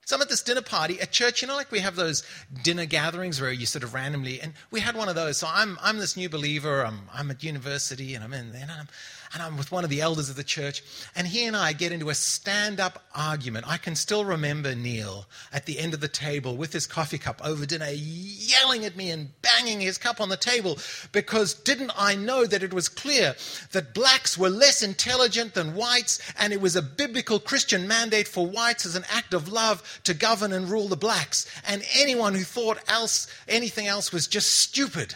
So 0.09 0.16
I'm 0.16 0.22
at 0.22 0.31
this 0.31 0.42
dinner 0.42 0.62
party 0.62 0.98
at 1.03 1.12
church, 1.12 1.42
you 1.42 1.48
know, 1.48 1.55
like 1.55 1.70
we 1.70 1.81
have 1.81 1.94
those 1.94 2.22
dinner 2.62 2.87
gatherings 2.87 3.42
where 3.42 3.53
you 3.53 3.66
sort 3.66 3.83
of 3.83 3.92
randomly, 3.92 4.40
and 4.40 4.55
we 4.70 4.81
had 4.81 4.96
one 4.96 5.11
of 5.11 5.14
those. 5.14 5.37
So 5.37 5.46
I'm, 5.53 5.77
I'm 5.83 5.98
this 5.98 6.16
new 6.16 6.31
believer, 6.31 6.83
I'm, 6.83 7.01
I'm 7.12 7.31
at 7.31 7.44
university, 7.44 8.14
and 8.14 8.24
I'm 8.24 8.33
in 8.33 8.53
there, 8.53 8.62
and 8.62 8.70
I'm, 8.70 8.88
and 9.32 9.42
I'm 9.42 9.56
with 9.56 9.72
one 9.72 9.85
of 9.85 9.90
the 9.90 10.00
elders 10.00 10.31
of 10.31 10.37
the 10.37 10.44
church, 10.44 10.83
and 11.14 11.26
he 11.26 11.46
and 11.46 11.56
I 11.56 11.72
get 11.72 11.92
into 11.92 12.10
a 12.10 12.14
stand 12.14 12.81
up 12.81 13.04
argument. 13.14 13.66
I 13.68 13.76
can 13.76 13.94
still 13.94 14.24
remember 14.24 14.74
Neil 14.74 15.26
at 15.52 15.66
the 15.66 15.79
end 15.79 15.94
of 15.94 16.00
the 16.00 16.08
table 16.08 16.56
with 16.56 16.72
his 16.72 16.87
coffee 16.87 17.18
cup 17.18 17.40
over 17.44 17.66
dinner, 17.66 17.88
yelling 17.90 18.85
at 18.85 18.96
me 18.96 19.10
and 19.10 19.31
banging 19.42 19.81
his 19.81 19.98
cup 19.98 20.20
on 20.20 20.29
the 20.29 20.37
table 20.37 20.79
because 21.12 21.54
didn't 21.54 21.92
I 21.96 22.14
know 22.14 22.46
that 22.46 22.62
it 22.62 22.72
was 22.72 22.88
clear 22.88 23.35
that 23.72 23.94
blacks 23.94 24.38
were 24.38 24.50
less 24.50 24.83
intelligent 24.83 25.54
than 25.54 25.74
whites, 25.74 26.20
and 26.38 26.52
it 26.52 26.60
was 26.60 26.76
a 26.76 26.83
biblical 26.83 27.40
Christian 27.40 27.87
mandate 27.87 28.29
for 28.29 28.46
whites 28.46 28.87
as 28.87 28.96
an 28.96 29.04
act 29.10 29.35
of 29.35 29.52
love 29.52 30.00
to 30.04 30.14
govern 30.14 30.52
and 30.52 30.70
rule 30.70 30.88
the 30.88 30.96
blacks, 30.96 31.46
and 31.66 31.85
anyone 31.94 32.35
who 32.35 32.44
thought 32.44 32.79
else 32.88 33.26
anything 33.46 33.87
else 33.87 34.12
was 34.12 34.26
just 34.26 34.50
stupid 34.50 35.14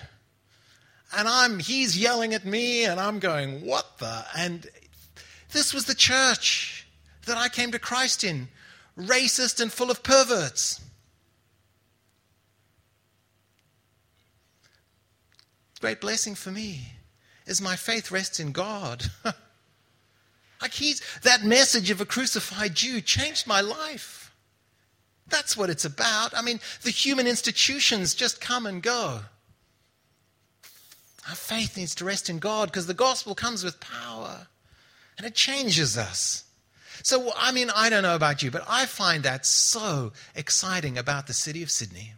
and 1.17 1.29
I'm 1.29 1.59
he's 1.59 1.99
yelling 1.99 2.35
at 2.35 2.45
me 2.45 2.85
and 2.85 3.01
I'm 3.01 3.19
going, 3.19 3.65
"What 3.67 3.99
the?" 3.99 4.25
And 4.37 4.69
this 5.53 5.75
was 5.75 5.85
the 5.85 5.95
church 5.95 6.87
that 7.27 7.37
I 7.37 7.49
came 7.49 7.73
to 7.73 7.79
Christ 7.79 8.25
in, 8.25 8.49
racist 8.99 9.61
and 9.61 9.73
full 9.73 9.91
of 9.91 10.03
perverts. 10.03 10.81
great 15.83 16.01
blessing 16.01 16.37
for 16.37 16.53
me 16.53 16.93
is 17.45 17.61
my 17.61 17.75
faith 17.75 18.13
rests 18.13 18.39
in 18.39 18.53
God. 18.53 19.03
like 20.63 20.73
he's 20.73 21.03
that 21.23 21.43
message 21.43 21.91
of 21.91 22.01
a 22.01 22.07
crucified 22.07 22.77
Jew 22.77 23.01
changed 23.01 23.49
my 23.49 23.61
life. 23.61 24.33
That's 25.27 25.57
what 25.57 25.71
it's 25.71 25.85
about. 25.85 26.39
I 26.39 26.43
mean, 26.43 26.61
the 26.83 26.91
human 26.91 27.27
institutions 27.27 28.15
just 28.15 28.41
come 28.41 28.65
and 28.65 28.81
go. 28.81 29.23
Our 31.29 31.35
faith 31.35 31.77
needs 31.77 31.95
to 31.97 32.05
rest 32.05 32.29
in 32.29 32.39
God 32.39 32.69
because 32.69 32.87
the 32.87 32.95
gospel 32.95 33.35
comes 33.35 33.63
with 33.63 33.81
power 33.81 34.49
and 35.17 35.27
it 35.27 35.35
changes 35.35 35.97
us. 35.97 36.45
So, 37.03 37.33
I 37.37 37.53
mean, 37.53 37.71
I 37.75 37.91
don't 37.91 38.03
know 38.03 38.17
about 38.17 38.43
you, 38.43 38.51
but 38.51 38.65
I 38.69 38.87
find 38.87 39.23
that 39.23 39.47
so 39.47 40.13
exciting 40.35 40.99
about 40.99 41.27
the 41.27 41.33
city 41.33 41.63
of 41.63 41.71
Sydney. 41.71 42.15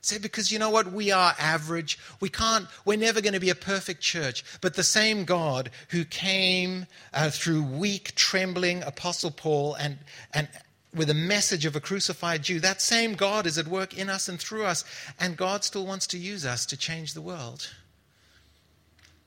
Say, 0.00 0.18
because 0.18 0.50
you 0.50 0.58
know 0.58 0.70
what? 0.70 0.92
We 0.92 1.12
are 1.12 1.34
average. 1.38 1.96
We 2.20 2.28
can't, 2.28 2.66
we're 2.84 2.98
never 2.98 3.20
going 3.20 3.34
to 3.34 3.40
be 3.40 3.50
a 3.50 3.54
perfect 3.54 4.00
church. 4.00 4.44
But 4.60 4.74
the 4.74 4.82
same 4.82 5.24
God 5.24 5.70
who 5.90 6.04
came 6.04 6.86
uh, 7.14 7.30
through 7.30 7.62
weak, 7.62 8.14
trembling 8.16 8.82
Apostle 8.82 9.30
Paul 9.30 9.74
and, 9.74 9.98
and 10.34 10.48
with 10.92 11.08
a 11.08 11.14
message 11.14 11.64
of 11.66 11.76
a 11.76 11.80
crucified 11.80 12.42
Jew, 12.42 12.58
that 12.60 12.82
same 12.82 13.14
God 13.14 13.46
is 13.46 13.58
at 13.58 13.68
work 13.68 13.96
in 13.96 14.10
us 14.10 14.28
and 14.28 14.40
through 14.40 14.64
us. 14.64 14.84
And 15.20 15.36
God 15.36 15.62
still 15.62 15.86
wants 15.86 16.08
to 16.08 16.18
use 16.18 16.44
us 16.44 16.66
to 16.66 16.76
change 16.76 17.14
the 17.14 17.22
world. 17.22 17.70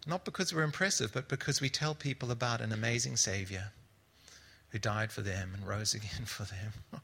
Not 0.05 0.23
because 0.23 0.53
we're 0.53 0.63
impressive, 0.63 1.11
but 1.13 1.27
because 1.27 1.61
we 1.61 1.69
tell 1.69 1.95
people 1.95 2.29
about 2.29 2.61
an 2.61 2.71
amazing 2.71 3.17
Savior 3.17 3.71
who 4.69 4.77
died 4.77 5.11
for 5.11 5.21
them 5.21 5.51
and 5.53 5.67
rose 5.67 5.93
again 5.93 6.25
for 6.25 6.43
them. 6.43 7.01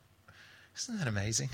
Isn't 0.77 0.99
that 0.99 1.07
amazing? 1.07 1.49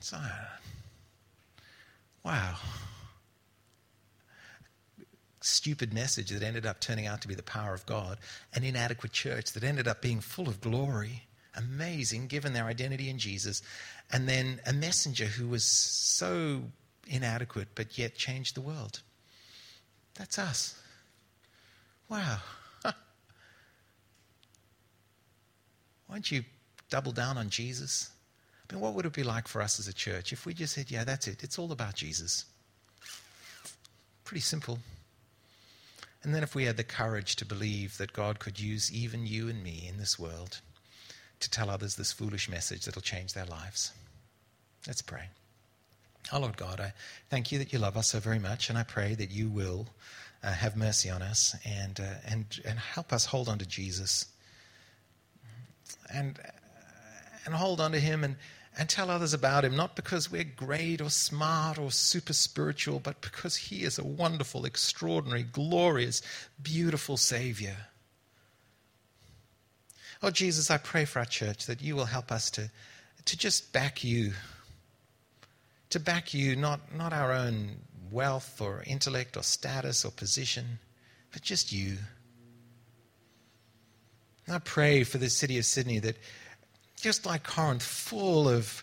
So, 0.00 0.18
wow. 2.24 2.56
Stupid 5.40 5.94
message 5.94 6.30
that 6.30 6.42
ended 6.42 6.66
up 6.66 6.80
turning 6.80 7.06
out 7.06 7.22
to 7.22 7.28
be 7.28 7.34
the 7.34 7.42
power 7.42 7.74
of 7.74 7.86
God, 7.86 8.18
an 8.54 8.64
inadequate 8.64 9.12
church 9.12 9.52
that 9.52 9.64
ended 9.64 9.88
up 9.88 10.02
being 10.02 10.20
full 10.20 10.48
of 10.48 10.60
glory, 10.60 11.24
amazing 11.56 12.26
given 12.26 12.52
their 12.52 12.66
identity 12.66 13.08
in 13.08 13.18
Jesus, 13.18 13.62
and 14.10 14.28
then 14.28 14.60
a 14.66 14.72
messenger 14.72 15.26
who 15.26 15.48
was 15.48 15.64
so 15.64 16.64
inadequate 17.06 17.68
but 17.74 17.98
yet 17.98 18.14
changed 18.14 18.54
the 18.54 18.60
world. 18.60 19.00
That's 20.14 20.38
us. 20.38 20.80
Wow. 22.08 22.38
Why 22.82 22.92
don't 26.10 26.30
you 26.30 26.44
double 26.90 27.12
down 27.12 27.38
on 27.38 27.48
Jesus? 27.48 28.10
I 28.68 28.74
mean, 28.74 28.82
what 28.82 28.94
would 28.94 29.06
it 29.06 29.12
be 29.12 29.22
like 29.22 29.48
for 29.48 29.62
us 29.62 29.78
as 29.80 29.88
a 29.88 29.92
church 29.92 30.32
if 30.32 30.46
we 30.46 30.54
just 30.54 30.74
said, 30.74 30.90
yeah, 30.90 31.04
that's 31.04 31.26
it, 31.26 31.42
it's 31.42 31.58
all 31.58 31.72
about 31.72 31.94
Jesus? 31.94 32.44
Pretty 34.24 34.40
simple. 34.40 34.78
And 36.22 36.34
then 36.34 36.42
if 36.42 36.54
we 36.54 36.64
had 36.64 36.76
the 36.76 36.84
courage 36.84 37.36
to 37.36 37.44
believe 37.44 37.98
that 37.98 38.12
God 38.12 38.38
could 38.38 38.60
use 38.60 38.92
even 38.92 39.26
you 39.26 39.48
and 39.48 39.62
me 39.62 39.86
in 39.88 39.98
this 39.98 40.18
world 40.18 40.60
to 41.40 41.50
tell 41.50 41.68
others 41.68 41.96
this 41.96 42.12
foolish 42.12 42.48
message 42.48 42.84
that'll 42.84 43.02
change 43.02 43.32
their 43.32 43.44
lives. 43.44 43.92
Let's 44.86 45.02
pray. 45.02 45.28
Oh, 46.30 46.38
Lord 46.38 46.56
God, 46.56 46.80
I 46.80 46.92
thank 47.30 47.50
you 47.50 47.58
that 47.58 47.72
you 47.72 47.78
love 47.78 47.96
us 47.96 48.08
so 48.08 48.20
very 48.20 48.38
much, 48.38 48.68
and 48.68 48.78
I 48.78 48.84
pray 48.84 49.14
that 49.14 49.30
you 49.30 49.48
will 49.48 49.88
uh, 50.42 50.52
have 50.52 50.76
mercy 50.76 51.10
on 51.10 51.22
us 51.22 51.56
and, 51.64 51.98
uh, 51.98 52.14
and, 52.26 52.60
and 52.64 52.78
help 52.78 53.12
us 53.12 53.26
hold 53.26 53.48
on 53.48 53.58
to 53.58 53.66
Jesus 53.66 54.26
and, 56.12 56.38
and 57.44 57.54
hold 57.54 57.80
on 57.80 57.92
to 57.92 58.00
him 58.00 58.24
and, 58.24 58.36
and 58.78 58.88
tell 58.88 59.10
others 59.10 59.34
about 59.34 59.64
him, 59.64 59.76
not 59.76 59.96
because 59.96 60.30
we're 60.30 60.44
great 60.44 61.00
or 61.00 61.10
smart 61.10 61.78
or 61.78 61.90
super 61.90 62.32
spiritual, 62.32 63.00
but 63.00 63.20
because 63.20 63.56
he 63.56 63.84
is 63.84 63.98
a 63.98 64.04
wonderful, 64.04 64.64
extraordinary, 64.64 65.42
glorious, 65.42 66.22
beautiful 66.62 67.16
Savior. 67.16 67.76
Oh, 70.22 70.30
Jesus, 70.30 70.70
I 70.70 70.78
pray 70.78 71.04
for 71.04 71.18
our 71.18 71.24
church 71.24 71.66
that 71.66 71.82
you 71.82 71.96
will 71.96 72.04
help 72.04 72.30
us 72.30 72.50
to, 72.52 72.70
to 73.24 73.36
just 73.36 73.72
back 73.72 74.04
you 74.04 74.32
to 75.92 76.00
back 76.00 76.34
you, 76.34 76.56
not, 76.56 76.94
not 76.94 77.12
our 77.12 77.32
own 77.32 77.76
wealth 78.10 78.60
or 78.60 78.82
intellect 78.86 79.36
or 79.36 79.42
status 79.42 80.04
or 80.04 80.10
position, 80.10 80.78
but 81.32 81.42
just 81.42 81.72
you. 81.72 81.98
And 84.46 84.56
I 84.56 84.58
pray 84.58 85.04
for 85.04 85.18
the 85.18 85.30
city 85.30 85.58
of 85.58 85.64
Sydney 85.64 85.98
that, 86.00 86.16
just 87.00 87.26
like 87.26 87.44
Corinth, 87.44 87.82
full 87.82 88.48
of 88.48 88.82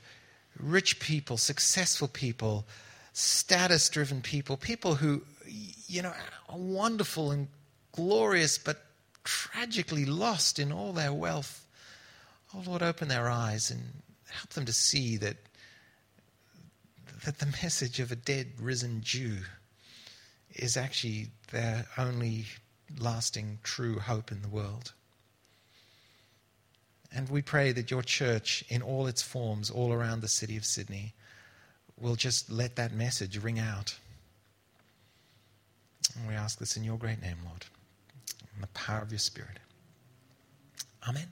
rich 0.60 1.00
people, 1.00 1.38
successful 1.38 2.08
people, 2.08 2.66
status 3.14 3.90
driven 3.90 4.22
people, 4.22 4.56
people 4.56 4.96
who, 4.96 5.24
you 5.88 6.02
know, 6.02 6.14
are 6.50 6.58
wonderful 6.58 7.32
and 7.32 7.48
glorious, 7.92 8.58
but 8.58 8.86
tragically 9.24 10.06
lost 10.06 10.60
in 10.60 10.72
all 10.72 10.94
their 10.94 11.14
wealth. 11.14 11.66
Oh, 12.54 12.64
Lord, 12.66 12.84
open 12.84 13.08
their 13.08 13.30
eyes 13.30 13.72
and 13.72 13.82
help 14.30 14.50
them 14.50 14.66
to 14.66 14.74
see 14.74 15.18
that 15.18 15.38
that 17.24 17.40
the 17.40 17.46
message 17.64 18.00
of 18.00 18.12
a 18.12 18.16
dead, 18.16 18.48
risen 18.60 19.02
Jew 19.02 19.38
is 20.56 20.78
actually 20.78 21.28
their 21.52 21.86
only 21.98 22.46
lasting, 22.98 23.60
true 23.64 24.00
hope 24.00 24.32
in 24.32 24.42
the 24.42 24.48
world. 24.48 24.94
And 27.12 27.30
we 27.30 27.42
pray 27.42 27.72
that 27.72 27.92
your 27.92 28.04
church, 28.04 28.64
in 28.70 28.82
all 28.82 29.08
its 29.08 29.22
forms, 29.22 29.70
all 29.70 29.92
around 29.92 30.22
the 30.22 30.28
city 30.28 30.58
of 30.58 30.66
Sydney, 30.66 31.14
will 32.00 32.16
just 32.16 32.52
let 32.52 32.76
that 32.76 32.94
message 32.94 33.38
ring 33.38 33.60
out. 33.60 33.98
And 36.16 36.28
we 36.28 36.36
ask 36.36 36.60
this 36.60 36.78
in 36.78 36.84
your 36.84 36.98
great 36.98 37.22
name, 37.22 37.38
Lord, 37.46 37.66
in 38.56 38.62
the 38.62 38.68
power 38.68 39.02
of 39.02 39.12
your 39.12 39.20
Spirit. 39.20 39.60
Amen. 41.08 41.28